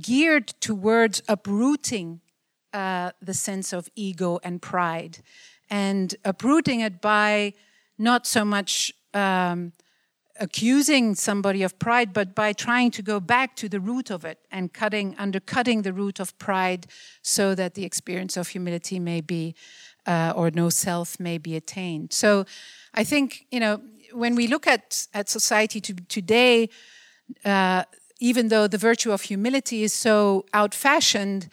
geared 0.00 0.48
towards 0.60 1.22
uprooting 1.28 2.20
uh, 2.72 3.12
the 3.22 3.34
sense 3.34 3.72
of 3.72 3.88
ego 3.94 4.40
and 4.42 4.60
pride. 4.60 5.18
And 5.70 6.14
uprooting 6.24 6.80
it 6.80 7.00
by 7.00 7.54
not 7.96 8.26
so 8.26 8.44
much 8.44 8.92
um, 9.14 9.72
accusing 10.40 11.14
somebody 11.14 11.62
of 11.62 11.78
pride, 11.78 12.12
but 12.12 12.34
by 12.34 12.52
trying 12.52 12.90
to 12.90 13.02
go 13.02 13.20
back 13.20 13.54
to 13.56 13.68
the 13.68 13.80
root 13.80 14.10
of 14.10 14.24
it 14.24 14.38
and 14.50 14.72
cutting, 14.72 15.14
undercutting 15.18 15.82
the 15.82 15.92
root 15.92 16.18
of 16.18 16.36
pride 16.38 16.86
so 17.22 17.54
that 17.54 17.74
the 17.74 17.84
experience 17.84 18.36
of 18.36 18.48
humility 18.48 18.98
may 18.98 19.20
be 19.20 19.54
uh, 20.06 20.32
or 20.36 20.50
no 20.50 20.68
self 20.68 21.18
may 21.18 21.38
be 21.38 21.56
attained. 21.56 22.12
So 22.12 22.44
I 22.94 23.04
think, 23.04 23.46
you 23.50 23.60
know, 23.60 23.80
when 24.12 24.34
we 24.34 24.46
look 24.46 24.66
at, 24.66 25.06
at 25.12 25.28
society 25.28 25.80
to, 25.80 25.94
today, 26.08 26.68
uh, 27.44 27.84
even 28.20 28.48
though 28.48 28.66
the 28.68 28.78
virtue 28.78 29.12
of 29.12 29.22
humility 29.22 29.82
is 29.82 29.92
so 29.92 30.44
outfashioned, 30.54 31.48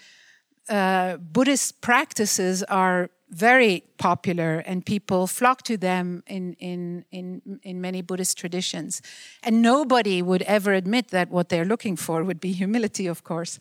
uh, 0.69 1.17
Buddhist 1.17 1.81
practices 1.81 2.63
are 2.63 3.09
very 3.29 3.83
popular 3.97 4.59
and 4.59 4.85
people 4.85 5.25
flock 5.25 5.63
to 5.63 5.77
them 5.77 6.21
in, 6.27 6.53
in, 6.59 7.05
in, 7.11 7.59
in 7.63 7.79
many 7.79 8.01
Buddhist 8.01 8.37
traditions. 8.37 9.01
And 9.41 9.61
nobody 9.61 10.21
would 10.21 10.41
ever 10.43 10.73
admit 10.73 11.09
that 11.09 11.29
what 11.29 11.49
they're 11.49 11.65
looking 11.65 11.95
for 11.95 12.23
would 12.23 12.41
be 12.41 12.51
humility, 12.51 13.07
of 13.07 13.23
course. 13.23 13.57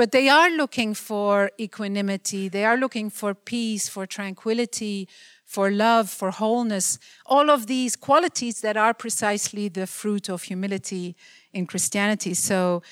But 0.00 0.12
they 0.12 0.30
are 0.30 0.48
looking 0.48 0.94
for 0.94 1.50
equanimity, 1.60 2.48
they 2.48 2.64
are 2.64 2.78
looking 2.78 3.10
for 3.10 3.34
peace, 3.34 3.86
for 3.86 4.06
tranquility, 4.06 5.06
for 5.44 5.70
love, 5.70 6.08
for 6.08 6.30
wholeness, 6.30 6.98
all 7.26 7.50
of 7.50 7.66
these 7.66 7.96
qualities 7.96 8.62
that 8.62 8.78
are 8.78 8.94
precisely 8.94 9.68
the 9.68 9.86
fruit 9.86 10.30
of 10.30 10.44
humility 10.44 11.16
in 11.52 11.66
Christianity. 11.66 12.32
So 12.32 12.82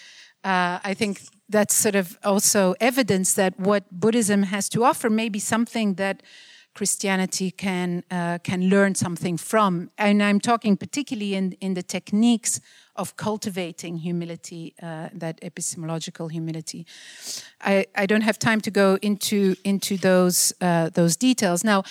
uh, 0.45 0.81
I 0.85 0.93
think 0.93 1.23
that's 1.49 1.75
sort 1.75 1.95
of 1.95 2.19
also 2.25 2.75
evidence 2.79 3.33
that 3.33 3.59
what 3.59 3.85
Buddhism 3.91 4.43
has 4.43 4.69
to 4.69 4.85
offer 4.85 5.09
may 5.09 5.31
be 5.31 5.39
something 5.39 5.95
that 5.95 6.23
Christianity 6.79 7.51
can 7.51 8.05
uh, 8.11 8.39
can 8.45 8.69
learn 8.69 8.95
something 8.95 9.37
from. 9.39 9.91
And 9.97 10.23
I'm 10.23 10.41
talking 10.41 10.77
particularly 10.77 11.35
in 11.35 11.57
in 11.61 11.75
the 11.75 11.83
techniques 11.83 12.61
of 12.95 13.17
cultivating 13.17 13.99
humility, 13.99 14.75
uh, 14.83 15.09
that 15.21 15.39
epistemological 15.43 16.29
humility. 16.29 16.87
I, 17.61 17.87
I 18.03 18.07
don't 18.07 18.25
have 18.25 18.39
time 18.39 18.61
to 18.61 18.71
go 18.71 18.99
into 19.03 19.57
into 19.65 19.97
those 19.97 20.55
uh, 20.61 20.91
those 20.91 21.17
details 21.17 21.65
now. 21.65 21.83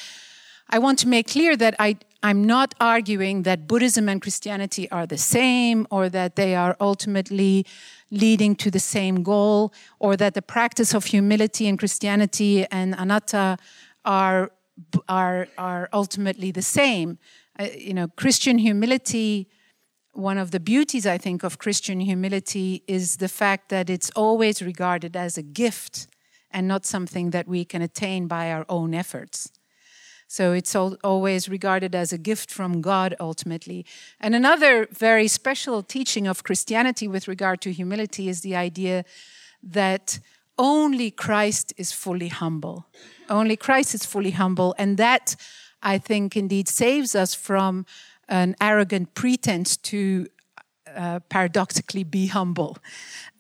I 0.70 0.80
want 0.80 1.00
to 1.00 1.08
make 1.08 1.24
clear 1.32 1.58
that 1.58 1.76
I 1.80 1.98
I'm 2.24 2.46
not 2.46 2.74
arguing 2.80 3.44
that 3.44 3.68
Buddhism 3.68 4.10
and 4.10 4.22
Christianity 4.22 4.90
are 4.90 5.06
the 5.06 5.18
same 5.18 5.86
or 5.90 6.10
that 6.10 6.36
they 6.36 6.56
are 6.56 6.76
ultimately 6.80 7.66
leading 8.10 8.56
to 8.56 8.72
the 8.72 8.80
same 8.80 9.24
goal 9.24 9.72
or 10.00 10.16
that 10.16 10.34
the 10.34 10.42
practice 10.42 10.96
of 10.96 11.06
humility 11.06 11.66
in 11.66 11.78
Christianity 11.78 12.66
and 12.72 12.96
anatta 12.98 13.58
are 14.06 14.50
are 15.08 15.48
are 15.58 15.90
ultimately 15.94 16.52
the 16.52 16.62
same. 16.62 17.18
Uh, 17.60 17.68
you 17.78 17.94
know, 17.94 18.08
Christian 18.08 18.58
humility. 18.58 19.48
One 20.14 20.40
of 20.40 20.50
the 20.50 20.60
beauties, 20.60 21.06
I 21.06 21.20
think, 21.20 21.44
of 21.44 21.60
Christian 21.60 22.00
humility 22.00 22.84
is 22.88 23.18
the 23.18 23.28
fact 23.28 23.70
that 23.70 23.90
it's 23.90 24.10
always 24.16 24.62
regarded 24.62 25.16
as 25.16 25.38
a 25.38 25.44
gift 25.44 26.08
and 26.50 26.68
not 26.68 26.86
something 26.86 27.32
that 27.32 27.48
we 27.48 27.64
can 27.66 27.82
attain 27.82 28.28
by 28.28 28.52
our 28.52 28.66
own 28.68 28.94
efforts. 28.94 29.52
So 30.28 30.52
it's 30.52 30.76
always 30.76 31.48
regarded 31.48 31.96
as 31.96 32.12
a 32.12 32.18
gift 32.18 32.52
from 32.52 32.82
God 32.82 33.16
ultimately. 33.20 33.86
And 34.20 34.36
another 34.36 34.88
very 34.92 35.28
special 35.28 35.82
teaching 35.82 36.28
of 36.28 36.44
Christianity 36.44 37.08
with 37.08 37.28
regard 37.28 37.62
to 37.62 37.72
humility 37.72 38.28
is 38.28 38.42
the 38.42 38.56
idea 38.56 39.06
that 39.64 40.20
only 40.58 41.12
Christ 41.12 41.74
is 41.78 41.94
fully 41.94 42.28
humble. 42.28 42.88
Only 43.30 43.56
Christ 43.56 43.94
is 43.94 44.06
fully 44.06 44.32
humble. 44.32 44.76
And 44.78 44.98
that, 44.98 45.36
I 45.82 45.98
think, 45.98 46.36
indeed 46.36 46.68
saves 46.68 47.16
us 47.16 47.34
from 47.34 47.86
an 48.28 48.56
arrogant 48.60 49.14
pretense 49.14 49.78
to 49.78 50.28
uh, 50.96 51.20
paradoxically 51.30 52.04
be 52.04 52.28
humble 52.28 52.78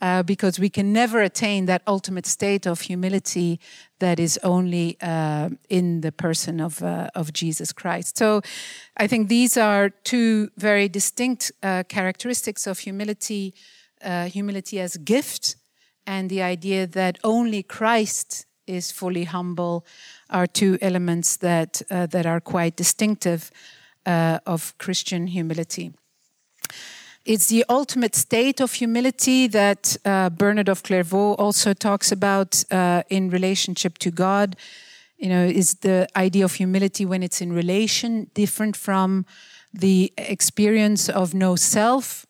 uh, 0.02 0.22
because 0.24 0.60
we 0.60 0.70
can 0.70 0.94
never 0.94 1.22
attain 1.22 1.66
that 1.66 1.82
ultimate 1.88 2.26
state 2.26 2.68
of 2.68 2.82
humility 2.82 3.60
that 4.00 4.20
is 4.20 4.38
only 4.44 4.98
uh, 5.02 5.50
in 5.70 6.02
the 6.02 6.12
person 6.12 6.60
of, 6.60 6.84
uh, 6.84 7.10
of 7.16 7.34
Jesus 7.34 7.72
Christ. 7.74 8.18
So 8.18 8.42
I 8.98 9.08
think 9.08 9.28
these 9.30 9.58
are 9.58 9.90
two 9.90 10.52
very 10.58 10.88
distinct 10.88 11.52
uh, 11.64 11.84
characteristics 11.88 12.68
of 12.68 12.80
humility 12.80 13.54
uh, 14.04 14.26
humility 14.26 14.80
as 14.80 14.98
gift 14.98 15.56
and 16.06 16.30
the 16.30 16.42
idea 16.42 16.86
that 16.88 17.18
only 17.24 17.64
Christ 17.64 18.46
is 18.68 18.92
fully 18.92 19.24
humble 19.24 19.86
are 20.30 20.48
two 20.48 20.78
elements 20.82 21.38
that, 21.38 21.82
that 21.90 22.26
are 22.26 22.40
quite 22.40 22.76
distinctive 22.76 23.52
of 24.06 24.78
Christian 24.78 25.28
humility. 25.28 25.94
It's 27.28 27.48
the 27.48 27.66
ultimate 27.68 28.16
state 28.16 28.62
of 28.62 28.72
humility 28.72 29.48
that 29.48 29.98
uh, 30.06 30.30
Bernard 30.30 30.70
of 30.70 30.82
Clairvaux 30.82 31.34
also 31.34 31.74
talks 31.74 32.10
about 32.10 32.64
uh, 32.72 33.04
in 33.10 33.30
relationship 33.30 33.98
to 33.98 34.12
God. 34.12 34.56
You 35.18 35.28
know, 35.28 35.44
is 35.44 35.74
the 35.82 36.08
idea 36.16 36.46
of 36.46 36.54
humility 36.54 37.06
when 37.06 37.24
it's 37.24 37.42
in 37.42 37.52
relation 37.52 38.32
different 38.34 38.78
from 38.78 39.26
the 39.74 40.14
experience 40.18 41.10
of 41.10 41.34
no 41.34 41.58
self. 41.58 42.26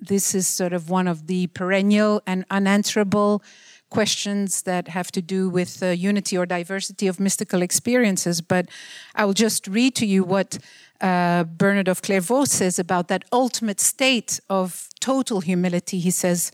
This 0.00 0.34
is 0.34 0.46
sort 0.46 0.74
of 0.74 0.90
one 0.90 1.08
of 1.08 1.26
the 1.26 1.46
perennial 1.46 2.20
and 2.26 2.44
unanswerable 2.50 3.42
questions 3.90 4.62
that 4.62 4.88
have 4.88 5.10
to 5.12 5.20
do 5.20 5.48
with 5.50 5.80
the 5.80 5.96
unity 5.96 6.38
or 6.38 6.46
diversity 6.46 7.06
of 7.06 7.20
mystical 7.20 7.62
experiences. 7.62 8.40
But 8.40 8.68
I 9.14 9.24
will 9.24 9.34
just 9.34 9.66
read 9.66 9.94
to 9.96 10.06
you 10.06 10.24
what 10.24 10.58
uh, 11.00 11.44
Bernard 11.44 11.88
of 11.88 12.02
Clairvaux 12.02 12.44
says 12.44 12.78
about 12.78 13.08
that 13.08 13.24
ultimate 13.32 13.80
state 13.80 14.40
of 14.48 14.88
total 15.00 15.40
humility. 15.40 15.98
He 15.98 16.10
says, 16.10 16.52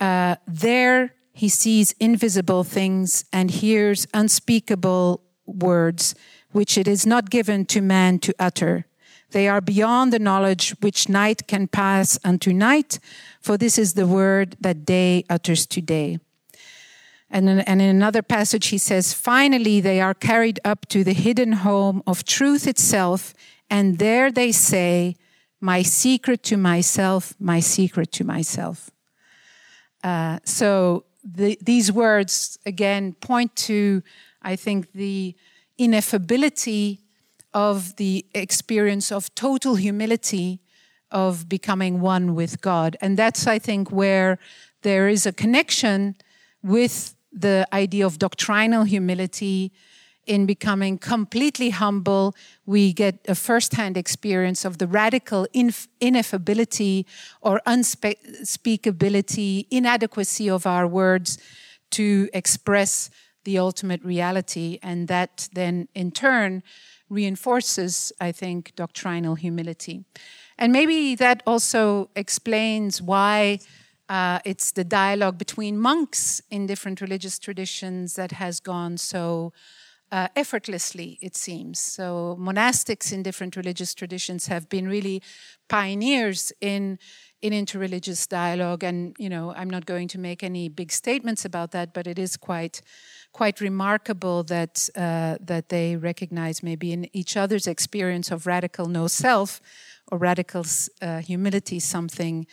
uh, 0.00 0.36
There 0.46 1.14
he 1.32 1.48
sees 1.48 1.92
invisible 1.98 2.64
things 2.64 3.24
and 3.32 3.50
hears 3.50 4.06
unspeakable 4.12 5.22
words, 5.46 6.14
which 6.50 6.76
it 6.76 6.86
is 6.86 7.06
not 7.06 7.30
given 7.30 7.64
to 7.66 7.80
man 7.80 8.18
to 8.20 8.34
utter. 8.38 8.86
They 9.30 9.48
are 9.48 9.62
beyond 9.62 10.12
the 10.12 10.18
knowledge 10.18 10.74
which 10.80 11.08
night 11.08 11.46
can 11.48 11.66
pass 11.66 12.18
unto 12.22 12.52
night, 12.52 12.98
for 13.40 13.56
this 13.56 13.78
is 13.78 13.94
the 13.94 14.06
word 14.06 14.56
that 14.60 14.84
day 14.84 15.24
utters 15.30 15.66
to 15.68 15.80
day. 15.80 16.18
And, 17.32 17.48
and 17.66 17.80
in 17.80 17.88
another 17.88 18.20
passage, 18.20 18.66
he 18.66 18.76
says, 18.76 19.14
Finally, 19.14 19.80
they 19.80 20.02
are 20.02 20.12
carried 20.12 20.60
up 20.66 20.86
to 20.88 21.02
the 21.02 21.14
hidden 21.14 21.52
home 21.52 22.02
of 22.06 22.24
truth 22.24 22.66
itself, 22.66 23.32
and 23.70 23.98
there 23.98 24.30
they 24.30 24.52
say, 24.52 25.16
My 25.58 25.80
secret 25.80 26.42
to 26.44 26.58
myself, 26.58 27.34
my 27.40 27.58
secret 27.58 28.12
to 28.12 28.24
myself. 28.24 28.90
Uh, 30.04 30.40
so 30.44 31.04
the, 31.24 31.58
these 31.62 31.90
words, 31.90 32.58
again, 32.66 33.14
point 33.14 33.56
to, 33.56 34.02
I 34.42 34.54
think, 34.54 34.92
the 34.92 35.34
ineffability 35.78 36.98
of 37.54 37.96
the 37.96 38.26
experience 38.34 39.10
of 39.10 39.34
total 39.34 39.76
humility 39.76 40.60
of 41.10 41.48
becoming 41.48 42.02
one 42.02 42.34
with 42.34 42.60
God. 42.60 42.98
And 43.00 43.16
that's, 43.16 43.46
I 43.46 43.58
think, 43.58 43.90
where 43.90 44.38
there 44.82 45.08
is 45.08 45.24
a 45.24 45.32
connection 45.32 46.16
with 46.62 47.14
the 47.32 47.66
idea 47.72 48.06
of 48.06 48.18
doctrinal 48.18 48.84
humility 48.84 49.72
in 50.26 50.46
becoming 50.46 50.98
completely 50.98 51.70
humble, 51.70 52.34
we 52.64 52.92
get 52.92 53.18
a 53.26 53.34
first-hand 53.34 53.96
experience 53.96 54.64
of 54.64 54.78
the 54.78 54.86
radical 54.86 55.48
inf- 55.52 55.88
ineffability 56.00 57.04
or 57.40 57.60
unspeakability, 57.66 59.66
inadequacy 59.70 60.48
of 60.48 60.64
our 60.66 60.86
words 60.86 61.38
to 61.90 62.28
express 62.32 63.10
the 63.44 63.58
ultimate 63.58 64.04
reality. 64.04 64.78
And 64.82 65.08
that 65.08 65.48
then, 65.52 65.88
in 65.94 66.12
turn, 66.12 66.62
reinforces, 67.08 68.12
I 68.20 68.30
think, 68.30 68.76
doctrinal 68.76 69.34
humility. 69.34 70.04
And 70.56 70.72
maybe 70.72 71.16
that 71.16 71.42
also 71.46 72.10
explains 72.14 73.02
why 73.02 73.58
uh, 74.08 74.40
it's 74.44 74.72
the 74.72 74.84
dialogue 74.84 75.38
between 75.38 75.78
monks 75.78 76.42
in 76.50 76.66
different 76.66 77.00
religious 77.00 77.38
traditions 77.38 78.14
that 78.14 78.32
has 78.32 78.60
gone 78.60 78.96
so 78.96 79.52
uh, 80.12 80.28
effortlessly, 80.36 81.18
it 81.22 81.34
seems. 81.34 81.80
So, 81.80 82.36
monastics 82.38 83.12
in 83.12 83.22
different 83.22 83.56
religious 83.56 83.94
traditions 83.94 84.46
have 84.46 84.68
been 84.68 84.86
really 84.86 85.22
pioneers 85.68 86.52
in 86.60 86.98
in 87.40 87.52
interreligious 87.52 88.28
dialogue. 88.28 88.84
And 88.84 89.16
you 89.18 89.30
know, 89.30 89.54
I'm 89.54 89.70
not 89.70 89.86
going 89.86 90.08
to 90.08 90.18
make 90.18 90.44
any 90.44 90.68
big 90.68 90.92
statements 90.92 91.46
about 91.46 91.70
that, 91.70 91.94
but 91.94 92.06
it 92.06 92.18
is 92.18 92.36
quite 92.36 92.82
quite 93.32 93.62
remarkable 93.62 94.42
that 94.44 94.90
uh, 94.94 95.38
that 95.40 95.70
they 95.70 95.96
recognize 95.96 96.62
maybe 96.62 96.92
in 96.92 97.08
each 97.16 97.34
other's 97.34 97.66
experience 97.66 98.30
of 98.30 98.46
radical 98.46 98.86
no 98.86 99.06
self 99.06 99.62
or 100.10 100.18
radical 100.18 100.66
uh, 101.00 101.20
humility 101.20 101.80
something 101.80 102.46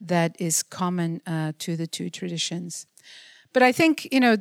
that 0.00 0.36
is 0.38 0.62
common 0.62 1.20
uh, 1.26 1.52
to 1.58 1.76
the 1.76 1.86
two 1.86 2.10
traditions. 2.10 2.86
But 3.52 3.62
I 3.62 3.72
think, 3.72 4.08
you 4.12 4.20
know, 4.20 4.36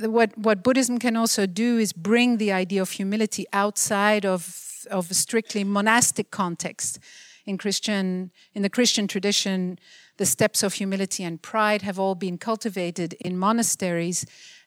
what, 0.00 0.36
what 0.38 0.62
Buddhism 0.62 0.98
can 0.98 1.16
also 1.16 1.46
do 1.46 1.78
is 1.78 1.92
bring 1.92 2.38
the 2.38 2.52
idea 2.52 2.80
of 2.80 2.90
humility 2.90 3.46
outside 3.52 4.24
of, 4.24 4.86
of 4.90 5.10
a 5.10 5.14
strictly 5.14 5.64
monastic 5.64 6.30
context. 6.30 6.98
In 7.46 7.58
Christian, 7.58 8.30
in 8.54 8.62
the 8.62 8.70
Christian 8.70 9.08
tradition, 9.08 9.78
the 10.18 10.26
steps 10.26 10.62
of 10.62 10.74
humility 10.74 11.24
and 11.24 11.40
pride 11.40 11.82
have 11.82 11.98
all 11.98 12.14
been 12.14 12.38
cultivated 12.38 13.14
in 13.14 13.38
monasteries, 13.38 14.26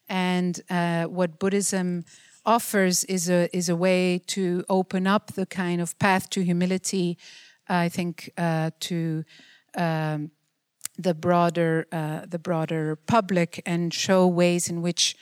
and 0.10 0.62
uh, 0.70 1.04
what 1.06 1.40
Buddhism 1.40 2.04
offers 2.44 3.04
is 3.04 3.30
a 3.30 3.56
is 3.56 3.70
a 3.70 3.76
way 3.76 4.20
to 4.26 4.64
open 4.68 5.06
up 5.06 5.34
the 5.34 5.46
kind 5.46 5.80
of 5.80 5.98
path 6.00 6.30
to 6.32 6.42
humility. 6.44 7.18
I 7.70 7.90
think 7.90 8.32
uh, 8.38 8.72
to 8.80 9.24
um, 9.76 10.32
the 10.98 11.14
broader 11.14 11.88
uh, 11.92 12.26
the 12.28 12.40
broader 12.40 12.96
public 12.96 13.62
and 13.66 13.94
show 13.94 14.28
ways 14.28 14.70
in 14.70 14.82
which 14.82 15.16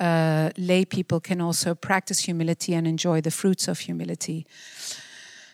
uh, 0.00 0.50
lay 0.56 0.84
people 0.84 1.20
can 1.20 1.40
also 1.40 1.74
practice 1.74 2.20
humility 2.20 2.74
and 2.74 2.86
enjoy 2.86 3.20
the 3.20 3.30
fruits 3.30 3.68
of 3.68 3.80
humility. 3.80 4.46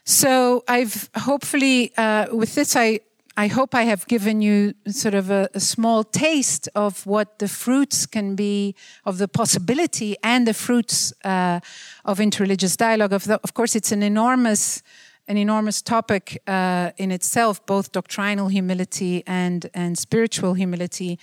So 0.04 0.64
I've 0.68 1.08
hopefully 1.16 1.92
uh, 1.96 2.26
with 2.32 2.54
this 2.54 2.76
I. 2.76 3.00
I 3.36 3.48
hope 3.48 3.74
I 3.74 3.82
have 3.82 4.06
given 4.06 4.42
you 4.42 4.74
sort 4.86 5.14
of 5.14 5.28
a, 5.28 5.48
a, 5.54 5.58
small 5.58 6.04
taste 6.04 6.68
of 6.76 7.04
what 7.04 7.40
the 7.40 7.48
fruits 7.48 8.06
can 8.06 8.36
be, 8.36 8.76
of 9.04 9.18
the 9.18 9.26
possibility 9.26 10.14
and 10.22 10.46
the 10.46 10.54
fruits 10.54 11.12
uh, 11.24 11.58
of 12.04 12.18
interreligious 12.18 12.76
dialogue. 12.76 13.12
Of, 13.12 13.24
the, 13.24 13.40
of 13.42 13.52
course, 13.52 13.74
it's 13.74 13.90
an 13.90 14.04
enormous 14.04 14.84
an 15.26 15.36
enormous 15.36 15.82
topic 15.82 16.42
uh, 16.46 16.90
in 16.96 17.10
itself, 17.10 17.64
both 17.66 17.92
doctrinal 17.92 18.48
humility 18.48 19.22
and 19.26 19.70
and 19.74 19.98
spiritual 19.98 20.54
humility. 20.54 21.18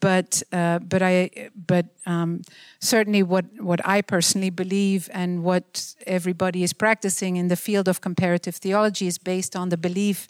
But 0.00 0.42
uh, 0.52 0.78
but 0.80 1.02
I 1.02 1.30
but 1.54 1.86
um, 2.04 2.42
certainly 2.80 3.22
what 3.22 3.44
what 3.58 3.80
I 3.84 4.02
personally 4.02 4.50
believe 4.50 5.08
and 5.12 5.42
what 5.42 5.94
everybody 6.06 6.62
is 6.62 6.72
practicing 6.72 7.36
in 7.36 7.48
the 7.48 7.56
field 7.56 7.88
of 7.88 8.00
comparative 8.00 8.56
theology 8.56 9.06
is 9.06 9.18
based 9.18 9.56
on 9.56 9.68
the 9.68 9.76
belief 9.76 10.26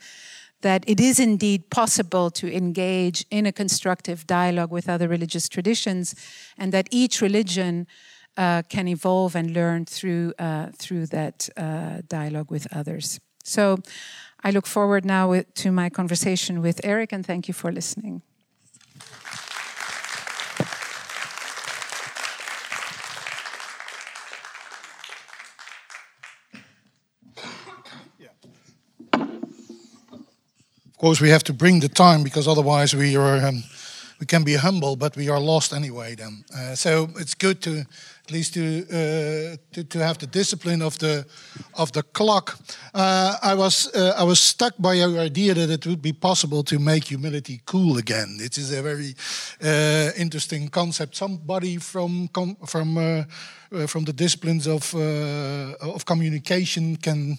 that 0.61 0.85
it 0.87 1.01
is 1.01 1.19
indeed 1.19 1.69
possible 1.71 2.31
to 2.31 2.47
engage 2.53 3.27
in 3.31 3.47
a 3.47 3.53
constructive 3.53 4.27
dialogue 4.27 4.73
with 4.73 4.89
other 4.89 5.09
religious 5.09 5.49
traditions, 5.49 6.15
and 6.57 6.73
that 6.73 6.89
each 6.91 7.21
religion 7.21 7.87
uh, 8.37 8.63
can 8.69 8.89
evolve 8.89 9.37
and 9.37 9.53
learn 9.53 9.85
through 9.85 10.33
uh, 10.39 10.67
through 10.79 11.07
that 11.07 11.49
uh, 11.57 12.03
dialogue 12.09 12.51
with 12.51 12.67
others. 12.73 13.21
So, 13.45 13.79
I 14.43 14.51
look 14.51 14.67
forward 14.67 15.05
now 15.05 15.31
with, 15.31 15.53
to 15.55 15.73
my 15.73 15.91
conversation 15.91 16.63
with 16.63 16.81
Erik, 16.85 17.13
and 17.13 17.25
thank 17.27 17.49
you 17.49 17.55
for 17.55 17.73
listening. 17.73 18.23
Of 30.97 31.01
course, 31.01 31.21
we 31.21 31.29
have 31.29 31.45
to 31.45 31.53
bring 31.53 31.81
the 31.81 31.89
time 31.89 32.23
because 32.23 32.49
otherwise 32.49 32.97
we 32.97 33.17
are 33.17 33.47
um, 33.47 33.65
we 34.19 34.27
can 34.27 34.45
be 34.45 34.55
humble, 34.55 34.97
but 34.97 35.15
we 35.17 35.29
are 35.29 35.41
lost 35.41 35.73
anyway. 35.73 36.15
Then, 36.15 36.45
uh, 36.55 36.75
so 36.75 37.11
it's 37.19 37.35
good 37.35 37.61
to 37.63 37.85
at 38.27 38.33
least 38.33 38.55
to, 38.55 38.61
uh, 38.61 39.57
to, 39.73 39.85
to 39.85 39.99
have 40.01 40.19
the 40.19 40.27
discipline 40.27 40.83
of 40.83 40.99
the 40.99 41.25
of 41.75 41.93
the 41.93 42.03
clock. 42.03 42.59
Uh, 42.93 43.37
I 43.41 43.55
was 43.55 43.89
uh, 43.95 44.15
I 44.19 44.25
was 44.25 44.41
stuck 44.41 44.75
by 44.79 44.95
your 44.95 45.21
idea 45.21 45.55
that 45.55 45.71
it 45.71 45.87
would 45.87 46.03
be 46.03 46.13
possible 46.13 46.65
to 46.65 46.79
make 46.79 47.05
humility 47.05 47.61
cool 47.65 47.99
again. 47.99 48.39
It 48.41 48.59
is 48.59 48.73
a 48.73 48.83
very 48.83 49.15
uh, 49.63 50.11
interesting 50.17 50.71
concept. 50.71 51.15
Somebody 51.15 51.79
from 51.79 52.29
from 52.67 52.99
uh, 52.99 53.25
from 53.87 54.05
the 54.05 54.13
disciplines 54.13 54.67
of 54.67 54.95
of 55.81 56.05
communication 56.05 56.97
can 56.97 57.39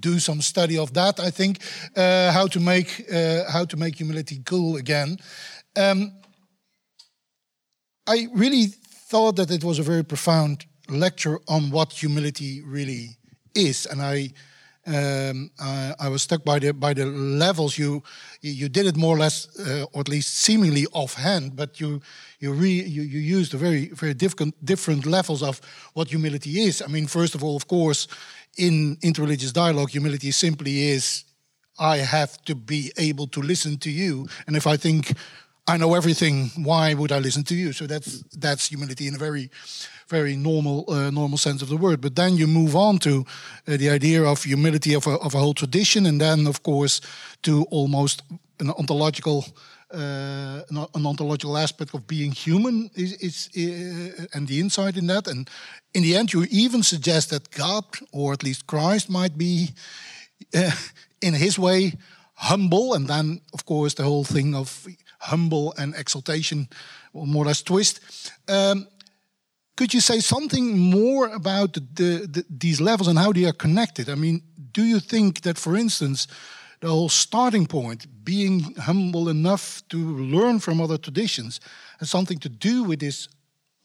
do 0.00 0.18
some 0.20 0.40
study 0.40 0.78
of 0.78 0.92
that. 0.92 1.18
I 1.18 1.30
think 1.30 1.58
uh, 1.96 2.32
how 2.32 2.46
to 2.48 2.60
make 2.60 3.06
uh, 3.12 3.50
how 3.50 3.66
to 3.66 3.76
make 3.76 3.96
humility 3.96 4.40
cool 4.44 4.76
again. 4.76 5.18
Um, 5.76 6.12
I 8.06 8.28
really 8.32 8.72
thought 9.08 9.36
that 9.36 9.50
it 9.50 9.64
was 9.64 9.78
a 9.78 9.82
very 9.82 10.04
profound 10.04 10.66
lecture 10.90 11.38
on 11.48 11.70
what 11.70 11.92
humility 11.92 12.62
really 12.62 13.16
is, 13.54 13.86
and 13.86 14.02
I. 14.02 14.30
Um, 14.86 15.50
I, 15.60 15.94
I, 16.00 16.08
was 16.08 16.22
struck 16.22 16.44
by 16.44 16.58
the 16.58 16.72
by 16.72 16.94
the 16.94 17.04
levels 17.04 17.76
you 17.76 18.02
you 18.40 18.70
did 18.70 18.86
it 18.86 18.96
more 18.96 19.16
or 19.16 19.18
less, 19.18 19.46
uh, 19.60 19.84
or 19.92 20.00
at 20.00 20.08
least 20.08 20.38
seemingly 20.38 20.86
offhand, 20.92 21.56
but 21.56 21.78
you 21.78 22.00
you 22.38 22.54
re, 22.54 22.70
you, 22.70 23.02
you 23.02 23.18
used 23.18 23.52
a 23.52 23.58
very 23.58 23.88
very 23.88 24.14
different 24.14 24.54
different 24.64 25.04
levels 25.04 25.42
of 25.42 25.60
what 25.92 26.08
humility 26.08 26.60
is. 26.60 26.80
I 26.80 26.86
mean, 26.86 27.06
first 27.06 27.34
of 27.34 27.44
all, 27.44 27.54
of 27.54 27.66
course, 27.66 28.08
in 28.56 28.96
interreligious 29.02 29.52
dialogue, 29.52 29.90
humility 29.90 30.30
simply 30.30 30.88
is 30.88 31.24
I 31.78 31.98
have 31.98 32.42
to 32.44 32.54
be 32.54 32.90
able 32.96 33.26
to 33.26 33.42
listen 33.42 33.76
to 33.78 33.90
you, 33.90 34.26
and 34.46 34.56
if 34.56 34.66
I 34.66 34.78
think 34.78 35.12
I 35.68 35.76
know 35.76 35.94
everything. 35.94 36.50
Why 36.56 36.94
would 36.94 37.12
I 37.12 37.18
listen 37.18 37.44
to 37.44 37.54
you? 37.54 37.72
So 37.72 37.86
that's 37.86 38.22
that's 38.40 38.68
humility 38.68 39.06
in 39.06 39.14
a 39.14 39.18
very, 39.18 39.50
very 40.08 40.34
normal 40.36 40.84
uh, 40.88 41.10
normal 41.10 41.38
sense 41.38 41.62
of 41.62 41.68
the 41.68 41.76
word. 41.76 42.00
But 42.00 42.14
then 42.14 42.36
you 42.36 42.46
move 42.46 42.74
on 42.74 42.98
to 42.98 43.10
uh, 43.66 43.76
the 43.76 43.90
idea 43.90 44.22
of 44.24 44.44
humility 44.44 44.94
of 44.94 45.06
a, 45.06 45.10
of 45.10 45.34
a 45.34 45.38
whole 45.38 45.54
tradition, 45.54 46.06
and 46.06 46.20
then 46.20 46.46
of 46.46 46.62
course 46.62 47.00
to 47.42 47.66
almost 47.70 48.22
an 48.60 48.70
ontological. 48.70 49.44
Uh, 49.90 50.60
an 50.70 51.06
ontological 51.06 51.56
aspect 51.56 51.94
of 51.94 52.06
being 52.06 52.30
human 52.30 52.90
is, 52.94 53.14
is 53.22 53.48
uh, 53.56 54.26
and 54.34 54.46
the 54.46 54.60
insight 54.60 54.98
in 54.98 55.06
that, 55.06 55.26
and 55.26 55.48
in 55.94 56.02
the 56.02 56.14
end, 56.14 56.30
you 56.30 56.44
even 56.50 56.82
suggest 56.82 57.30
that 57.30 57.50
God, 57.50 57.84
or 58.12 58.34
at 58.34 58.42
least 58.42 58.66
Christ, 58.66 59.08
might 59.08 59.38
be, 59.38 59.70
uh, 60.54 60.72
in 61.22 61.32
His 61.32 61.58
way, 61.58 61.94
humble, 62.34 62.92
and 62.92 63.08
then, 63.08 63.40
of 63.54 63.64
course, 63.64 63.94
the 63.94 64.02
whole 64.02 64.24
thing 64.24 64.54
of 64.54 64.86
humble 65.18 65.74
and 65.76 65.94
exaltation, 65.94 66.68
or 67.12 67.26
more 67.26 67.44
or 67.44 67.48
less 67.48 67.62
twist. 67.62 68.00
Um, 68.48 68.86
could 69.76 69.94
you 69.94 70.00
say 70.00 70.20
something 70.20 70.76
more 70.76 71.28
about 71.28 71.74
the, 71.74 71.80
the, 71.80 72.26
the, 72.26 72.44
these 72.50 72.80
levels 72.80 73.08
and 73.08 73.18
how 73.18 73.32
they 73.32 73.44
are 73.44 73.52
connected? 73.52 74.08
I 74.08 74.16
mean, 74.16 74.42
do 74.72 74.82
you 74.82 75.00
think 75.00 75.42
that, 75.42 75.56
for 75.56 75.76
instance, 75.76 76.26
the 76.80 76.88
whole 76.88 77.08
starting 77.08 77.66
point, 77.66 78.06
being 78.24 78.74
humble 78.74 79.28
enough 79.28 79.82
to 79.88 79.96
learn 79.96 80.60
from 80.60 80.80
other 80.80 80.98
traditions, 80.98 81.60
has 81.98 82.10
something 82.10 82.38
to 82.38 82.48
do 82.48 82.84
with 82.84 83.00
this 83.00 83.28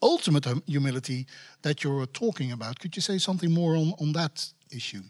ultimate 0.02 0.46
humility 0.66 1.26
that 1.62 1.82
you're 1.82 2.06
talking 2.06 2.52
about? 2.52 2.78
Could 2.78 2.96
you 2.96 3.02
say 3.02 3.18
something 3.18 3.52
more 3.52 3.76
on, 3.76 3.94
on 4.00 4.12
that 4.12 4.52
issue? 4.70 5.02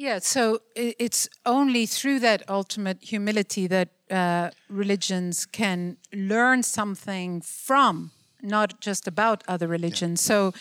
Yeah, 0.00 0.20
so 0.20 0.60
it's 0.76 1.28
only 1.44 1.84
through 1.84 2.20
that 2.20 2.48
ultimate 2.48 2.98
humility 3.02 3.66
that 3.66 3.88
uh, 4.08 4.50
religions 4.68 5.44
can 5.44 5.96
learn 6.14 6.62
something 6.62 7.40
from, 7.40 8.12
not 8.40 8.80
just 8.80 9.08
about 9.08 9.42
other 9.48 9.66
religions. 9.66 10.22
Yeah. 10.22 10.28
So, 10.28 10.52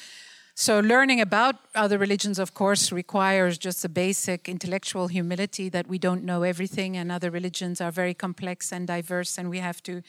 so 0.55 0.79
learning 0.79 1.21
about 1.21 1.55
other 1.75 1.99
religions, 1.99 2.39
of 2.39 2.55
course, 2.55 2.91
requires 2.91 3.59
just 3.59 3.85
a 3.85 3.89
basic 3.89 4.49
intellectual 4.49 5.07
humility 5.07 5.69
that 5.69 5.85
we 5.85 5.99
don't 5.99 6.23
know 6.23 6.41
everything, 6.41 6.97
and 6.97 7.11
other 7.11 7.29
religions 7.29 7.79
are 7.79 7.91
very 7.91 8.15
complex 8.15 8.71
and 8.71 8.87
diverse, 8.87 9.37
and 9.37 9.51
we 9.51 9.59
have 9.59 9.83
to 9.83 10.01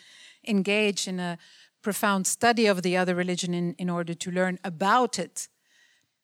engage 0.46 1.06
in 1.06 1.20
a 1.20 1.36
profound 1.82 2.26
study 2.26 2.64
of 2.64 2.80
the 2.80 2.96
other 2.96 3.14
religion 3.14 3.52
in, 3.52 3.74
in 3.74 3.90
order 3.90 4.14
to 4.14 4.30
learn 4.30 4.58
about 4.64 5.18
it 5.18 5.48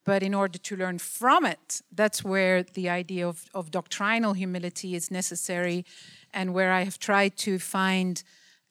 but 0.04 0.22
in 0.22 0.34
order 0.34 0.58
to 0.58 0.76
learn 0.76 0.98
from 0.98 1.44
it, 1.46 1.82
that's 1.90 2.22
where 2.22 2.62
the 2.62 2.88
idea 2.88 3.26
of, 3.26 3.44
of 3.54 3.70
doctrinal 3.70 4.34
humility 4.34 4.94
is 4.94 5.10
necessary, 5.10 5.84
and 6.32 6.52
where 6.52 6.72
I 6.72 6.84
have 6.84 6.98
tried 6.98 7.36
to 7.38 7.58
find 7.58 8.22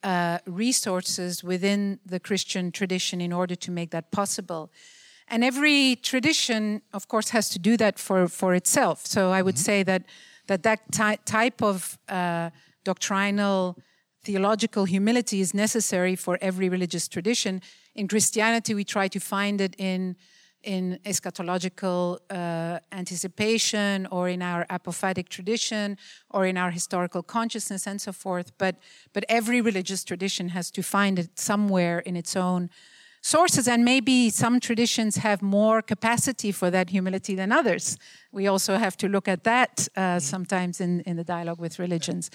uh, 0.04 0.40
resources 0.46 1.44
within 1.44 2.00
the 2.06 2.20
Christian 2.20 2.72
tradition 2.72 3.22
in 3.22 3.34
order 3.34 3.56
to 3.56 3.72
make 3.72 3.92
that 3.92 4.12
possible. 4.12 4.72
And 5.28 5.44
every 5.44 5.96
tradition, 5.96 6.82
of 6.94 7.08
course, 7.08 7.30
has 7.30 7.50
to 7.50 7.60
do 7.60 7.78
that 7.78 7.98
for, 7.98 8.28
for 8.28 8.54
itself. 8.54 9.06
So 9.06 9.32
I 9.32 9.42
would 9.42 9.56
mm-hmm. 9.56 9.64
say 9.64 9.84
that 9.84 10.04
that, 10.48 10.64
that 10.64 10.92
ty- 10.92 11.20
type 11.26 11.62
of 11.62 11.98
uh, 12.10 12.50
doctrinal 12.84 13.78
theological 14.24 14.86
humility 14.86 15.40
is 15.40 15.54
necessary 15.54 16.16
for 16.16 16.38
every 16.42 16.70
religious 16.70 17.08
tradition. 17.08 17.62
In 17.96 18.08
Christianity, 18.08 18.74
we 18.74 18.84
try 18.84 19.08
to 19.08 19.20
find 19.20 19.62
it 19.62 19.76
in 19.78 20.16
in 20.64 21.00
eschatological 21.06 22.20
uh, 22.30 22.80
anticipation 22.92 24.08
or 24.12 24.30
in 24.30 24.42
our 24.42 24.66
apophatic 24.70 25.30
tradition 25.30 25.98
or 26.30 26.46
in 26.46 26.58
our 26.58 26.72
historical 26.72 27.22
consciousness 27.22 27.86
and 27.88 28.00
so 28.02 28.12
forth 28.12 28.52
but 28.58 28.76
but 29.14 29.24
every 29.30 29.62
religious 29.62 30.04
tradition 30.04 30.50
has 30.50 30.72
to 30.72 30.82
find 30.82 31.20
it 31.20 31.38
somewhere 31.38 32.00
in 32.00 32.16
its 32.16 32.36
own 32.36 32.70
sources. 33.24 33.68
And 33.68 33.84
maybe 33.84 34.30
some 34.30 34.60
traditions 34.60 35.16
have 35.18 35.42
more 35.42 35.82
capacity 35.82 36.52
for 36.52 36.70
that 36.70 36.90
humility 36.90 37.36
than 37.36 37.52
others. 37.52 37.98
We 38.32 38.48
also 38.48 38.78
have 38.78 38.98
to 38.98 39.08
look 39.08 39.28
at 39.28 39.46
that 39.46 39.88
uh, 39.96 40.20
sometimes 40.20 40.80
in 40.80 41.02
in 41.02 41.16
the 41.16 41.24
dialogue 41.24 41.60
with 41.60 41.80
religions. 41.80 42.30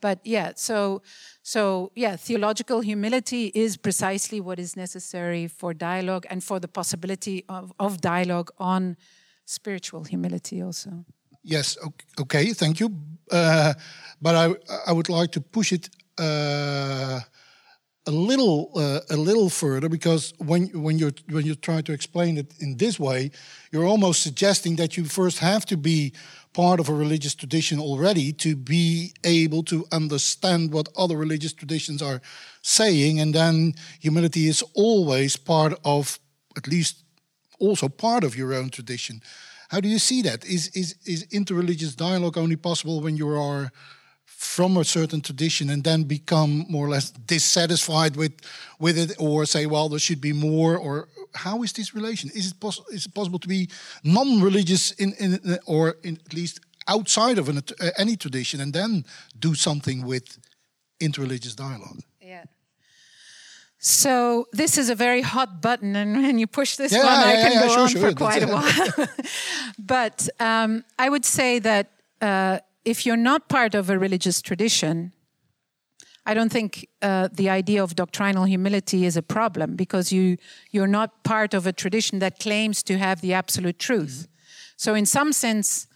But 0.00 0.18
yeah 0.24 0.52
so 0.56 1.02
so, 1.42 1.90
yeah, 1.96 2.16
theological 2.16 2.80
humility 2.80 3.50
is 3.54 3.76
precisely 3.76 4.40
what 4.40 4.58
is 4.60 4.76
necessary 4.76 5.48
for 5.48 5.74
dialogue 5.74 6.24
and 6.30 6.42
for 6.42 6.60
the 6.60 6.68
possibility 6.68 7.44
of, 7.48 7.72
of 7.80 8.00
dialogue 8.00 8.50
on 8.58 8.96
spiritual 9.44 10.04
humility 10.04 10.62
also. 10.62 11.04
Yes, 11.42 11.76
okay, 12.20 12.52
thank 12.52 12.78
you. 12.78 12.96
Uh, 13.28 13.74
but 14.20 14.36
I, 14.36 14.54
I 14.86 14.92
would 14.92 15.08
like 15.08 15.32
to 15.32 15.40
push 15.40 15.72
it 15.72 15.90
uh, 16.18 17.20
a 18.06 18.10
little 18.10 18.70
uh, 18.76 19.00
a 19.10 19.16
little 19.16 19.48
further 19.48 19.88
because 19.88 20.34
when 20.38 20.68
when 20.82 20.98
you 20.98 21.12
when 21.30 21.44
you 21.44 21.54
try 21.54 21.82
to 21.82 21.92
explain 21.92 22.36
it 22.36 22.54
in 22.60 22.76
this 22.76 22.98
way, 22.98 23.30
you're 23.72 23.84
almost 23.84 24.22
suggesting 24.22 24.76
that 24.76 24.96
you 24.96 25.04
first 25.04 25.38
have 25.38 25.64
to 25.66 25.76
be 25.76 26.12
part 26.52 26.80
of 26.80 26.88
a 26.88 26.94
religious 26.94 27.34
tradition 27.34 27.78
already 27.78 28.32
to 28.32 28.54
be 28.56 29.14
able 29.24 29.62
to 29.64 29.86
understand 29.90 30.72
what 30.72 30.88
other 30.96 31.16
religious 31.16 31.52
traditions 31.52 32.02
are 32.02 32.20
saying. 32.62 33.20
And 33.20 33.34
then 33.34 33.74
humility 34.00 34.48
is 34.48 34.62
always 34.74 35.36
part 35.36 35.74
of, 35.84 36.18
at 36.56 36.66
least 36.66 37.04
also 37.58 37.88
part 37.88 38.24
of 38.24 38.36
your 38.36 38.52
own 38.52 38.70
tradition. 38.70 39.22
How 39.68 39.80
do 39.80 39.88
you 39.88 39.98
see 39.98 40.20
that? 40.22 40.44
Is, 40.44 40.68
is, 40.74 40.96
is 41.06 41.26
interreligious 41.28 41.96
dialogue 41.96 42.36
only 42.36 42.56
possible 42.56 43.00
when 43.00 43.16
you 43.16 43.28
are 43.28 43.72
from 44.42 44.76
a 44.76 44.84
certain 44.84 45.20
tradition 45.20 45.70
and 45.70 45.84
then 45.84 46.02
become 46.02 46.66
more 46.68 46.86
or 46.86 46.88
less 46.88 47.10
dissatisfied 47.10 48.16
with 48.16 48.32
with 48.80 48.98
it 48.98 49.14
or 49.18 49.46
say 49.46 49.66
well 49.66 49.88
there 49.88 50.00
should 50.00 50.20
be 50.20 50.32
more 50.32 50.76
or 50.76 51.08
how 51.34 51.62
is 51.62 51.72
this 51.72 51.94
relation 51.94 52.28
is 52.34 52.50
it, 52.50 52.60
possible? 52.60 52.86
is 52.90 53.06
it 53.06 53.14
possible 53.14 53.38
to 53.38 53.46
be 53.46 53.68
non-religious 54.02 54.90
in, 54.92 55.12
in 55.20 55.58
or 55.64 55.94
in, 56.02 56.18
at 56.26 56.34
least 56.34 56.58
outside 56.88 57.38
of 57.38 57.48
an, 57.48 57.58
uh, 57.58 57.90
any 57.96 58.16
tradition 58.16 58.60
and 58.60 58.72
then 58.72 59.04
do 59.38 59.54
something 59.54 60.04
with 60.04 60.38
interreligious 61.00 61.54
dialogue 61.54 62.00
yeah 62.20 62.44
so 63.78 64.46
this 64.52 64.76
is 64.78 64.90
a 64.90 64.94
very 64.94 65.22
hot 65.22 65.60
button, 65.60 65.96
and 65.96 66.22
when 66.22 66.38
you 66.38 66.46
push 66.46 66.76
this 66.76 66.92
yeah, 66.92 66.98
one, 66.98 67.20
yeah, 67.20 67.32
I 67.32 67.42
can 67.42 67.52
yeah, 67.52 67.60
go 67.62 67.68
sure, 67.68 67.80
on 67.80 67.88
sure. 67.88 68.10
for 68.10 68.14
quite 68.14 68.42
a 68.44 68.46
while. 68.46 69.08
but 69.76 70.28
um, 70.38 70.84
I 71.00 71.08
would 71.08 71.24
say 71.24 71.58
that 71.58 71.90
uh, 72.20 72.60
if 72.84 73.06
you're 73.06 73.16
not 73.16 73.48
part 73.48 73.74
of 73.74 73.90
a 73.90 73.98
religious 73.98 74.42
tradition, 74.42 75.12
I 76.24 76.34
don't 76.34 76.50
think 76.52 76.88
uh, 77.00 77.28
the 77.32 77.50
idea 77.50 77.82
of 77.82 77.96
doctrinal 77.96 78.44
humility 78.44 79.04
is 79.04 79.16
a 79.16 79.22
problem 79.22 79.74
because 79.74 80.12
you 80.12 80.36
you're 80.70 80.86
not 80.86 81.24
part 81.24 81.54
of 81.54 81.66
a 81.66 81.72
tradition 81.72 82.20
that 82.20 82.38
claims 82.38 82.82
to 82.84 82.98
have 82.98 83.20
the 83.20 83.34
absolute 83.34 83.78
truth. 83.78 84.28
So 84.76 84.94
in 84.94 85.06
some 85.06 85.32
sense, 85.32 85.88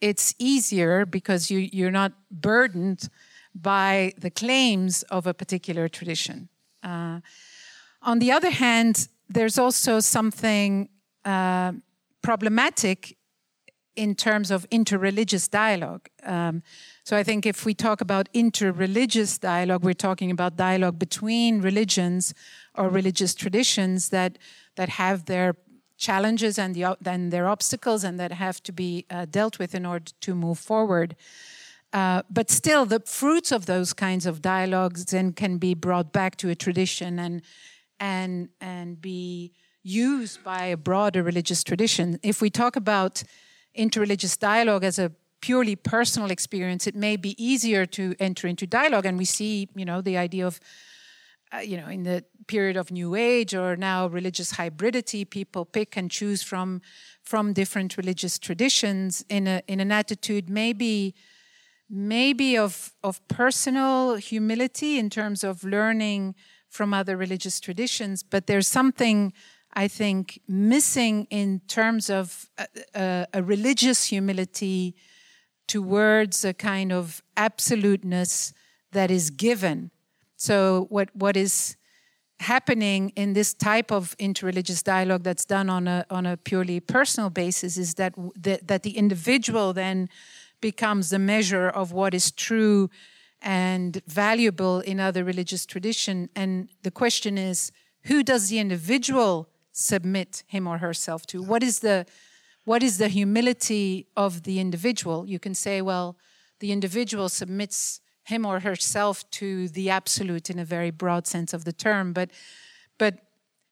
it's 0.00 0.34
easier 0.38 1.06
because 1.06 1.50
you 1.50 1.68
you're 1.72 1.90
not 1.90 2.12
burdened 2.30 3.08
by 3.54 4.12
the 4.18 4.30
claims 4.30 5.02
of 5.04 5.26
a 5.26 5.34
particular 5.34 5.88
tradition. 5.88 6.48
Uh, 6.82 7.20
on 8.02 8.18
the 8.18 8.32
other 8.32 8.50
hand, 8.50 9.08
there's 9.28 9.58
also 9.58 10.00
something 10.00 10.88
uh, 11.24 11.72
problematic 12.22 13.16
in 13.96 14.14
terms 14.14 14.50
of 14.50 14.68
interreligious 14.70 15.50
dialogue. 15.50 16.08
Um, 16.24 16.62
so 17.04 17.16
I 17.16 17.22
think 17.22 17.44
if 17.46 17.64
we 17.64 17.74
talk 17.74 18.00
about 18.00 18.28
interreligious 18.32 19.38
dialogue, 19.38 19.84
we're 19.84 19.94
talking 19.94 20.30
about 20.30 20.56
dialogue 20.56 20.98
between 20.98 21.60
religions 21.60 22.34
or 22.74 22.88
religious 22.88 23.34
traditions 23.34 24.10
that 24.10 24.38
that 24.76 24.88
have 24.90 25.26
their 25.26 25.56
challenges 26.00 26.58
and, 26.58 26.74
the, 26.74 26.96
their 27.30 27.46
obstacles 27.46 28.02
and 28.02 28.18
that 28.18 28.32
have 28.32 28.62
to 28.62 28.72
be 28.72 29.04
uh, 29.10 29.26
dealt 29.26 29.58
with 29.58 29.74
in 29.74 29.84
order 29.84 30.10
to 30.20 30.34
move 30.34 30.58
forward. 30.58 31.14
Uh, 31.92 32.22
but 32.30 32.50
still, 32.50 32.86
the 32.86 33.00
fruits 33.00 33.52
of 33.52 33.66
those 33.66 33.92
kinds 33.92 34.24
of 34.24 34.40
dialogues 34.40 35.04
then 35.06 35.32
can 35.32 35.58
be 35.58 35.74
brought 35.74 36.12
back 36.12 36.36
to 36.36 36.48
a 36.48 36.54
tradition 36.54 37.18
and 37.18 37.42
and 37.98 38.48
and 38.60 39.00
be 39.00 39.52
used 39.82 40.42
by 40.44 40.66
a 40.66 40.76
broader 40.76 41.22
religious 41.22 41.64
tradition. 41.64 42.18
If 42.22 42.40
we 42.40 42.48
talk 42.48 42.76
about 42.76 43.24
interreligious 43.76 44.38
dialogue 44.38 44.84
as 44.84 44.98
a 44.98 45.12
purely 45.40 45.76
personal 45.76 46.30
experience, 46.30 46.86
it 46.86 46.94
may 46.94 47.16
be 47.16 47.42
easier 47.42 47.86
to 47.86 48.14
enter 48.20 48.46
into 48.46 48.66
dialogue. 48.66 49.06
And 49.06 49.18
we 49.18 49.24
see, 49.24 49.68
you 49.74 49.84
know, 49.84 50.00
the 50.00 50.16
idea 50.16 50.46
of, 50.46 50.60
uh, 51.52 51.58
you 51.58 51.76
know, 51.76 51.88
in 51.88 52.02
the 52.02 52.24
period 52.46 52.76
of 52.76 52.90
New 52.90 53.14
Age 53.14 53.54
or 53.54 53.76
now 53.76 54.06
religious 54.06 54.54
hybridity, 54.54 55.28
people 55.28 55.64
pick 55.64 55.96
and 55.96 56.10
choose 56.10 56.42
from 56.42 56.82
from 57.22 57.52
different 57.52 57.96
religious 57.96 58.38
traditions 58.38 59.24
in 59.28 59.46
a 59.46 59.62
in 59.66 59.80
an 59.80 59.92
attitude 59.92 60.50
maybe 60.50 61.14
maybe 61.88 62.56
of 62.56 62.92
of 63.02 63.26
personal 63.28 64.16
humility 64.16 64.98
in 64.98 65.10
terms 65.10 65.44
of 65.44 65.64
learning 65.64 66.34
from 66.68 66.94
other 66.94 67.16
religious 67.16 67.60
traditions, 67.60 68.22
but 68.22 68.46
there's 68.46 68.68
something 68.68 69.32
I 69.74 69.88
think, 69.88 70.40
missing 70.48 71.26
in 71.30 71.60
terms 71.68 72.10
of 72.10 72.50
a, 72.58 72.66
a, 72.94 73.26
a, 73.34 73.42
religious 73.42 74.06
humility 74.06 74.96
towards 75.68 76.44
a 76.44 76.52
kind 76.52 76.92
of 76.92 77.22
absoluteness 77.36 78.52
that 78.92 79.10
is 79.10 79.30
given. 79.30 79.92
So, 80.36 80.86
what, 80.88 81.14
what 81.14 81.36
is 81.36 81.76
happening 82.40 83.10
in 83.10 83.34
this 83.34 83.52
type 83.54 83.92
of 83.92 84.16
interreligious 84.18 84.82
dialogue 84.82 85.22
that's 85.22 85.44
done 85.44 85.68
on 85.68 85.86
a, 85.86 86.06
on 86.10 86.26
a 86.26 86.36
purely 86.36 86.80
personal 86.80 87.30
basis 87.30 87.76
is 87.76 87.94
that, 87.94 88.14
that 88.36 88.82
the 88.82 88.96
individual 88.96 89.72
then 89.72 90.08
becomes 90.60 91.10
the 91.10 91.18
measure 91.18 91.68
of 91.68 91.92
what 91.92 92.14
is 92.14 92.30
true 92.32 92.88
and 93.42 94.02
valuable 94.06 94.80
in 94.80 94.98
other 94.98 95.22
religious 95.22 95.66
tradition. 95.66 96.28
And 96.34 96.70
the 96.82 96.90
question 96.90 97.38
is, 97.38 97.72
who 98.04 98.22
does 98.22 98.48
the 98.48 98.58
individual 98.58 99.49
submit 99.72 100.42
him 100.46 100.66
or 100.66 100.78
herself 100.78 101.26
to? 101.26 101.42
What 101.42 101.62
is 101.62 101.80
the 101.80 102.06
what 102.64 102.82
is 102.82 102.98
the 102.98 103.08
humility 103.08 104.06
of 104.16 104.42
the 104.42 104.60
individual? 104.60 105.26
You 105.26 105.38
can 105.38 105.54
say, 105.54 105.80
well, 105.80 106.16
the 106.60 106.72
individual 106.72 107.28
submits 107.28 108.00
him 108.24 108.44
or 108.44 108.60
herself 108.60 109.28
to 109.30 109.68
the 109.68 109.90
absolute 109.90 110.50
in 110.50 110.58
a 110.58 110.64
very 110.64 110.90
broad 110.90 111.26
sense 111.26 111.52
of 111.54 111.64
the 111.64 111.72
term, 111.72 112.12
but 112.12 112.30
but 112.98 113.14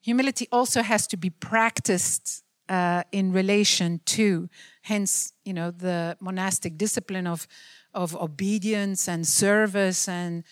humility 0.01 0.49
also 0.51 0.82
has 0.82 1.07
to 1.07 1.16
be 1.16 1.30
practiced 1.30 2.42
uh, 2.68 3.03
in 3.12 3.32
relation 3.32 4.01
to, 4.05 4.49
hence, 4.82 5.32
you 5.44 5.53
know, 5.53 5.70
the 5.70 6.16
monastic 6.20 6.76
discipline 6.78 7.26
of 7.26 7.46
of 7.94 8.14
obedience 8.16 9.09
and 9.09 9.26
service 9.26 10.09
and 10.09 10.44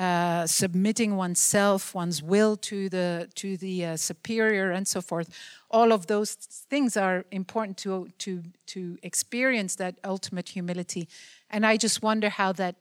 uh, 0.00 0.46
submitting 0.46 1.14
oneself, 1.14 1.94
one's 1.94 2.22
will 2.22 2.56
to 2.56 2.88
the 2.88 3.28
to 3.34 3.58
the 3.58 3.84
uh, 3.84 3.96
superior, 3.96 4.70
and 4.70 4.88
so 4.88 5.02
forth. 5.02 5.28
All 5.70 5.92
of 5.92 6.06
those 6.06 6.34
things 6.70 6.96
are 6.96 7.26
important 7.30 7.76
to 7.78 8.08
to 8.18 8.42
to 8.66 8.96
experience 9.02 9.76
that 9.76 9.94
ultimate 10.02 10.48
humility. 10.48 11.06
And 11.50 11.66
I 11.66 11.76
just 11.76 12.02
wonder 12.02 12.30
how 12.30 12.52
that 12.52 12.76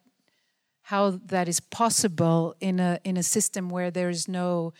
how 0.84 1.20
that 1.26 1.48
is 1.48 1.60
possible 1.60 2.56
in 2.60 2.80
a 2.80 3.00
in 3.04 3.18
a 3.18 3.24
system 3.24 3.70
where 3.70 3.92
there 3.92 4.10
is 4.10 4.28
no 4.28 4.74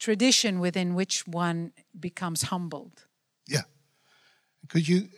tradition 0.00 0.58
within 0.58 0.96
which 0.96 1.28
one 1.28 1.70
becomes 2.00 2.42
humbled. 2.42 3.06
Yeah. 3.46 3.64
Could 4.68 4.88
you 4.88 5.08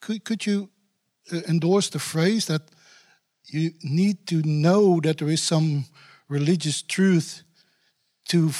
could 0.00 0.24
could 0.24 0.44
you 0.44 0.68
uh, 1.32 1.40
endorse 1.48 1.88
the 1.90 1.98
phrase 1.98 2.44
that 2.46 2.62
you 3.46 3.72
need 3.82 4.26
to 4.26 4.42
know 4.42 5.00
that 5.00 5.16
there 5.16 5.32
is 5.32 5.42
some 5.42 5.84
religious 6.30 6.80
truth 6.80 7.42
to 8.28 8.50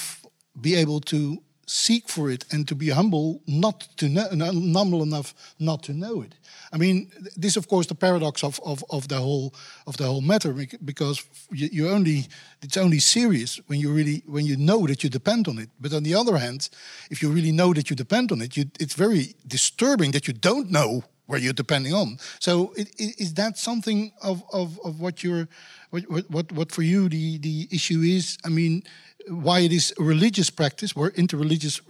be 0.60 0.74
able 0.74 1.00
to 1.00 1.42
seek 1.66 2.08
for 2.08 2.28
it 2.28 2.44
and 2.50 2.66
to 2.66 2.74
be 2.74 2.90
humble 2.90 3.40
not 3.46 3.86
to 3.96 4.08
know 4.08 4.26
humble 4.74 5.04
enough 5.04 5.32
not 5.60 5.84
to 5.84 5.92
know 5.92 6.20
it. 6.20 6.34
I 6.72 6.78
mean 6.78 7.12
this 7.36 7.56
of 7.56 7.68
course 7.68 7.86
the 7.86 7.94
paradox 7.94 8.42
of, 8.42 8.58
of, 8.66 8.84
of 8.90 9.06
the 9.06 9.18
whole 9.18 9.54
of 9.86 9.96
the 9.96 10.04
whole 10.04 10.20
matter 10.20 10.52
because 10.84 11.24
you, 11.52 11.68
you 11.70 11.88
only 11.88 12.26
it's 12.60 12.76
only 12.76 12.98
serious 12.98 13.60
when 13.68 13.78
you 13.78 13.92
really 13.92 14.24
when 14.26 14.46
you 14.46 14.56
know 14.56 14.84
that 14.88 15.04
you 15.04 15.10
depend 15.10 15.46
on 15.46 15.58
it. 15.58 15.70
But 15.80 15.92
on 15.92 16.02
the 16.02 16.14
other 16.14 16.38
hand 16.38 16.68
if 17.08 17.22
you 17.22 17.30
really 17.30 17.52
know 17.52 17.72
that 17.72 17.88
you 17.88 17.94
depend 17.94 18.32
on 18.32 18.40
it 18.42 18.56
you, 18.56 18.64
it's 18.80 18.94
very 18.94 19.36
disturbing 19.46 20.10
that 20.10 20.26
you 20.26 20.34
don't 20.34 20.70
know 20.72 21.04
where 21.30 21.40
you're 21.40 21.60
depending 21.64 21.94
on 21.94 22.18
so 22.38 22.72
is 22.76 23.34
that 23.34 23.56
something 23.56 24.12
of, 24.22 24.42
of, 24.52 24.78
of 24.84 25.00
what 25.00 25.22
you're 25.24 25.46
what, 25.90 26.30
what, 26.30 26.52
what 26.52 26.72
for 26.72 26.82
you 26.82 27.08
the, 27.08 27.38
the 27.38 27.68
issue 27.70 28.00
is? 28.00 28.38
I 28.44 28.48
mean, 28.48 28.82
why 29.28 29.60
it 29.60 29.72
is 29.72 29.92
a 29.98 30.02
religious 30.02 30.50
practice, 30.50 30.96
where 30.96 31.10
interreligious 31.10 31.80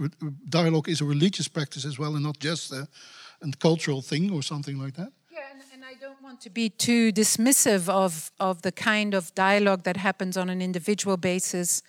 dialogue 0.49 0.89
is 0.89 1.01
a 1.01 1.05
religious 1.05 1.49
practice 1.49 1.85
as 1.85 1.99
well, 1.99 2.15
and 2.15 2.25
not 2.25 2.39
just 2.39 2.73
a, 2.73 2.89
a 3.43 3.51
cultural 3.59 4.03
thing 4.03 4.31
or 4.33 4.43
something 4.43 4.79
like 4.79 4.95
that. 4.95 5.13
Yeah, 5.31 5.41
and, 5.53 5.63
and, 5.73 5.85
I 5.85 5.95
don't 5.95 6.23
want 6.23 6.41
to 6.43 6.51
be 6.51 6.71
too 6.71 7.13
dismissive 7.13 7.89
of 7.89 8.33
of 8.41 8.63
the 8.63 8.73
kind 8.73 9.15
of 9.15 9.35
dialogue 9.35 9.85
that 9.85 9.97
happens 9.97 10.37
on 10.37 10.49
an 10.49 10.61
individual 10.61 11.17
basis. 11.17 11.83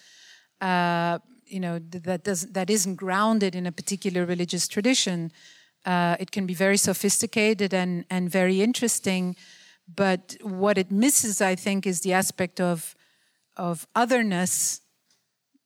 Uh, 0.60 1.20
you 1.46 1.60
know 1.60 1.80
that 1.80 2.24
does 2.24 2.48
that 2.52 2.70
isn't 2.70 2.96
grounded 2.96 3.56
in 3.56 3.66
a 3.66 3.72
particular 3.72 4.26
religious 4.26 4.68
tradition. 4.68 5.32
Uh, 5.86 6.16
it 6.20 6.32
can 6.32 6.46
be 6.46 6.54
very 6.54 6.78
sophisticated 6.78 7.74
and 7.74 8.06
and 8.10 8.30
very 8.30 8.62
interesting 8.62 9.36
but 9.96 10.38
what 10.42 10.78
it 10.78 10.92
misses, 10.92 11.42
I 11.42 11.56
think, 11.56 11.86
is 11.86 12.02
the 12.02 12.14
aspect 12.14 12.60
of, 12.60 12.96
of 13.58 13.88
otherness, 13.96 14.82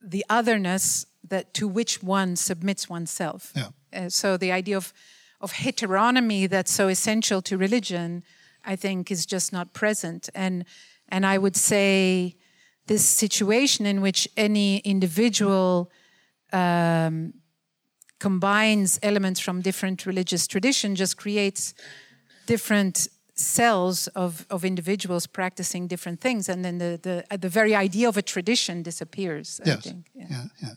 the 0.01 0.25
otherness 0.29 1.05
that 1.27 1.53
to 1.55 1.67
which 1.67 2.01
one 2.01 2.35
submits 2.35 2.89
oneself. 2.89 3.51
Yeah. 3.55 3.69
Uh, 3.93 4.09
so 4.09 4.37
the 4.37 4.51
idea 4.51 4.77
of, 4.77 4.93
of 5.41 5.53
heteronomy 5.53 6.49
that's 6.49 6.71
so 6.71 6.87
essential 6.87 7.41
to 7.43 7.57
religion, 7.57 8.23
I 8.63 8.75
think, 8.75 9.11
is 9.11 9.25
just 9.25 9.51
not 9.51 9.73
present. 9.73 10.29
And, 10.33 10.65
and 11.09 11.25
I 11.25 11.37
would 11.37 11.55
say 11.55 12.35
this 12.87 13.05
situation 13.05 13.85
in 13.85 14.01
which 14.01 14.27
any 14.37 14.77
individual 14.79 15.91
um, 16.53 17.33
combines 18.19 18.99
elements 19.01 19.39
from 19.39 19.61
different 19.61 20.05
religious 20.05 20.47
tradition 20.47 20.95
just 20.95 21.17
creates 21.17 21.73
different 22.45 23.07
cells 23.35 24.07
of, 24.15 24.45
of 24.49 24.63
individuals 24.63 25.27
practicing 25.27 25.87
different 25.87 26.21
things, 26.21 26.49
and 26.49 26.63
then 26.63 26.77
the, 26.77 26.99
the, 27.01 27.23
uh, 27.29 27.37
the 27.37 27.49
very 27.49 27.75
idea 27.75 28.07
of 28.07 28.17
a 28.17 28.21
tradition 28.21 28.81
disappears. 28.81 29.59
Yes. 29.65 29.83
Think. 29.83 30.05
Yeah. 30.13 30.27
yeah, 30.29 30.43
yeah. 30.61 30.69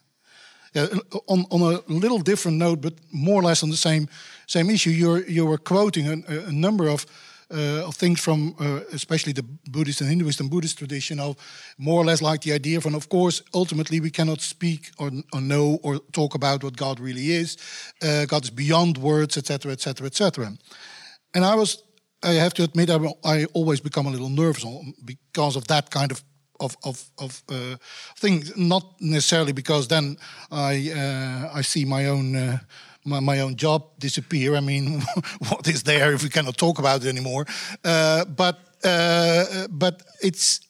Yeah, 0.74 0.86
on, 1.28 1.46
on 1.50 1.62
a 1.62 1.92
little 1.92 2.18
different 2.18 2.58
note, 2.58 2.82
but 2.82 2.94
more 3.10 3.40
or 3.40 3.42
less 3.42 3.62
on 3.62 3.70
the 3.70 3.76
same 3.76 4.06
same 4.46 4.68
issue, 4.68 4.90
you're 4.90 5.26
you 5.26 5.46
were 5.46 5.56
quoting 5.56 6.06
a, 6.06 6.46
a 6.46 6.52
number 6.52 6.88
of 6.88 7.06
of 7.50 7.96
things 7.96 8.20
from 8.20 8.54
uh, 8.60 8.80
especially 8.92 9.32
the 9.32 9.42
Buddhist 9.70 10.00
and 10.00 10.10
Hinduist 10.10 10.40
and 10.40 10.50
Buddhist 10.50 10.78
tradition 10.78 11.18
of 11.18 11.36
more 11.78 12.00
or 12.00 12.04
less 12.04 12.20
like 12.20 12.42
the 12.42 12.52
idea 12.52 12.78
of, 12.78 12.86
of 12.86 13.08
course, 13.08 13.42
ultimately 13.54 14.00
we 14.00 14.10
cannot 14.10 14.40
speak 14.40 14.90
or, 14.98 15.10
or 15.32 15.40
know 15.40 15.78
or 15.82 15.98
talk 16.12 16.34
about 16.34 16.62
what 16.62 16.76
God 16.76 17.00
really 17.00 17.30
is. 17.32 17.56
Uh, 18.02 18.26
God 18.26 18.44
is 18.44 18.50
beyond 18.50 18.98
words, 18.98 19.36
etc., 19.36 19.72
etc., 19.72 20.06
etc. 20.06 20.52
And 21.34 21.44
I 21.44 21.54
was, 21.54 21.82
I 22.22 22.32
have 22.32 22.54
to 22.54 22.64
admit, 22.64 22.90
I, 22.90 22.98
I 23.24 23.44
always 23.54 23.80
become 23.80 24.06
a 24.06 24.10
little 24.10 24.28
nervous 24.28 24.64
because 25.04 25.56
of 25.56 25.66
that 25.68 25.90
kind 25.90 26.10
of 26.10 26.22
of 26.60 26.76
of 26.84 27.10
of 27.18 27.42
uh, 27.48 27.76
things. 28.16 28.56
Not 28.56 28.84
necessarily 29.00 29.52
because 29.52 29.88
then 29.88 30.16
I 30.50 30.90
uh, 30.90 31.58
I 31.58 31.62
see 31.62 31.84
my 31.84 32.06
own 32.06 32.36
uh, 32.36 32.58
my, 33.04 33.20
my 33.20 33.40
own 33.40 33.56
job 33.56 33.82
disappear. 33.98 34.56
I 34.56 34.60
mean, 34.60 35.02
what 35.48 35.66
is 35.68 35.82
there 35.82 36.12
if 36.12 36.22
we 36.22 36.28
cannot 36.28 36.56
talk 36.56 36.78
about 36.78 37.04
it 37.04 37.08
anymore? 37.08 37.46
Uh, 37.84 38.24
but 38.24 38.58
uh, 38.84 39.66
but 39.70 40.02
it's 40.22 40.60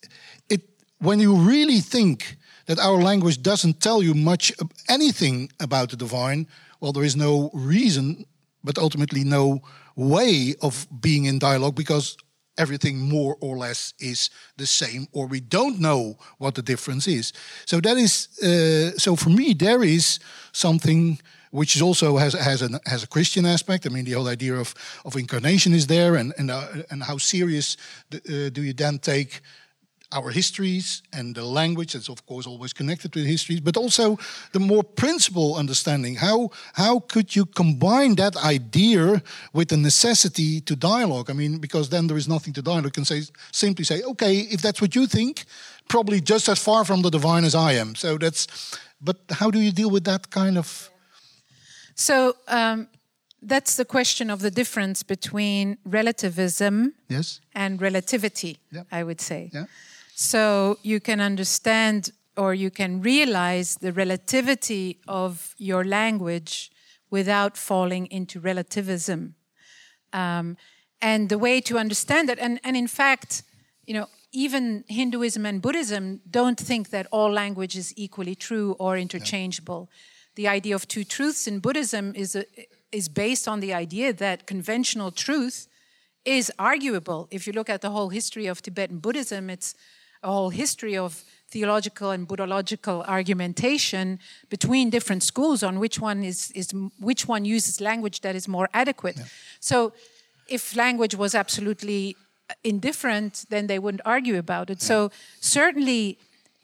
it 0.48 0.62
when 0.98 1.20
you 1.20 1.34
really 1.34 1.80
think 1.80 2.36
that 2.66 2.78
our 2.78 3.02
language 3.02 3.42
doesn't 3.42 3.80
tell 3.80 4.02
you 4.02 4.14
much 4.14 4.52
anything 4.88 5.50
about 5.60 5.90
the 5.90 5.96
divine. 5.96 6.46
Well, 6.80 6.92
there 6.92 7.04
is 7.04 7.16
no 7.16 7.50
reason, 7.52 8.24
but 8.62 8.78
ultimately 8.78 9.24
no 9.24 9.62
way 9.96 10.54
of 10.62 10.86
being 11.00 11.24
in 11.24 11.38
dialogue 11.38 11.74
because 11.74 12.16
everything 12.56 12.98
more 12.98 13.36
or 13.40 13.56
less 13.56 13.94
is 13.98 14.30
the 14.56 14.66
same, 14.66 15.06
or 15.12 15.26
we 15.26 15.40
don't 15.40 15.78
know 15.80 16.18
what 16.38 16.54
the 16.54 16.62
difference 16.62 17.06
is. 17.08 17.32
So 17.66 17.80
that 17.80 17.96
is 17.96 18.28
uh, 18.42 18.98
so 18.98 19.16
for 19.16 19.30
me 19.30 19.54
there 19.54 19.82
is 19.82 20.18
something 20.52 21.18
which 21.50 21.76
is 21.76 21.82
also 21.82 22.16
has 22.16 22.34
has 22.34 22.62
a 22.62 22.80
has 22.86 23.02
a 23.02 23.06
Christian 23.06 23.46
aspect. 23.46 23.86
I 23.86 23.88
mean, 23.90 24.04
the 24.04 24.12
whole 24.12 24.28
idea 24.28 24.54
of 24.54 24.74
of 25.04 25.16
incarnation 25.16 25.74
is 25.74 25.86
there, 25.86 26.16
and 26.16 26.32
and 26.38 26.50
uh, 26.50 26.66
and 26.90 27.02
how 27.02 27.18
serious 27.18 27.76
uh, 28.14 28.50
do 28.50 28.62
you 28.62 28.72
then 28.72 28.98
take 28.98 29.40
our 30.12 30.30
histories 30.30 31.02
and 31.12 31.34
the 31.34 31.44
language 31.44 31.92
that's 31.92 32.08
of 32.08 32.24
course 32.24 32.46
always 32.46 32.72
connected 32.72 33.14
with 33.14 33.26
histories 33.26 33.60
but 33.60 33.76
also 33.76 34.18
the 34.52 34.58
more 34.58 34.82
principle 34.82 35.54
understanding. 35.56 36.14
How 36.14 36.50
how 36.72 37.00
could 37.00 37.36
you 37.36 37.44
combine 37.44 38.14
that 38.14 38.36
idea 38.36 39.22
with 39.52 39.68
the 39.68 39.76
necessity 39.76 40.60
to 40.62 40.74
dialogue? 40.74 41.28
I 41.30 41.34
mean 41.34 41.58
because 41.58 41.90
then 41.90 42.06
there 42.06 42.16
is 42.16 42.26
nothing 42.26 42.54
to 42.54 42.62
dialogue. 42.62 42.84
You 42.84 42.90
can 42.90 43.04
say 43.04 43.22
simply 43.52 43.84
say 43.84 44.02
okay 44.02 44.38
if 44.38 44.62
that's 44.62 44.80
what 44.80 44.94
you 44.94 45.06
think 45.06 45.44
probably 45.88 46.20
just 46.20 46.48
as 46.48 46.58
far 46.58 46.84
from 46.84 47.02
the 47.02 47.10
divine 47.10 47.44
as 47.44 47.54
i 47.54 47.72
am. 47.72 47.94
So 47.94 48.16
that's 48.16 48.46
but 49.00 49.16
how 49.30 49.50
do 49.50 49.60
you 49.60 49.72
deal 49.72 49.90
with 49.90 50.04
that 50.04 50.30
kind 50.30 50.56
of 50.56 50.90
so 51.98 52.36
um, 52.46 52.86
that's 53.42 53.76
the 53.76 53.84
question 53.84 54.30
of 54.30 54.40
the 54.40 54.52
difference 54.52 55.02
between 55.02 55.78
relativism 55.84 56.94
yes. 57.08 57.40
and 57.54 57.82
relativity, 57.82 58.58
yeah. 58.70 58.84
I 58.90 59.02
would 59.02 59.20
say. 59.20 59.50
Yeah. 59.52 59.64
So 60.14 60.78
you 60.82 61.00
can 61.00 61.20
understand 61.20 62.10
or 62.36 62.54
you 62.54 62.70
can 62.70 63.02
realize 63.02 63.76
the 63.76 63.92
relativity 63.92 65.00
of 65.08 65.56
your 65.58 65.84
language 65.84 66.70
without 67.10 67.56
falling 67.56 68.06
into 68.06 68.38
relativism. 68.38 69.34
Um, 70.12 70.56
and 71.02 71.28
the 71.28 71.38
way 71.38 71.60
to 71.62 71.78
understand 71.78 72.28
that, 72.28 72.38
and, 72.38 72.60
and 72.62 72.76
in 72.76 72.86
fact, 72.86 73.42
you 73.86 73.94
know, 73.94 74.06
even 74.30 74.84
Hinduism 74.86 75.44
and 75.44 75.60
Buddhism 75.60 76.20
don't 76.30 76.58
think 76.60 76.90
that 76.90 77.08
all 77.10 77.32
language 77.32 77.76
is 77.76 77.92
equally 77.96 78.36
true 78.36 78.76
or 78.78 78.96
interchangeable. 78.96 79.88
Yeah 79.90 79.96
the 80.38 80.46
idea 80.46 80.72
of 80.72 80.86
two 80.86 81.02
truths 81.02 81.48
in 81.48 81.58
Buddhism 81.58 82.12
is, 82.14 82.36
a, 82.36 82.44
is 82.92 83.08
based 83.08 83.48
on 83.48 83.58
the 83.58 83.74
idea 83.74 84.12
that 84.12 84.46
conventional 84.46 85.10
truth 85.10 85.66
is 86.24 86.52
arguable. 86.60 87.26
If 87.32 87.48
you 87.48 87.52
look 87.52 87.68
at 87.68 87.80
the 87.80 87.90
whole 87.90 88.10
history 88.10 88.46
of 88.46 88.62
Tibetan 88.62 89.00
Buddhism, 89.00 89.50
it's 89.50 89.74
a 90.22 90.30
whole 90.30 90.50
history 90.50 90.96
of 90.96 91.24
theological 91.50 92.12
and 92.12 92.28
Buddhological 92.28 93.04
argumentation 93.08 94.20
between 94.48 94.90
different 94.90 95.24
schools 95.24 95.64
on 95.64 95.80
which 95.80 95.98
one 95.98 96.22
is, 96.22 96.52
is 96.52 96.72
which 97.00 97.26
one 97.26 97.44
uses 97.44 97.80
language 97.80 98.20
that 98.20 98.36
is 98.36 98.46
more 98.46 98.68
adequate. 98.72 99.16
Yeah. 99.16 99.24
So, 99.58 99.92
if 100.48 100.76
language 100.76 101.16
was 101.16 101.34
absolutely 101.34 102.16
indifferent, 102.62 103.44
then 103.50 103.66
they 103.66 103.80
wouldn't 103.80 104.02
argue 104.04 104.38
about 104.38 104.70
it. 104.70 104.78
Yeah. 104.80 104.86
So, 104.86 105.10
certainly, 105.40 106.16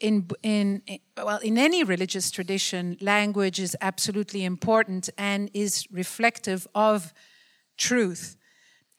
in, 0.05 0.27
in, 0.43 0.83
well 1.17 1.39
in 1.39 1.57
any 1.57 1.83
religious 1.83 2.29
tradition 2.29 2.95
language 3.01 3.59
is 3.59 3.75
absolutely 3.81 4.45
important 4.45 5.09
and 5.17 5.49
is 5.53 5.87
reflective 5.91 6.67
of 6.75 7.11
truth. 7.75 8.37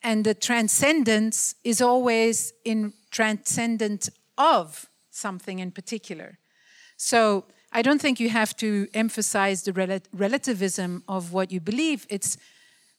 And 0.02 0.24
the 0.24 0.34
transcendence 0.34 1.54
is 1.62 1.80
always 1.80 2.52
in 2.64 2.92
transcendent 3.10 4.08
of 4.36 4.86
something 5.10 5.60
in 5.60 5.70
particular. 5.70 6.38
So 6.96 7.44
i 7.72 7.82
don't 7.82 8.00
think 8.00 8.20
you 8.20 8.30
have 8.30 8.52
to 8.64 8.68
emphasize 8.94 9.62
the 9.62 9.72
rel 9.72 10.00
relativism 10.12 11.02
of 11.06 11.32
what 11.32 11.52
you 11.52 11.60
believe. 11.60 12.00
It's 12.16 12.36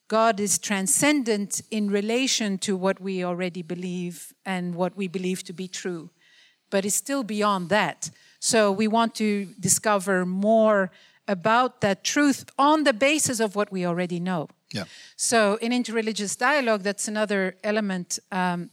god 0.08 0.40
is 0.40 0.58
transcendent 0.70 1.62
in 1.70 1.92
relation 2.00 2.58
to 2.58 2.72
what 2.78 2.98
we 3.02 3.26
already 3.30 3.64
believe 3.64 4.16
and 4.46 4.76
what 4.76 4.96
we 4.96 5.08
believe 5.10 5.42
to 5.44 5.54
be 5.54 5.68
true 5.68 6.10
but 6.70 6.86
it's 6.86 6.96
still 6.96 7.24
beyond 7.24 7.70
that. 7.70 8.10
So 8.40 8.72
we 8.72 8.88
want 8.88 9.16
to 9.16 9.48
discover 9.60 10.26
more 10.26 10.92
about 11.28 11.82
that 11.82 12.04
truth 12.04 12.46
on 12.58 12.84
the 12.84 12.94
basis 12.94 13.40
of 13.40 13.56
what 13.56 13.72
we 13.72 13.86
already 13.86 14.20
know. 14.20 14.48
Yeah. 14.74 14.86
So 15.16 15.58
in 15.62 15.72
interreligious 15.72 16.38
dialogue, 16.38 16.82
that's 16.82 17.08
another 17.08 17.56
element 17.64 18.20
um, 18.32 18.70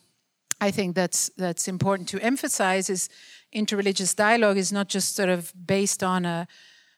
I 0.61 0.70
think 0.70 0.95
that's 0.95 1.30
that's 1.36 1.68
important 1.68 2.09
to 2.11 2.20
emphasize. 2.20 2.88
Is 2.88 3.09
interreligious 3.55 4.14
dialogue 4.16 4.57
is 4.57 4.72
not 4.72 4.88
just 4.88 5.14
sort 5.14 5.28
of 5.28 5.53
based 5.66 6.03
on 6.03 6.24
a 6.24 6.47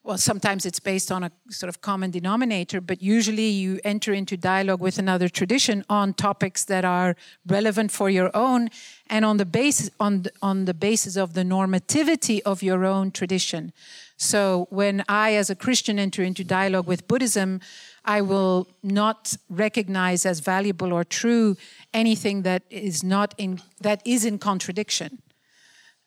well, 0.06 0.16
sometimes 0.16 0.64
it's 0.64 0.78
based 0.78 1.10
on 1.10 1.24
a 1.24 1.32
sort 1.50 1.68
of 1.68 1.80
common 1.80 2.12
denominator, 2.12 2.80
but 2.80 3.02
usually 3.02 3.48
you 3.48 3.80
enter 3.82 4.12
into 4.12 4.36
dialogue 4.36 4.80
with 4.80 5.00
another 5.00 5.28
tradition 5.28 5.84
on 5.90 6.14
topics 6.14 6.64
that 6.66 6.84
are 6.84 7.16
relevant 7.44 7.90
for 7.90 8.08
your 8.08 8.30
own 8.32 8.70
and 9.08 9.24
on 9.24 9.36
the 9.38 9.44
basis 9.44 9.90
on 9.98 10.22
the, 10.22 10.32
on 10.40 10.64
the 10.64 10.74
basis 10.74 11.16
of 11.16 11.34
the 11.34 11.42
normativity 11.42 12.40
of 12.46 12.62
your 12.62 12.84
own 12.84 13.10
tradition. 13.10 13.72
So 14.16 14.68
when 14.70 15.04
I 15.08 15.34
as 15.34 15.50
a 15.50 15.56
Christian 15.56 15.98
enter 15.98 16.22
into 16.22 16.44
dialogue 16.44 16.86
with 16.86 17.08
Buddhism, 17.08 17.60
I 18.04 18.20
will 18.20 18.68
not 18.84 19.36
recognize 19.50 20.24
as 20.24 20.38
valuable 20.38 20.92
or 20.92 21.02
true 21.02 21.56
anything 21.92 22.42
that 22.42 22.62
is 22.70 23.02
not 23.02 23.34
in 23.38 23.60
that 23.80 24.02
is 24.04 24.24
in 24.24 24.38
contradiction 24.38 25.20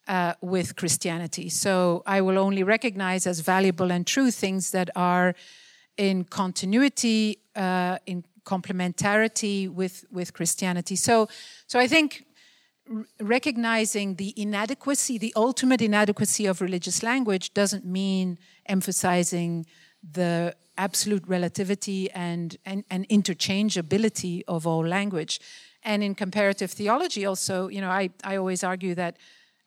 uh, 0.09 0.33
with 0.41 0.75
Christianity. 0.75 1.49
So 1.49 2.03
I 2.05 2.21
will 2.21 2.37
only 2.37 2.63
recognize 2.63 3.27
as 3.27 3.39
valuable 3.41 3.91
and 3.91 4.05
true 4.05 4.31
things 4.31 4.71
that 4.71 4.89
are 4.95 5.35
in 5.97 6.23
continuity, 6.23 7.39
uh, 7.55 7.99
in 8.07 8.25
complementarity 8.43 9.69
with, 9.69 10.05
with 10.11 10.33
Christianity. 10.33 10.95
So, 10.95 11.29
so 11.67 11.79
I 11.79 11.87
think 11.87 12.25
recognizing 13.19 14.15
the 14.15 14.33
inadequacy, 14.35 15.19
the 15.19 15.33
ultimate 15.35 15.81
inadequacy 15.81 16.47
of 16.47 16.59
religious 16.59 17.03
language 17.03 17.53
doesn't 17.53 17.85
mean 17.85 18.39
emphasizing 18.65 19.67
the 20.01 20.55
absolute 20.77 21.23
relativity 21.27 22.09
and, 22.11 22.57
and, 22.65 22.83
and 22.89 23.07
interchangeability 23.09 24.41
of 24.47 24.65
all 24.65 24.87
language. 24.87 25.39
And 25.83 26.01
in 26.01 26.15
comparative 26.15 26.71
theology, 26.71 27.25
also, 27.25 27.67
you 27.67 27.81
know, 27.81 27.89
I, 27.89 28.09
I 28.23 28.37
always 28.37 28.63
argue 28.63 28.95
that 28.95 29.17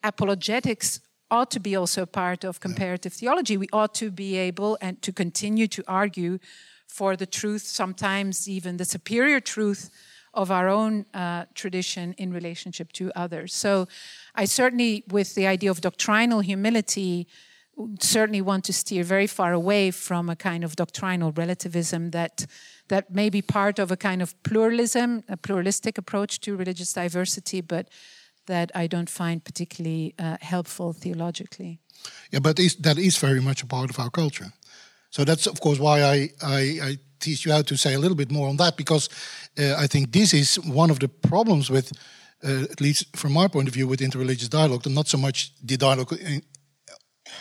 apologetics 0.02 1.00
ought 1.30 1.50
to 1.50 1.60
be 1.60 1.74
also 1.74 2.02
a 2.02 2.06
part 2.06 2.44
of 2.44 2.60
comparative 2.60 3.12
theology. 3.12 3.56
We 3.56 3.68
ought 3.72 3.94
to 3.94 4.10
be 4.10 4.36
able 4.36 4.76
and 4.80 5.00
to 5.02 5.12
continue 5.12 5.66
to 5.68 5.82
argue 5.88 6.38
for 6.86 7.16
the 7.16 7.26
truth, 7.26 7.62
sometimes 7.62 8.48
even 8.48 8.76
the 8.76 8.84
superior 8.84 9.40
truth 9.40 9.90
of 10.34 10.50
our 10.50 10.68
own 10.68 11.06
uh, 11.14 11.44
tradition 11.54 12.14
in 12.18 12.32
relationship 12.32 12.92
to 12.92 13.10
others. 13.14 13.54
So, 13.54 13.88
I 14.34 14.44
certainly, 14.46 15.04
with 15.10 15.34
the 15.34 15.46
idea 15.46 15.70
of 15.70 15.80
doctrinal 15.80 16.40
humility, 16.40 17.26
certainly 18.00 18.40
want 18.40 18.64
to 18.64 18.72
steer 18.72 19.04
very 19.04 19.26
far 19.26 19.52
away 19.52 19.90
from 19.90 20.28
a 20.28 20.36
kind 20.36 20.64
of 20.64 20.76
doctrinal 20.76 21.32
relativism 21.32 22.10
that 22.10 22.46
that 22.88 23.14
may 23.14 23.30
be 23.30 23.40
part 23.40 23.78
of 23.78 23.90
a 23.90 23.96
kind 23.96 24.20
of 24.20 24.34
pluralism, 24.42 25.22
a 25.28 25.36
pluralistic 25.36 25.96
approach 25.96 26.40
to 26.40 26.56
religious 26.56 26.92
diversity, 26.92 27.60
but 27.60 27.88
that 28.46 28.70
I 28.74 28.86
don't 28.86 29.10
find 29.10 29.44
particularly 29.44 30.14
uh, 30.18 30.36
helpful 30.40 30.92
theologically. 30.92 31.78
Yeah, 32.30 32.40
but 32.40 32.58
is, 32.58 32.76
that 32.76 32.98
is 32.98 33.18
very 33.18 33.40
much 33.40 33.62
a 33.62 33.66
part 33.66 33.90
of 33.90 33.98
our 33.98 34.10
culture. 34.10 34.52
So 35.10 35.24
that's, 35.24 35.46
of 35.46 35.60
course, 35.60 35.78
why 35.78 36.02
I, 36.02 36.30
I, 36.42 36.60
I 36.82 36.98
teach 37.20 37.44
you 37.44 37.52
how 37.52 37.62
to 37.62 37.76
say 37.76 37.94
a 37.94 37.98
little 37.98 38.16
bit 38.16 38.30
more 38.30 38.48
on 38.48 38.56
that, 38.56 38.76
because 38.76 39.08
uh, 39.58 39.74
I 39.84 39.86
think 39.86 40.12
this 40.12 40.32
is 40.32 40.58
one 40.60 40.90
of 40.90 40.98
the 40.98 41.08
problems 41.08 41.70
with, 41.70 41.92
uh, 42.42 42.62
at 42.70 42.80
least 42.80 43.16
from 43.16 43.32
my 43.32 43.48
point 43.48 43.68
of 43.68 43.74
view, 43.74 43.86
with 43.86 44.00
interreligious 44.00 44.48
dialogue, 44.48 44.86
not 44.86 45.08
so 45.08 45.18
much 45.18 45.52
the 45.62 45.76
dialogue 45.76 46.12
in, 46.12 46.42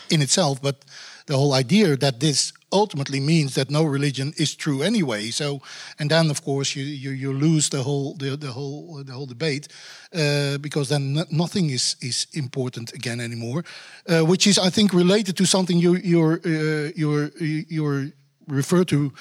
in 0.09 0.21
itself, 0.21 0.61
but 0.61 0.85
the 1.25 1.37
whole 1.37 1.53
idea 1.53 1.97
that 1.97 2.19
this 2.19 2.53
ultimately 2.71 3.19
means 3.19 3.53
that 3.53 3.69
no 3.69 3.83
religion 3.83 4.33
is 4.37 4.55
true 4.55 4.81
anyway. 4.81 5.31
So, 5.31 5.61
and 5.99 6.09
then 6.09 6.29
of 6.29 6.41
course 6.41 6.75
you 6.75 6.83
you, 6.83 7.11
you 7.11 7.33
lose 7.33 7.69
the 7.69 7.83
whole 7.83 8.15
the, 8.17 8.37
the 8.37 8.51
whole 8.51 9.03
the 9.03 9.13
whole 9.13 9.27
debate 9.27 9.67
uh, 10.13 10.57
because 10.57 10.89
then 10.89 11.25
nothing 11.29 11.69
is 11.69 11.95
is 12.01 12.27
important 12.33 12.93
again 12.93 13.19
anymore, 13.19 13.63
uh, 14.07 14.21
which 14.25 14.47
is 14.47 14.57
I 14.57 14.69
think 14.69 14.93
related 14.93 15.35
to 15.37 15.45
something 15.45 15.81
you 15.81 15.95
you're 15.95 16.39
uh, 16.45 16.91
you're 16.95 17.31
you're 17.69 18.11
refer 18.47 18.83
to 18.83 19.11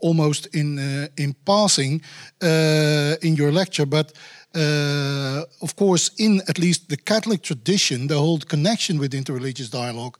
almost 0.00 0.46
in 0.54 0.78
uh, 0.78 1.08
in 1.16 1.34
passing 1.44 2.02
uh, 2.42 3.16
in 3.20 3.36
your 3.36 3.52
lecture, 3.52 3.86
but. 3.86 4.12
Uh, 4.54 5.44
of 5.60 5.76
course, 5.76 6.10
in 6.16 6.40
at 6.48 6.58
least 6.58 6.88
the 6.88 6.96
Catholic 6.96 7.42
tradition, 7.42 8.06
the 8.06 8.14
whole 8.14 8.38
connection 8.38 8.98
with 8.98 9.12
interreligious 9.12 9.70
dialogue 9.70 10.16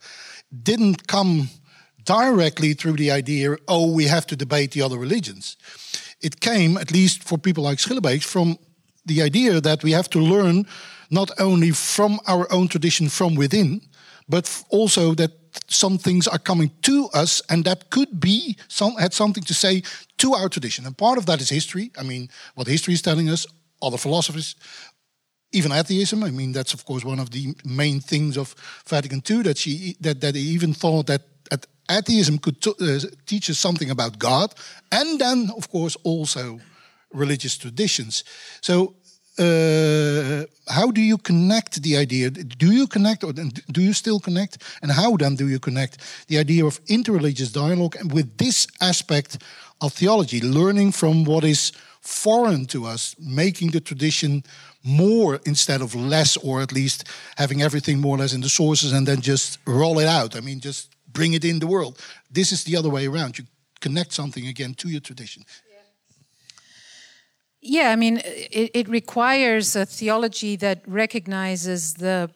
didn't 0.63 1.07
come 1.07 1.49
directly 2.07 2.73
through 2.73 2.93
the 2.93 3.11
idea, 3.11 3.57
oh, 3.67 3.91
we 3.91 4.05
have 4.05 4.25
to 4.27 4.35
debate 4.35 4.71
the 4.71 4.81
other 4.81 4.97
religions. 4.97 5.57
It 6.21 6.39
came, 6.39 6.77
at 6.77 6.91
least 6.91 7.23
for 7.23 7.37
people 7.37 7.63
like 7.63 7.77
Schillebeeckx, 7.77 8.23
from 8.23 8.57
the 9.05 9.21
idea 9.21 9.61
that 9.61 9.83
we 9.83 9.91
have 9.91 10.09
to 10.09 10.19
learn 10.19 10.65
not 11.11 11.29
only 11.39 11.71
from 11.71 12.19
our 12.25 12.51
own 12.51 12.67
tradition 12.67 13.09
from 13.09 13.35
within, 13.35 13.81
but 14.27 14.63
also 14.69 15.13
that 15.15 15.31
some 15.67 15.97
things 15.97 16.27
are 16.27 16.39
coming 16.39 16.71
to 16.81 17.09
us 17.13 17.41
and 17.49 17.65
that 17.65 17.89
could 17.89 18.19
be 18.19 18.57
some 18.67 18.95
had 18.95 19.13
something 19.13 19.43
to 19.43 19.53
say 19.53 19.81
to 20.17 20.33
our 20.33 20.49
tradition. 20.49 20.85
And 20.85 20.97
part 20.97 21.17
of 21.17 21.25
that 21.25 21.41
is 21.41 21.49
history. 21.49 21.91
I 21.97 22.03
mean 22.03 22.29
what 22.55 22.67
history 22.67 22.93
is 22.93 23.01
telling 23.01 23.29
us 23.29 23.47
other 23.81 23.97
philosophers 23.97 24.55
even 25.53 25.71
atheism. 25.71 26.23
I 26.23 26.31
mean 26.31 26.51
that's 26.51 26.73
of 26.73 26.85
course 26.85 27.05
one 27.05 27.19
of 27.19 27.29
the 27.29 27.55
main 27.65 27.99
things 28.01 28.37
of 28.37 28.53
vatican 28.85 29.21
ii 29.29 29.43
that 29.43 29.57
she 29.57 29.95
that, 30.01 30.21
that 30.21 30.35
even 30.35 30.73
thought 30.73 31.07
that 31.07 31.21
atheism 31.89 32.37
could 32.37 32.57
uh, 32.67 32.99
teach 33.25 33.49
us 33.49 33.59
something 33.59 33.89
about 33.89 34.19
God, 34.19 34.53
and 34.91 35.19
then, 35.19 35.49
of 35.57 35.69
course, 35.69 35.97
also 36.03 36.59
religious 37.13 37.57
traditions. 37.57 38.23
So, 38.61 38.95
uh, 39.39 40.45
how 40.67 40.89
do 40.91 40.99
you 40.99 41.17
connect 41.17 41.83
the 41.83 41.95
idea? 41.95 42.31
Do 42.31 42.71
you 42.71 42.87
connect, 42.87 43.23
or 43.23 43.33
do 43.33 43.81
you 43.81 43.93
still 43.93 44.19
connect? 44.19 44.57
And 44.81 44.91
how 44.91 45.15
then 45.15 45.35
do 45.35 45.47
you 45.47 45.59
connect 45.59 45.99
the 46.27 46.39
idea 46.39 46.65
of 46.65 46.83
interreligious 46.85 47.53
dialogue 47.53 47.95
and 47.99 48.11
with 48.11 48.37
this 48.37 48.67
aspect 48.81 49.37
of 49.79 49.93
theology, 49.93 50.41
learning 50.41 50.91
from 50.91 51.23
what 51.23 51.43
is 51.43 51.71
foreign 52.01 52.65
to 52.65 52.85
us, 52.85 53.15
making 53.19 53.71
the 53.71 53.79
tradition 53.79 54.43
more 54.83 55.39
instead 55.45 55.81
of 55.81 55.93
less, 55.93 56.35
or 56.37 56.61
at 56.61 56.71
least 56.71 57.03
having 57.37 57.61
everything 57.61 57.99
more 57.99 58.15
or 58.15 58.19
less 58.19 58.33
in 58.33 58.41
the 58.41 58.49
sources 58.49 58.91
and 58.91 59.05
then 59.07 59.21
just 59.21 59.59
roll 59.67 59.99
it 59.99 60.07
out? 60.07 60.35
I 60.35 60.39
mean, 60.39 60.59
just 60.59 60.96
bring 61.11 61.33
it 61.33 61.43
in 61.43 61.59
the 61.59 61.67
world. 61.67 61.99
This 62.31 62.51
is 62.51 62.63
the 62.63 62.75
other 62.75 62.89
way 62.89 63.07
around. 63.07 63.37
You 63.37 63.45
connect 63.79 64.13
something 64.13 64.47
again 64.47 64.73
to 64.75 64.89
your 64.89 65.01
tradition. 65.01 65.43
Yeah, 67.61 67.91
I 67.91 67.95
mean, 67.95 68.21
it, 68.23 68.71
it 68.73 68.87
requires 68.87 69.75
a 69.75 69.85
theology 69.85 70.55
that 70.57 70.81
recognizes 70.87 71.95
the 71.95 72.29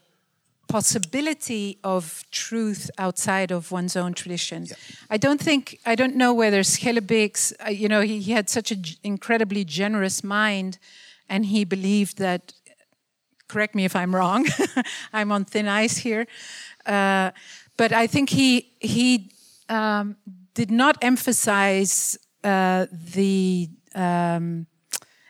possibility 0.68 1.78
of 1.84 2.24
truth 2.32 2.90
outside 2.98 3.52
of 3.52 3.72
one's 3.72 3.96
own 3.96 4.14
tradition. 4.14 4.66
Yeah. 4.66 4.76
I 5.10 5.18
don't 5.18 5.42
think, 5.42 5.80
I 5.86 5.96
don't 5.96 6.16
know 6.16 6.34
whether 6.34 6.62
Schillebeeckx, 6.62 7.54
uh, 7.66 7.70
you 7.70 7.88
know, 7.90 8.02
he, 8.02 8.20
he 8.20 8.32
had 8.32 8.50
such 8.50 8.72
an 8.72 8.84
incredibly 9.04 9.66
generous 9.66 10.24
mind 10.24 10.80
and 11.28 11.46
he 11.46 11.66
believed 11.66 12.18
that, 12.18 12.54
correct 13.48 13.76
me 13.76 13.84
if 13.86 13.96
I'm 13.96 14.16
wrong, 14.16 14.48
I'm 15.14 15.32
on 15.32 15.46
thin 15.46 15.68
ice 15.68 15.98
here, 15.98 16.26
uh, 16.86 17.32
but 17.82 17.92
I 17.92 18.06
think 18.06 18.30
he 18.30 18.74
he 18.80 19.32
um, 19.68 20.16
did 20.54 20.70
not 20.70 20.98
emphasize 21.02 22.16
uh, 22.44 22.86
the 23.16 23.70
um, 23.96 24.68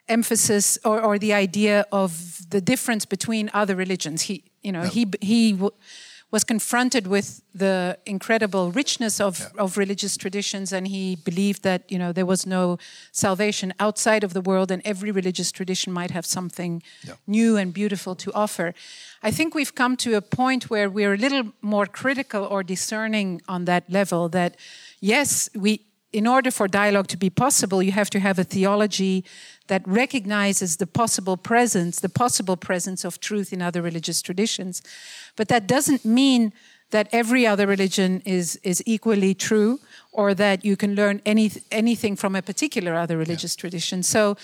emphasis 0.09 0.77
or, 0.83 1.01
or, 1.01 1.17
the 1.17 1.33
idea 1.33 1.85
of 1.91 2.11
the 2.49 2.59
difference 2.59 3.05
between 3.05 3.49
other 3.53 3.75
religions. 3.77 4.23
He 4.23 4.43
you 4.63 4.73
know 4.73 4.83
he 4.83 5.05
he 5.21 5.57
was 6.31 6.45
confronted 6.45 7.07
with 7.07 7.41
the 7.53 7.97
incredible 8.05 8.71
richness 8.71 9.19
of, 9.19 9.39
yeah. 9.39 9.61
of 9.61 9.77
religious 9.77 10.15
traditions 10.15 10.71
and 10.71 10.87
he 10.87 11.17
believed 11.17 11.63
that 11.63 11.91
you 11.91 11.99
know 11.99 12.11
there 12.13 12.25
was 12.25 12.45
no 12.45 12.77
salvation 13.11 13.73
outside 13.79 14.23
of 14.23 14.33
the 14.33 14.41
world 14.41 14.71
and 14.71 14.81
every 14.85 15.11
religious 15.11 15.51
tradition 15.51 15.91
might 15.91 16.11
have 16.11 16.25
something 16.25 16.81
yeah. 17.05 17.13
new 17.27 17.57
and 17.57 17.73
beautiful 17.73 18.15
to 18.15 18.31
offer 18.33 18.73
i 19.21 19.29
think 19.29 19.53
we've 19.53 19.75
come 19.75 19.97
to 19.97 20.15
a 20.15 20.21
point 20.21 20.69
where 20.69 20.89
we're 20.89 21.13
a 21.13 21.17
little 21.17 21.51
more 21.61 21.85
critical 21.85 22.45
or 22.45 22.63
discerning 22.63 23.41
on 23.47 23.65
that 23.65 23.89
level 23.89 24.29
that 24.29 24.55
yes 25.01 25.49
we 25.53 25.81
in 26.13 26.27
order 26.27 26.51
for 26.51 26.67
dialogue 26.67 27.07
to 27.07 27.17
be 27.17 27.29
possible, 27.29 27.81
you 27.81 27.93
have 27.93 28.09
to 28.09 28.19
have 28.19 28.37
a 28.37 28.43
theology 28.43 29.23
that 29.67 29.87
recognizes 29.87 30.77
the 30.77 30.87
possible 30.87 31.37
presence, 31.37 32.01
the 32.01 32.09
possible 32.09 32.57
presence 32.57 33.05
of 33.05 33.19
truth 33.19 33.53
in 33.53 33.61
other 33.61 33.81
religious 33.81 34.21
traditions. 34.21 34.81
But 35.35 35.47
that 35.47 35.67
doesn't 35.67 36.05
mean 36.05 36.53
that 36.91 37.07
every 37.11 37.47
other 37.47 37.65
religion 37.65 38.21
is, 38.25 38.59
is 38.63 38.83
equally 38.85 39.33
true 39.33 39.79
or 40.11 40.33
that 40.33 40.65
you 40.65 40.75
can 40.75 40.93
learn 40.95 41.21
any, 41.25 41.51
anything 41.71 42.15
from 42.15 42.35
a 42.35 42.41
particular 42.41 42.95
other 42.95 43.17
religious 43.17 43.55
yeah. 43.55 43.61
tradition. 43.61 44.03
So, 44.03 44.35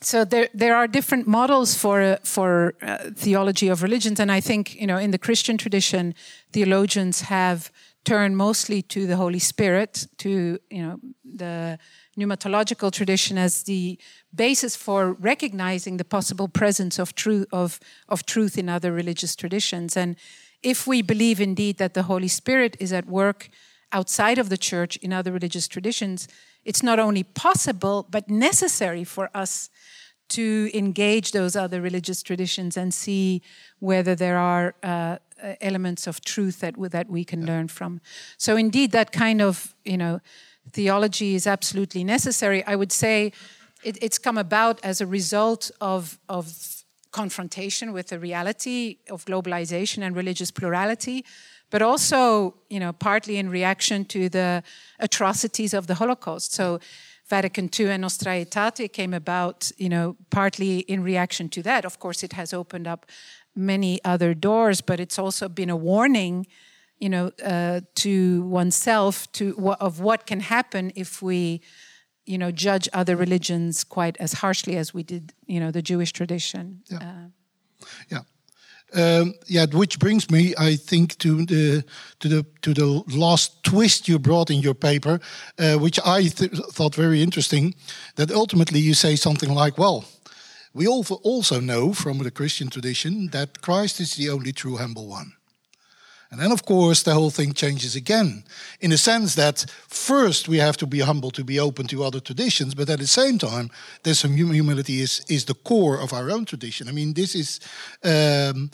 so 0.00 0.24
there, 0.24 0.48
there 0.54 0.76
are 0.76 0.86
different 0.86 1.26
models 1.26 1.74
for, 1.74 2.18
for 2.22 2.74
uh, 2.82 3.10
theology 3.14 3.68
of 3.68 3.82
religions. 3.82 4.20
And 4.20 4.30
I 4.30 4.40
think, 4.40 4.80
you 4.80 4.86
know, 4.86 4.98
in 4.98 5.10
the 5.10 5.18
Christian 5.18 5.58
tradition, 5.58 6.14
theologians 6.52 7.22
have 7.22 7.70
turned 8.04 8.36
mostly 8.36 8.82
to 8.82 9.06
the 9.06 9.16
Holy 9.16 9.38
Spirit, 9.38 10.06
to 10.18 10.58
you 10.70 10.82
know 10.82 10.98
the 11.24 11.78
pneumatological 12.18 12.92
tradition 12.92 13.38
as 13.38 13.62
the 13.62 13.98
basis 14.34 14.76
for 14.76 15.12
recognizing 15.12 15.96
the 15.96 16.04
possible 16.04 16.48
presence 16.48 16.98
of 16.98 17.14
truth 17.14 17.46
of, 17.52 17.80
of 18.08 18.26
truth 18.26 18.58
in 18.58 18.68
other 18.68 18.92
religious 18.92 19.34
traditions. 19.34 19.96
And 19.96 20.16
if 20.62 20.86
we 20.86 21.02
believe 21.02 21.40
indeed 21.40 21.78
that 21.78 21.94
the 21.94 22.04
Holy 22.04 22.28
Spirit 22.28 22.76
is 22.78 22.92
at 22.92 23.06
work 23.06 23.48
outside 23.92 24.38
of 24.38 24.48
the 24.48 24.56
church 24.56 24.96
in 24.98 25.12
other 25.12 25.32
religious 25.32 25.68
traditions, 25.68 26.28
it's 26.64 26.82
not 26.82 26.98
only 26.98 27.22
possible 27.22 28.06
but 28.10 28.28
necessary 28.28 29.04
for 29.04 29.30
us 29.34 29.70
to 30.28 30.70
engage 30.72 31.32
those 31.32 31.56
other 31.56 31.80
religious 31.80 32.22
traditions 32.22 32.76
and 32.76 32.94
see 32.94 33.42
whether 33.80 34.14
there 34.14 34.38
are 34.38 34.74
uh, 34.82 35.16
elements 35.60 36.06
of 36.06 36.24
truth 36.24 36.60
that 36.60 36.74
that 36.90 37.08
we 37.08 37.24
can 37.24 37.40
yeah. 37.40 37.48
learn 37.48 37.68
from. 37.68 38.00
So 38.38 38.56
indeed, 38.56 38.92
that 38.92 39.12
kind 39.12 39.42
of 39.42 39.74
you 39.84 39.98
know 39.98 40.20
theology 40.70 41.34
is 41.34 41.46
absolutely 41.46 42.04
necessary. 42.04 42.64
I 42.66 42.76
would 42.76 42.92
say 42.92 43.32
it, 43.82 43.98
it's 44.02 44.18
come 44.18 44.38
about 44.38 44.80
as 44.84 45.00
a 45.00 45.06
result 45.06 45.70
of 45.80 46.18
of 46.28 46.84
confrontation 47.10 47.92
with 47.92 48.08
the 48.08 48.18
reality 48.18 48.98
of 49.10 49.24
globalization 49.26 50.02
and 50.02 50.16
religious 50.16 50.50
plurality 50.50 51.24
but 51.72 51.80
also, 51.80 52.54
you 52.68 52.78
know, 52.78 52.92
partly 52.92 53.38
in 53.38 53.48
reaction 53.48 54.04
to 54.04 54.28
the 54.28 54.62
atrocities 55.00 55.72
of 55.72 55.86
the 55.86 55.94
Holocaust. 55.94 56.52
So, 56.52 56.78
Vatican 57.30 57.70
II 57.78 57.88
and 57.88 58.02
Nostra 58.02 58.32
Aetate 58.32 58.92
came 58.92 59.14
about, 59.14 59.72
you 59.78 59.88
know, 59.88 60.16
partly 60.28 60.80
in 60.80 61.02
reaction 61.02 61.48
to 61.48 61.62
that. 61.62 61.86
Of 61.86 61.98
course, 61.98 62.22
it 62.22 62.34
has 62.34 62.52
opened 62.52 62.86
up 62.86 63.06
many 63.56 64.04
other 64.04 64.34
doors, 64.34 64.82
but 64.82 65.00
it's 65.00 65.18
also 65.18 65.48
been 65.48 65.70
a 65.70 65.76
warning, 65.76 66.46
you 67.02 67.08
know, 67.08 67.32
uh, 67.44 67.80
to 67.96 68.44
oneself 68.44 69.26
to 69.32 69.74
of 69.80 69.98
what 69.98 70.24
can 70.24 70.40
happen 70.40 70.92
if 70.94 71.20
we, 71.20 71.60
you 72.26 72.38
know, 72.38 72.52
judge 72.52 72.88
other 72.92 73.16
religions 73.16 73.82
quite 73.82 74.16
as 74.20 74.34
harshly 74.34 74.76
as 74.76 74.94
we 74.94 75.02
did, 75.02 75.32
you 75.46 75.58
know, 75.58 75.72
the 75.72 75.82
Jewish 75.82 76.12
tradition. 76.12 76.82
Yeah. 76.88 76.98
Uh, 76.98 77.86
yeah. 78.08 78.20
Um, 78.94 79.34
yeah, 79.48 79.66
which 79.72 79.98
brings 79.98 80.30
me, 80.30 80.54
I 80.56 80.76
think, 80.76 81.18
to 81.18 81.44
the 81.44 81.84
to 82.20 82.28
the 82.28 82.46
to 82.60 82.72
the 82.72 83.02
last 83.18 83.64
twist 83.64 84.06
you 84.06 84.18
brought 84.18 84.50
in 84.50 84.60
your 84.60 84.74
paper, 84.74 85.18
uh, 85.58 85.78
which 85.78 85.98
I 86.04 86.28
th 86.28 86.50
thought 86.74 86.94
very 86.94 87.20
interesting. 87.20 87.74
That 88.14 88.30
ultimately 88.30 88.80
you 88.80 88.94
say 88.94 89.16
something 89.16 89.54
like, 89.64 89.78
"Well, 89.78 90.04
we 90.72 90.86
also 90.86 91.60
know 91.60 91.94
from 91.94 92.18
the 92.18 92.30
Christian 92.30 92.68
tradition 92.68 93.30
that 93.30 93.48
Christ 93.60 94.00
is 94.00 94.14
the 94.14 94.30
only 94.30 94.52
true 94.52 94.76
humble 94.76 95.08
one. 95.08 95.32
And 96.32 96.40
then, 96.40 96.50
of 96.50 96.64
course, 96.64 97.02
the 97.02 97.12
whole 97.12 97.28
thing 97.28 97.52
changes 97.52 97.94
again 97.94 98.44
in 98.80 98.88
the 98.88 98.96
sense 98.96 99.34
that 99.34 99.66
first 99.86 100.48
we 100.48 100.56
have 100.56 100.78
to 100.78 100.86
be 100.86 101.00
humble 101.00 101.30
to 101.30 101.44
be 101.44 101.60
open 101.60 101.86
to 101.88 102.02
other 102.02 102.20
traditions, 102.20 102.74
but 102.74 102.88
at 102.88 103.00
the 103.00 103.06
same 103.06 103.36
time, 103.36 103.70
some 104.02 104.34
humility 104.34 105.02
is, 105.02 105.20
is 105.28 105.44
the 105.44 105.52
core 105.52 106.00
of 106.00 106.14
our 106.14 106.30
own 106.30 106.46
tradition. 106.46 106.88
I 106.88 106.92
mean, 106.92 107.12
this 107.12 107.34
is, 107.34 107.60
um, 108.02 108.70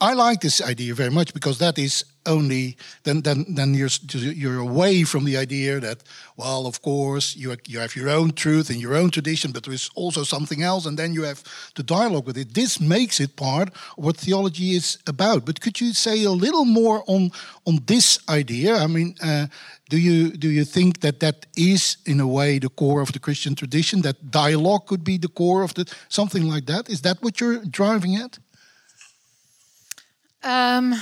I 0.00 0.14
like 0.14 0.40
this 0.40 0.60
idea 0.60 0.92
very 0.94 1.10
much 1.10 1.32
because 1.32 1.58
that 1.58 1.78
is 1.78 2.04
only 2.26 2.76
then 3.04 3.22
then 3.22 3.44
then 3.48 3.74
you're 3.74 3.90
you're 4.12 4.58
away 4.58 5.04
from 5.04 5.24
the 5.24 5.36
idea 5.36 5.80
that 5.80 6.02
well 6.36 6.66
of 6.66 6.80
course 6.82 7.34
you 7.36 7.56
you 7.66 7.78
have 7.78 7.96
your 7.96 8.08
own 8.08 8.32
truth 8.32 8.70
and 8.70 8.80
your 8.80 8.94
own 8.94 9.10
tradition 9.10 9.52
but 9.52 9.64
there 9.64 9.74
is 9.74 9.90
also 9.94 10.22
something 10.24 10.62
else 10.62 10.86
and 10.86 10.98
then 10.98 11.14
you 11.14 11.22
have 11.22 11.42
to 11.74 11.82
dialogue 11.82 12.26
with 12.26 12.36
it. 12.36 12.54
This 12.54 12.80
makes 12.80 13.20
it 13.20 13.36
part 13.36 13.68
of 13.68 14.04
what 14.04 14.16
theology 14.16 14.74
is 14.74 14.98
about. 15.06 15.44
But 15.44 15.60
could 15.60 15.80
you 15.80 15.92
say 15.92 16.24
a 16.24 16.30
little 16.30 16.64
more 16.64 17.02
on 17.06 17.30
on 17.64 17.80
this 17.86 18.18
idea? 18.28 18.76
I 18.76 18.86
mean 18.86 19.14
uh, 19.22 19.46
do 19.88 19.96
you 19.96 20.30
do 20.30 20.48
you 20.48 20.64
think 20.64 21.00
that 21.00 21.20
that 21.20 21.46
is 21.56 21.96
in 22.04 22.20
a 22.20 22.26
way 22.26 22.58
the 22.58 22.68
core 22.68 23.02
of 23.02 23.12
the 23.12 23.18
christian 23.18 23.54
tradition 23.54 24.02
that 24.02 24.30
dialogue 24.30 24.86
could 24.86 25.02
be 25.04 25.18
the 25.18 25.28
core 25.28 25.62
of 25.64 25.72
the 25.74 25.84
something 26.08 26.48
like 26.48 26.66
that? 26.66 26.88
Is 26.88 27.00
that 27.00 27.22
what 27.22 27.40
you're 27.40 27.64
driving 27.64 28.16
at? 28.16 28.38
Um, 30.42 30.94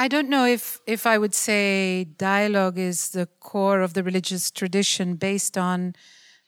I 0.00 0.08
don't 0.08 0.30
know 0.30 0.46
if, 0.46 0.80
if 0.86 1.06
I 1.06 1.18
would 1.18 1.34
say 1.34 2.04
dialogue 2.04 2.78
is 2.78 3.10
the 3.10 3.26
core 3.38 3.82
of 3.82 3.92
the 3.92 4.02
religious 4.02 4.50
tradition 4.50 5.16
based 5.16 5.58
on 5.58 5.94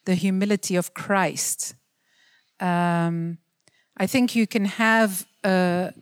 the 0.06 0.14
humility 0.14 0.74
of 0.74 0.94
Christ. 0.94 1.74
Um, 2.60 3.36
I 3.98 4.06
think 4.06 4.34
you 4.34 4.46
can 4.46 4.64
have 4.64 5.26
a, 5.44 5.92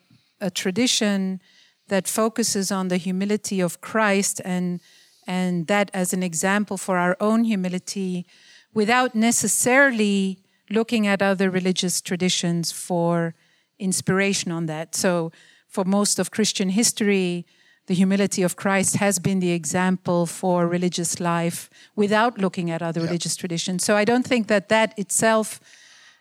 a, 0.40 0.48
tradition 0.48 1.40
that 1.88 2.06
focuses 2.06 2.70
on 2.70 2.86
the 2.86 2.98
humility 2.98 3.58
of 3.60 3.80
Christ 3.80 4.40
and, 4.44 4.80
and 5.26 5.66
that 5.66 5.90
as 5.92 6.12
an 6.12 6.22
example 6.22 6.76
for 6.76 6.98
our 6.98 7.16
own 7.18 7.42
humility 7.42 8.26
without 8.72 9.16
necessarily 9.16 10.38
looking 10.70 11.08
at 11.08 11.20
other 11.20 11.50
religious 11.50 12.00
traditions 12.00 12.70
for 12.70 13.34
inspiration 13.80 14.52
on 14.52 14.66
that. 14.66 14.94
So, 14.94 15.32
for 15.70 15.84
most 15.84 16.18
of 16.18 16.30
Christian 16.30 16.70
history, 16.70 17.46
the 17.86 17.94
humility 17.94 18.42
of 18.42 18.56
Christ 18.56 18.96
has 18.96 19.18
been 19.18 19.40
the 19.40 19.52
example 19.52 20.26
for 20.26 20.66
religious 20.66 21.20
life 21.20 21.70
without 21.96 22.38
looking 22.38 22.70
at 22.70 22.82
other 22.82 23.00
religious 23.00 23.36
traditions. 23.36 23.84
So, 23.84 23.96
I 23.96 24.04
don't 24.04 24.26
think 24.26 24.48
that 24.48 24.68
that 24.68 24.98
itself 24.98 25.60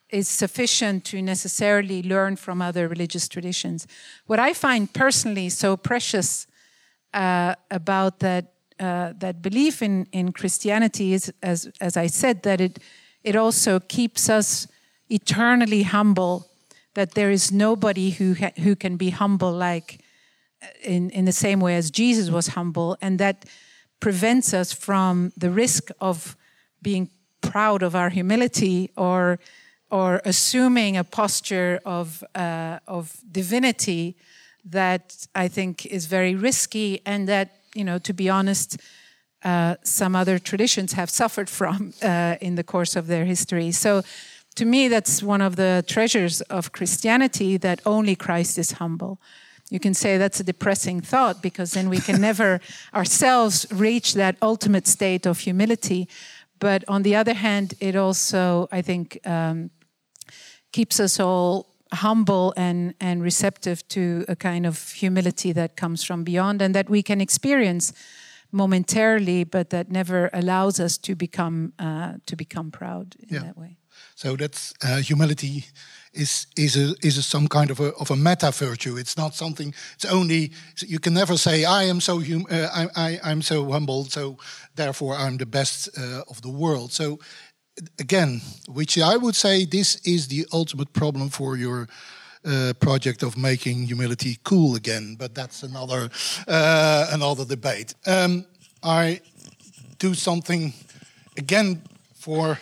is 0.09 0.27
sufficient 0.27 1.05
to 1.05 1.21
necessarily 1.21 2.01
learn 2.01 2.35
from 2.35 2.61
other 2.61 2.87
religious 2.87 3.27
traditions. 3.27 3.87
What 4.25 4.39
I 4.39 4.53
find 4.53 4.91
personally 4.91 5.49
so 5.49 5.77
precious 5.77 6.47
uh, 7.13 7.55
about 7.69 8.19
that 8.19 8.53
uh, 8.79 9.13
that 9.17 9.41
belief 9.41 9.81
in 9.81 10.07
in 10.11 10.31
Christianity 10.31 11.13
is, 11.13 11.33
as 11.41 11.69
as 11.81 11.97
I 11.97 12.07
said, 12.07 12.43
that 12.43 12.61
it 12.61 12.79
it 13.23 13.35
also 13.35 13.79
keeps 13.79 14.29
us 14.29 14.67
eternally 15.09 15.83
humble 15.83 16.48
that 16.99 17.13
there 17.13 17.31
is 17.31 17.49
nobody 17.49 18.09
who 18.09 18.33
who 18.63 18.75
can 18.75 18.97
be 18.97 19.09
humble 19.09 19.53
like 19.53 19.99
uh, 20.61 20.67
in 20.83 21.09
in 21.11 21.25
the 21.25 21.31
same 21.31 21.61
way 21.61 21.77
as 21.77 21.91
Jesus 21.91 22.29
was 22.29 22.47
humble, 22.47 22.97
and 23.01 23.19
that 23.19 23.45
prevents 23.99 24.53
us 24.53 24.73
from 24.73 25.31
the 25.37 25.49
risk 25.49 25.91
of 25.99 26.35
being 26.81 27.09
proud 27.39 27.83
of 27.83 27.95
our 27.95 28.09
humility 28.09 28.89
or 28.95 29.39
or 29.89 30.21
assuming 30.25 30.97
a 30.97 31.03
posture 31.03 31.79
of 31.85 32.21
uh, 32.35 32.79
of 32.85 33.21
divinity 33.31 34.15
that 34.71 35.27
I 35.43 35.49
think 35.49 35.85
is 35.85 36.07
very 36.07 36.35
risky, 36.35 36.99
and 37.05 37.27
that 37.27 37.47
you 37.75 37.85
know, 37.85 37.99
to 37.99 38.13
be 38.13 38.29
honest. 38.29 38.77
Uh, 39.45 39.75
some 39.83 40.19
other 40.19 40.37
traditions 40.37 40.93
have 40.93 41.09
suffered 41.09 41.49
from 41.49 41.93
uh, 42.03 42.35
in 42.41 42.55
the 42.55 42.63
course 42.63 42.99
of 42.99 43.07
their 43.07 43.23
history. 43.23 43.71
So, 43.71 44.03
to 44.59 44.65
me, 44.65 44.89
that's 44.89 45.23
one 45.23 45.39
of 45.39 45.55
the 45.55 45.85
treasures 45.87 46.41
of 46.41 46.73
Christianity 46.73 47.55
that 47.55 47.79
only 47.85 48.13
Christ 48.13 48.57
is 48.57 48.73
humble. 48.73 49.17
You 49.69 49.79
can 49.79 49.93
say 49.93 50.17
that's 50.17 50.41
a 50.41 50.43
depressing 50.43 50.99
thought 50.99 51.41
because 51.41 51.71
then 51.71 51.89
we 51.89 51.99
can 52.01 52.19
never 52.29 52.59
ourselves 52.93 53.65
reach 53.71 54.15
that 54.15 54.35
ultimate 54.41 54.85
state 54.85 55.25
of 55.25 55.39
humility. 55.39 56.09
But 56.59 56.83
on 56.89 57.03
the 57.03 57.15
other 57.15 57.35
hand, 57.35 57.73
it 57.79 57.95
also, 57.95 58.67
I 58.69 58.81
think, 58.81 59.25
um, 59.25 59.69
keeps 60.73 60.99
us 60.99 61.21
all 61.21 61.67
humble 61.93 62.53
and, 62.57 62.95
and 62.99 63.23
receptive 63.23 63.87
to 63.87 64.25
a 64.27 64.35
kind 64.35 64.65
of 64.65 64.91
humility 64.91 65.53
that 65.53 65.77
comes 65.77 66.03
from 66.03 66.25
beyond 66.25 66.61
and 66.61 66.75
that 66.75 66.89
we 66.89 67.01
can 67.01 67.21
experience 67.21 67.93
momentarily, 68.51 69.45
but 69.45 69.69
that 69.69 69.89
never 69.89 70.29
allows 70.33 70.81
us 70.81 70.97
to 70.97 71.15
become 71.15 71.71
uh, 71.79 72.15
to 72.25 72.35
become 72.35 72.71
proud 72.71 73.15
in 73.29 73.35
yeah. 73.35 73.43
that 73.43 73.57
way. 73.57 73.78
So 74.19 74.35
that's 74.35 74.73
uh, 74.83 74.97
humility 74.97 75.63
is 76.13 76.47
is 76.55 76.75
a 76.75 76.93
is 77.01 77.17
a, 77.17 77.21
some 77.21 77.47
kind 77.47 77.71
of 77.71 77.79
a 77.79 77.93
of 77.99 78.11
a 78.11 78.15
meta 78.15 78.51
virtue. 78.51 78.97
It's 78.97 79.15
not 79.15 79.33
something. 79.33 79.73
It's 79.95 80.13
only 80.13 80.51
you 80.87 80.99
can 80.99 81.13
never 81.13 81.37
say 81.37 81.63
I 81.63 81.89
am 81.89 82.01
so 82.01 82.19
hum, 82.19 82.45
uh, 82.51 82.67
I, 82.73 82.87
I 82.95 83.19
I'm 83.31 83.41
so 83.41 83.71
humble. 83.71 84.03
So 84.09 84.37
therefore 84.75 85.15
I'm 85.15 85.37
the 85.37 85.45
best 85.45 85.89
uh, 85.97 86.23
of 86.27 86.41
the 86.41 86.49
world. 86.49 86.91
So 86.91 87.19
again, 87.97 88.41
which 88.67 88.97
I 88.97 89.15
would 89.15 89.35
say 89.35 89.65
this 89.65 90.01
is 90.03 90.27
the 90.27 90.45
ultimate 90.51 90.91
problem 90.91 91.29
for 91.29 91.57
your. 91.57 91.87
Uh, 92.45 92.71
project 92.79 93.23
of 93.23 93.35
making 93.35 93.87
humility 93.87 94.37
cool 94.43 94.75
again, 94.75 95.17
but 95.17 95.35
that's 95.35 95.61
another 95.61 96.09
uh, 96.47 97.07
another 97.11 97.45
debate. 97.45 97.93
Um, 98.05 98.45
I 98.81 99.19
do 99.97 100.13
something 100.13 100.73
again 101.35 101.81
for 102.13 102.57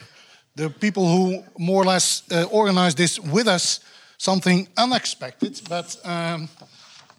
the 0.57 0.69
people 0.71 1.07
who 1.07 1.43
more 1.57 1.83
or 1.83 1.85
less 1.85 2.23
uh, 2.31 2.43
organized 2.51 2.97
this 2.97 3.19
with 3.19 3.47
us 3.47 3.79
something 4.17 4.67
unexpected, 4.75 5.61
but 5.69 5.95
um, 6.03 6.49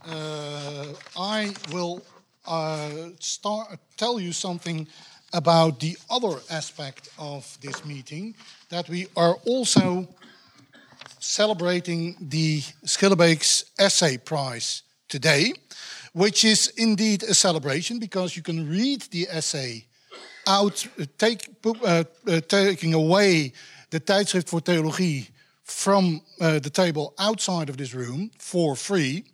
uh, 0.04 0.86
I 1.16 1.54
will 1.72 2.02
uh, 2.44 3.10
start 3.20 3.78
tell 3.96 4.18
you 4.18 4.32
something 4.32 4.88
about 5.32 5.78
the 5.78 5.96
other 6.10 6.40
aspect 6.50 7.10
of 7.18 7.56
this 7.60 7.84
meeting 7.84 8.34
that 8.70 8.88
we 8.88 9.06
are 9.16 9.36
also 9.46 10.08
celebrating 11.20 12.16
the 12.20 12.60
Schillebeeckx 12.84 13.64
Essay 13.78 14.18
Prize 14.18 14.82
today, 15.08 15.52
which 16.12 16.44
is 16.44 16.72
indeed 16.76 17.22
a 17.22 17.34
celebration 17.34 18.00
because 18.00 18.36
you 18.36 18.42
can 18.42 18.68
read 18.68 19.02
the 19.12 19.28
essay 19.30 19.87
out, 20.48 20.88
take, 21.16 21.48
uh, 21.84 22.04
taking 22.46 22.94
away 22.94 23.52
the 23.88 24.04
tijdschrift 24.04 24.48
voor 24.48 24.62
theologie 24.62 25.28
from 25.62 26.22
uh, 26.38 26.56
the 26.60 26.70
table 26.70 27.12
outside 27.16 27.68
of 27.68 27.76
this 27.76 27.92
room 27.92 28.30
for 28.36 28.76
free, 28.76 29.24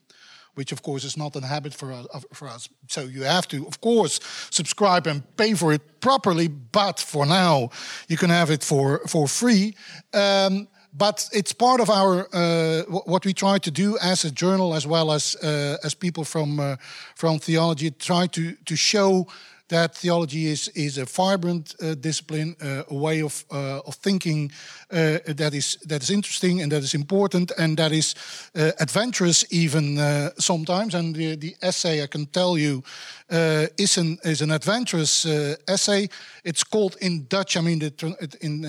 which 0.55 0.73
of 0.73 0.81
course 0.81 1.07
is 1.07 1.17
not 1.17 1.37
a 1.37 1.41
habit 1.41 1.75
for 1.75 1.93
us, 1.93 2.07
for 2.33 2.49
us. 2.49 2.69
So 2.87 3.01
you 3.01 3.25
have 3.25 3.47
to, 3.49 3.67
of 3.67 3.79
course, 3.81 4.21
subscribe 4.51 5.11
and 5.11 5.23
pay 5.37 5.55
for 5.55 5.73
it 5.73 5.81
properly. 6.01 6.49
But 6.49 7.01
for 7.01 7.27
now, 7.27 7.71
you 8.09 8.17
can 8.17 8.31
have 8.31 8.53
it 8.53 8.65
for 8.65 9.01
for 9.07 9.29
free. 9.29 9.75
Um, 10.13 10.69
but 10.93 11.29
it's 11.33 11.53
part 11.53 11.81
of 11.81 11.89
our 11.89 12.29
uh, 12.33 12.83
what 13.05 13.25
we 13.25 13.33
try 13.33 13.59
to 13.59 13.71
do 13.71 13.97
as 13.99 14.25
a 14.25 14.31
journal, 14.31 14.75
as 14.75 14.87
well 14.87 15.11
as 15.11 15.37
uh, 15.43 15.77
as 15.83 15.95
people 15.95 16.25
from 16.25 16.79
from 17.15 17.39
theology, 17.39 17.91
try 17.91 18.29
to 18.29 18.57
to 18.65 18.77
show 18.77 19.27
that 19.69 19.95
theology 19.95 20.47
is, 20.47 20.69
is 20.69 20.99
a 20.99 21.05
vibrant 21.05 21.75
uh, 21.81 21.95
discipline, 21.95 22.55
uh, 22.61 22.83
a 22.91 22.95
way 22.95 23.23
of, 23.23 23.45
uh, 23.51 23.81
of 23.87 23.95
thinking 23.95 24.53
uh, 24.91 25.19
that, 25.27 25.55
is, 25.55 25.79
that 25.87 26.03
is 26.03 26.11
interesting 26.11 26.61
and 26.61 26.71
that 26.71 26.83
is 26.83 26.95
important 26.95 27.51
and 27.59 27.77
that 27.77 27.93
is 27.93 28.15
uh, 28.55 28.73
adventurous 28.79 29.45
even 29.51 29.97
sometimes. 30.37 30.95
And 30.95 31.15
the, 31.15 31.37
the 31.37 31.57
essay, 31.63 32.03
I 32.03 32.07
can 32.07 32.27
tell 32.27 32.59
you, 32.59 32.83
is, 33.31 33.97
an, 33.97 34.19
is 34.23 34.43
an 34.43 34.51
adventurous 34.51 35.27
essay. 35.67 36.09
It's 36.45 36.63
called 36.63 36.97
in 37.01 37.27
Dutch, 37.29 37.57
I 37.57 37.61
mean, 37.63 37.79
the, 37.79 38.37
in, 38.41 38.65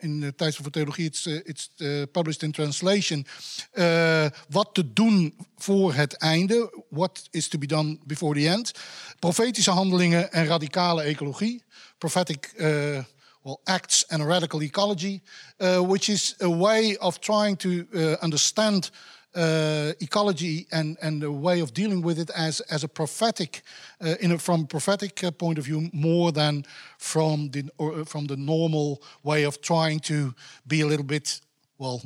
in 0.00 0.20
the 0.20 0.32
Tijdschrift 0.32 0.62
voor 0.62 0.70
Theologie, 0.70 1.06
it's, 1.06 1.26
it's 1.26 1.70
published 2.12 2.42
in 2.42 2.52
translation. 2.52 3.24
wat 4.48 4.74
te 4.74 4.92
doen 4.92 5.34
voor 5.62 5.94
het 5.94 6.12
einde, 6.12 6.84
what 6.88 7.28
is 7.30 7.48
to 7.48 7.58
be 7.58 7.66
done 7.66 7.98
before 8.06 8.40
the 8.40 8.48
end. 8.48 8.72
Profetische 9.18 9.70
handelingen 9.70 10.32
en 10.32 10.46
radicale 10.46 11.02
ecologie. 11.02 11.62
Prophetic 11.98 12.52
uh, 12.56 12.66
well, 13.42 13.60
acts 13.64 14.08
and 14.08 14.22
a 14.22 14.24
radical 14.24 14.62
ecology, 14.62 15.20
uh, 15.58 15.80
which 15.80 16.08
is 16.08 16.34
a 16.38 16.48
way 16.48 16.96
of 16.96 17.18
trying 17.18 17.58
to 17.58 17.86
uh, 17.94 18.12
understand 18.20 18.90
ecology 19.98 20.66
and, 20.70 20.96
and 21.00 21.20
the 21.20 21.30
way 21.30 21.60
of 21.60 21.72
dealing 21.72 22.04
with 22.04 22.18
it 22.18 22.30
as, 22.30 22.60
as 22.60 22.82
a 22.82 22.88
prophetic, 22.88 23.62
in 24.18 24.32
a, 24.32 24.38
from 24.38 24.62
a 24.62 24.66
prophetic 24.66 25.22
point 25.38 25.58
of 25.58 25.64
view, 25.64 25.88
more 25.92 26.32
than 26.32 26.64
from 26.98 27.50
the, 27.50 27.62
from 28.06 28.26
the 28.26 28.36
normal 28.36 29.00
way 29.22 29.44
of 29.44 29.60
trying 29.60 30.00
to 30.00 30.34
be 30.66 30.80
a 30.80 30.86
little 30.86 31.06
bit, 31.06 31.40
well, 31.78 32.02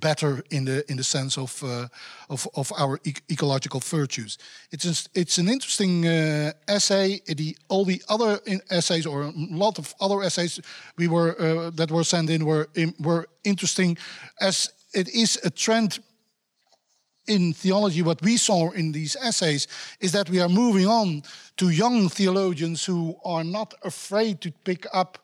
better 0.00 0.42
in 0.50 0.64
the 0.64 0.84
in 0.90 0.96
the 0.96 1.04
sense 1.04 1.40
of 1.40 1.62
uh, 1.62 1.88
of, 2.28 2.48
of 2.54 2.72
our 2.78 2.98
ecological 3.28 3.80
virtues. 3.80 4.38
It's 4.70 4.84
a, 4.84 5.20
it's 5.20 5.38
an 5.38 5.48
interesting 5.48 6.06
uh, 6.06 6.52
essay. 6.66 7.20
The 7.26 7.56
all 7.68 7.84
the 7.84 8.02
other 8.08 8.40
essays 8.70 9.06
or 9.06 9.22
a 9.22 9.32
lot 9.34 9.78
of 9.78 9.94
other 10.00 10.22
essays 10.22 10.60
we 10.96 11.08
were 11.08 11.34
uh, 11.38 11.70
that 11.76 11.90
were 11.90 12.04
sent 12.04 12.30
in 12.30 12.44
were 12.44 12.68
in, 12.74 12.94
were 12.98 13.26
interesting, 13.42 13.98
as 14.40 14.72
it 14.92 15.08
is 15.08 15.40
a 15.44 15.50
trend 15.50 15.98
in 17.26 17.54
theology, 17.54 18.02
what 18.02 18.20
we 18.22 18.36
saw 18.36 18.70
in 18.70 18.92
these 18.92 19.16
essays 19.16 19.66
is 20.00 20.12
that 20.12 20.28
we 20.28 20.40
are 20.40 20.48
moving 20.48 20.86
on 20.86 21.22
to 21.56 21.70
young 21.70 22.08
theologians 22.08 22.84
who 22.84 23.16
are 23.24 23.44
not 23.44 23.74
afraid 23.82 24.40
to 24.40 24.52
pick 24.64 24.86
up 24.92 25.18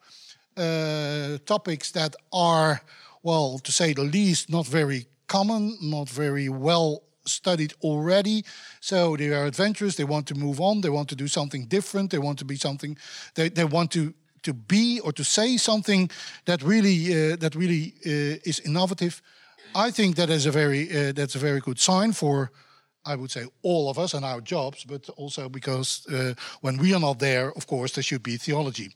uh, 0.56 1.38
topics 1.46 1.90
that 1.92 2.16
are, 2.32 2.80
well, 3.22 3.58
to 3.58 3.72
say 3.72 3.92
the 3.92 4.02
least, 4.02 4.48
not 4.48 4.66
very 4.66 5.06
common, 5.26 5.76
not 5.80 6.08
very 6.08 6.48
well 6.48 7.02
studied 7.24 7.74
already. 7.82 8.44
So 8.80 9.16
they 9.16 9.28
are 9.28 9.46
adventurous. 9.46 9.94
They 9.94 10.04
want 10.04 10.26
to 10.26 10.34
move 10.34 10.60
on. 10.60 10.80
They 10.80 10.90
want 10.90 11.08
to 11.08 11.16
do 11.16 11.28
something 11.28 11.68
different. 11.68 12.10
They 12.10 12.18
want 12.18 12.38
to 12.38 12.44
be 12.44 12.56
something. 12.56 12.96
They, 13.34 13.50
they 13.50 13.64
want 13.64 13.90
to 13.92 14.14
to 14.42 14.54
be 14.54 15.00
or 15.00 15.12
to 15.12 15.22
say 15.22 15.58
something 15.58 16.10
that 16.44 16.62
really 16.62 17.12
uh, 17.12 17.36
that 17.36 17.54
really 17.54 17.94
uh, 18.06 18.40
is 18.44 18.60
innovative. 18.60 19.20
I 19.74 19.90
think 19.90 20.16
that 20.16 20.30
is 20.30 20.46
a 20.46 20.50
very 20.50 20.88
uh, 20.88 21.12
that's 21.12 21.34
a 21.34 21.38
very 21.38 21.60
good 21.60 21.78
sign 21.78 22.12
for. 22.12 22.50
I 23.04 23.16
would 23.16 23.30
say 23.30 23.46
all 23.62 23.88
of 23.88 23.98
us 23.98 24.14
and 24.14 24.24
our 24.24 24.42
jobs, 24.42 24.84
but 24.84 25.08
also 25.16 25.48
because 25.48 26.06
uh, 26.06 26.34
when 26.60 26.76
we 26.76 26.94
are 26.94 27.00
not 27.00 27.18
there, 27.18 27.50
of 27.56 27.66
course, 27.66 27.92
there 27.92 28.02
should 28.02 28.22
be 28.22 28.36
theology. 28.36 28.90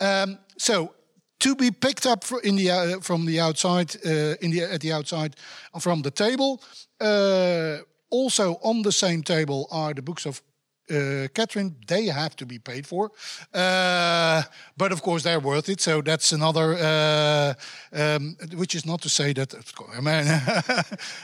Um, 0.00 0.38
so 0.56 0.94
to 1.40 1.56
be 1.56 1.70
picked 1.70 2.06
up 2.06 2.24
in 2.44 2.56
the, 2.56 2.70
uh, 2.70 3.00
from 3.00 3.26
the 3.26 3.40
outside, 3.40 3.96
uh, 4.06 4.36
in 4.40 4.50
the, 4.50 4.62
at 4.62 4.80
the 4.80 4.92
outside 4.92 5.36
from 5.80 6.02
the 6.02 6.10
table. 6.10 6.62
Uh, 7.00 7.78
also 8.10 8.58
on 8.62 8.82
the 8.82 8.92
same 8.92 9.22
table 9.22 9.66
are 9.70 9.94
the 9.94 10.02
books 10.02 10.26
of 10.26 10.42
uh, 10.90 11.28
Catherine. 11.32 11.76
They 11.86 12.06
have 12.06 12.34
to 12.36 12.46
be 12.46 12.58
paid 12.58 12.86
for, 12.86 13.10
uh, 13.54 14.42
but 14.76 14.92
of 14.92 15.02
course 15.02 15.22
they're 15.22 15.40
worth 15.40 15.68
it. 15.68 15.80
So 15.80 16.02
that's 16.02 16.32
another, 16.32 16.74
uh, 16.74 17.54
um, 17.92 18.36
which 18.56 18.74
is 18.74 18.84
not 18.84 19.00
to 19.02 19.08
say 19.08 19.32
that. 19.34 19.54
I 19.96 20.00
mean, 20.00 20.26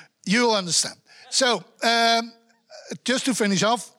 you'll 0.25 0.55
understand. 0.55 0.97
So 1.31 1.65
um, 1.83 2.33
just 3.05 3.25
to 3.25 3.35
finish 3.35 3.65
off, 3.65 3.93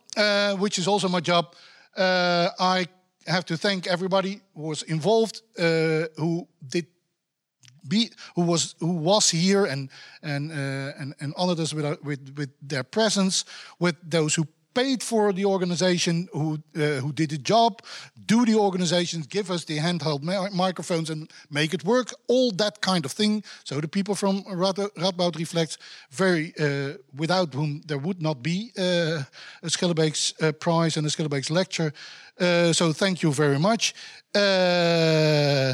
which 0.57 0.79
is 0.79 0.87
also 0.87 1.09
my 1.09 1.19
job, 1.19 1.53
I 1.97 2.87
have 3.27 3.45
to 3.45 3.57
thank 3.57 3.87
everybody 3.87 4.41
who 4.55 4.63
was 4.63 4.83
involved, 4.83 5.41
uh, 5.59 6.07
who 6.15 6.47
did 6.67 6.85
be, 7.87 8.09
who 8.35 8.41
was 8.41 8.75
who 8.79 8.93
was 8.93 9.29
here 9.29 9.65
and 9.65 9.89
and 10.21 10.51
uh, 10.51 10.99
and, 10.99 11.13
and 11.19 11.33
honored 11.37 11.59
us 11.59 11.73
with, 11.73 11.85
uh, 11.85 11.95
with 12.03 12.33
with 12.37 12.49
their 12.61 12.83
presence, 12.83 13.45
with 13.79 13.95
those 14.03 14.35
who 14.35 14.47
paid 14.77 15.03
for 15.03 15.33
the 15.33 15.45
organization, 15.45 16.27
who 16.31 16.59
uh, 16.75 17.01
who 17.01 17.11
did 17.11 17.29
the 17.29 17.41
job, 17.53 17.71
do 18.25 18.45
the 18.45 18.55
organizations, 18.55 19.27
give 19.27 19.53
us 19.55 19.65
the 19.65 19.79
handheld 19.79 20.21
microphones 20.51 21.09
and 21.09 21.31
make 21.49 21.73
it 21.73 21.83
work, 21.83 22.07
all 22.27 22.51
that 22.51 22.75
kind 22.81 23.05
of 23.05 23.11
thing. 23.11 23.43
So 23.63 23.81
the 23.81 23.87
people 23.87 24.15
from 24.15 24.43
Radboud 24.43 25.35
Reflects, 25.35 25.77
very 26.11 26.53
uh, 26.59 26.93
without 27.21 27.53
whom 27.53 27.81
there 27.87 28.01
would 28.05 28.21
not 28.21 28.37
be 28.41 28.71
uh, 28.77 29.23
a 29.63 29.69
Schillebeeckx 29.69 30.17
uh, 30.41 30.51
Prize 30.51 30.97
and 30.97 31.07
a 31.07 31.09
Schillebeeckx 31.09 31.49
Lecture. 31.49 31.91
Uh, 32.39 32.73
so 32.73 32.93
thank 32.93 33.21
you 33.23 33.33
very 33.33 33.59
much. 33.59 33.93
Uh, 34.35 35.73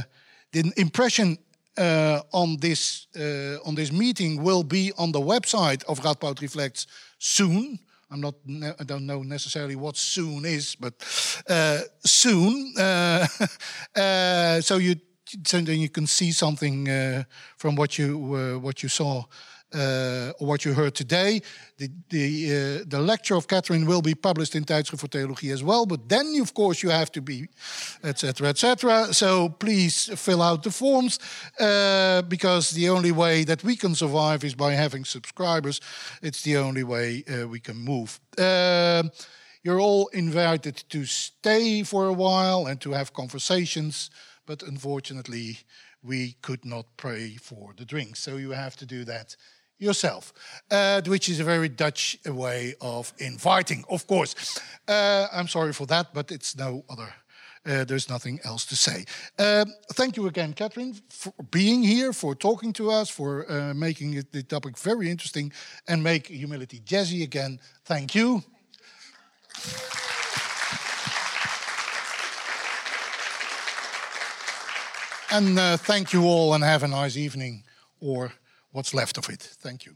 the 0.51 0.71
impression 0.77 1.37
uh, 1.77 2.21
on 2.31 2.57
this 2.57 3.07
uh, 3.15 3.67
on 3.67 3.75
this 3.75 3.91
meeting 3.91 4.43
will 4.43 4.63
be 4.63 4.91
on 4.97 5.11
the 5.11 5.21
website 5.33 5.83
of 5.85 5.99
Radboud 5.99 6.41
Reflects 6.41 6.87
soon. 7.17 7.79
I'm 8.13 8.21
not. 8.21 8.35
I 8.79 8.83
don't 8.83 9.07
know 9.07 9.23
necessarily 9.23 9.75
what 9.75 9.97
soon 9.97 10.45
is, 10.45 10.75
but 10.75 10.93
uh, 11.49 11.79
soon. 12.05 12.73
Uh, 12.77 13.25
so 14.61 14.77
you 14.77 14.95
so 15.43 15.59
then 15.61 15.79
you 15.79 15.89
can 15.89 16.05
see 16.05 16.31
something 16.31 16.85
from 17.57 17.75
what 17.75 17.97
you 17.97 18.59
what 18.61 18.83
you 18.83 18.89
saw 18.89 19.23
uh, 19.73 20.31
what 20.37 20.63
you 20.63 20.73
heard 20.73 20.93
today. 20.93 21.41
The, 21.77 21.89
the, 22.09 22.81
uh, 22.81 22.83
the 22.87 22.99
lecture 22.99 23.35
of 23.35 23.47
Catherine 23.47 23.85
will 23.85 24.01
be 24.01 24.15
published 24.15 24.55
in 24.55 24.63
Tijdschrift 24.63 24.99
voor 24.99 25.09
Theologie 25.09 25.51
as 25.51 25.61
well, 25.61 25.85
but 25.85 26.07
then, 26.07 26.39
of 26.41 26.53
course, 26.53 26.81
you 26.81 26.91
have 26.91 27.09
to 27.11 27.21
be, 27.21 27.47
etc., 28.03 28.49
etc. 28.49 29.13
So 29.13 29.49
please 29.49 30.11
fill 30.15 30.41
out 30.41 30.63
the 30.63 30.71
forms, 30.71 31.19
uh, 31.59 32.21
because 32.27 32.73
the 32.73 32.89
only 32.89 33.11
way 33.11 33.43
that 33.43 33.63
we 33.63 33.75
can 33.75 33.95
survive 33.95 34.43
is 34.43 34.55
by 34.55 34.73
having 34.73 35.05
subscribers. 35.05 35.81
It's 36.21 36.41
the 36.41 36.57
only 36.57 36.83
way 36.83 37.23
uh, 37.27 37.47
we 37.47 37.59
can 37.59 37.77
move. 37.77 38.19
Uh, 38.37 39.03
you're 39.63 39.79
all 39.79 40.07
invited 40.13 40.83
to 40.89 41.05
stay 41.05 41.83
for 41.83 42.07
a 42.07 42.13
while 42.13 42.67
and 42.67 42.79
to 42.81 42.91
have 42.91 43.13
conversations, 43.13 44.09
but 44.45 44.61
unfortunately, 44.61 45.59
we 46.03 46.35
could 46.41 46.65
not 46.65 46.85
pray 46.97 47.37
for 47.37 47.73
the 47.77 47.85
drinks. 47.85 48.19
So 48.19 48.37
you 48.37 48.51
have 48.51 48.75
to 48.75 48.85
do 48.85 49.05
that 49.05 49.37
yourself, 49.79 50.33
uh, 50.71 51.01
which 51.07 51.29
is 51.29 51.39
a 51.39 51.43
very 51.43 51.69
Dutch 51.69 52.17
way 52.25 52.75
of 52.81 53.13
inviting, 53.17 53.83
of 53.89 54.07
course. 54.07 54.59
Uh, 54.87 55.27
I'm 55.31 55.47
sorry 55.47 55.73
for 55.73 55.85
that, 55.87 56.13
but 56.13 56.31
it's 56.31 56.55
no 56.57 56.83
other. 56.89 57.13
Uh, 57.65 57.85
there's 57.85 58.09
nothing 58.09 58.39
else 58.43 58.65
to 58.65 58.75
say. 58.75 59.05
Um, 59.39 59.73
thank 59.93 60.17
you 60.17 60.27
again, 60.27 60.53
Catherine, 60.53 60.95
for 61.09 61.33
being 61.49 61.81
here, 61.81 62.11
for 62.11 62.35
talking 62.35 62.73
to 62.73 62.91
us, 62.91 63.09
for 63.09 63.49
uh, 63.49 63.73
making 63.73 64.15
it, 64.15 64.31
the 64.33 64.43
topic 64.43 64.77
very 64.77 65.09
interesting, 65.09 65.53
and 65.87 66.03
make 66.03 66.27
humility 66.27 66.81
jazzy 66.81 67.23
again. 67.23 67.59
Thank 67.85 68.15
you. 68.15 68.43
And 75.31 75.57
uh, 75.57 75.77
thank 75.77 76.11
you 76.11 76.25
all, 76.25 76.53
and 76.53 76.63
have 76.63 76.83
a 76.83 76.87
nice 76.87 77.15
evening 77.15 77.63
or 78.01 78.33
what's 78.73 78.93
left 78.93 79.17
of 79.17 79.29
it. 79.29 79.41
Thank 79.41 79.85
you. 79.85 79.95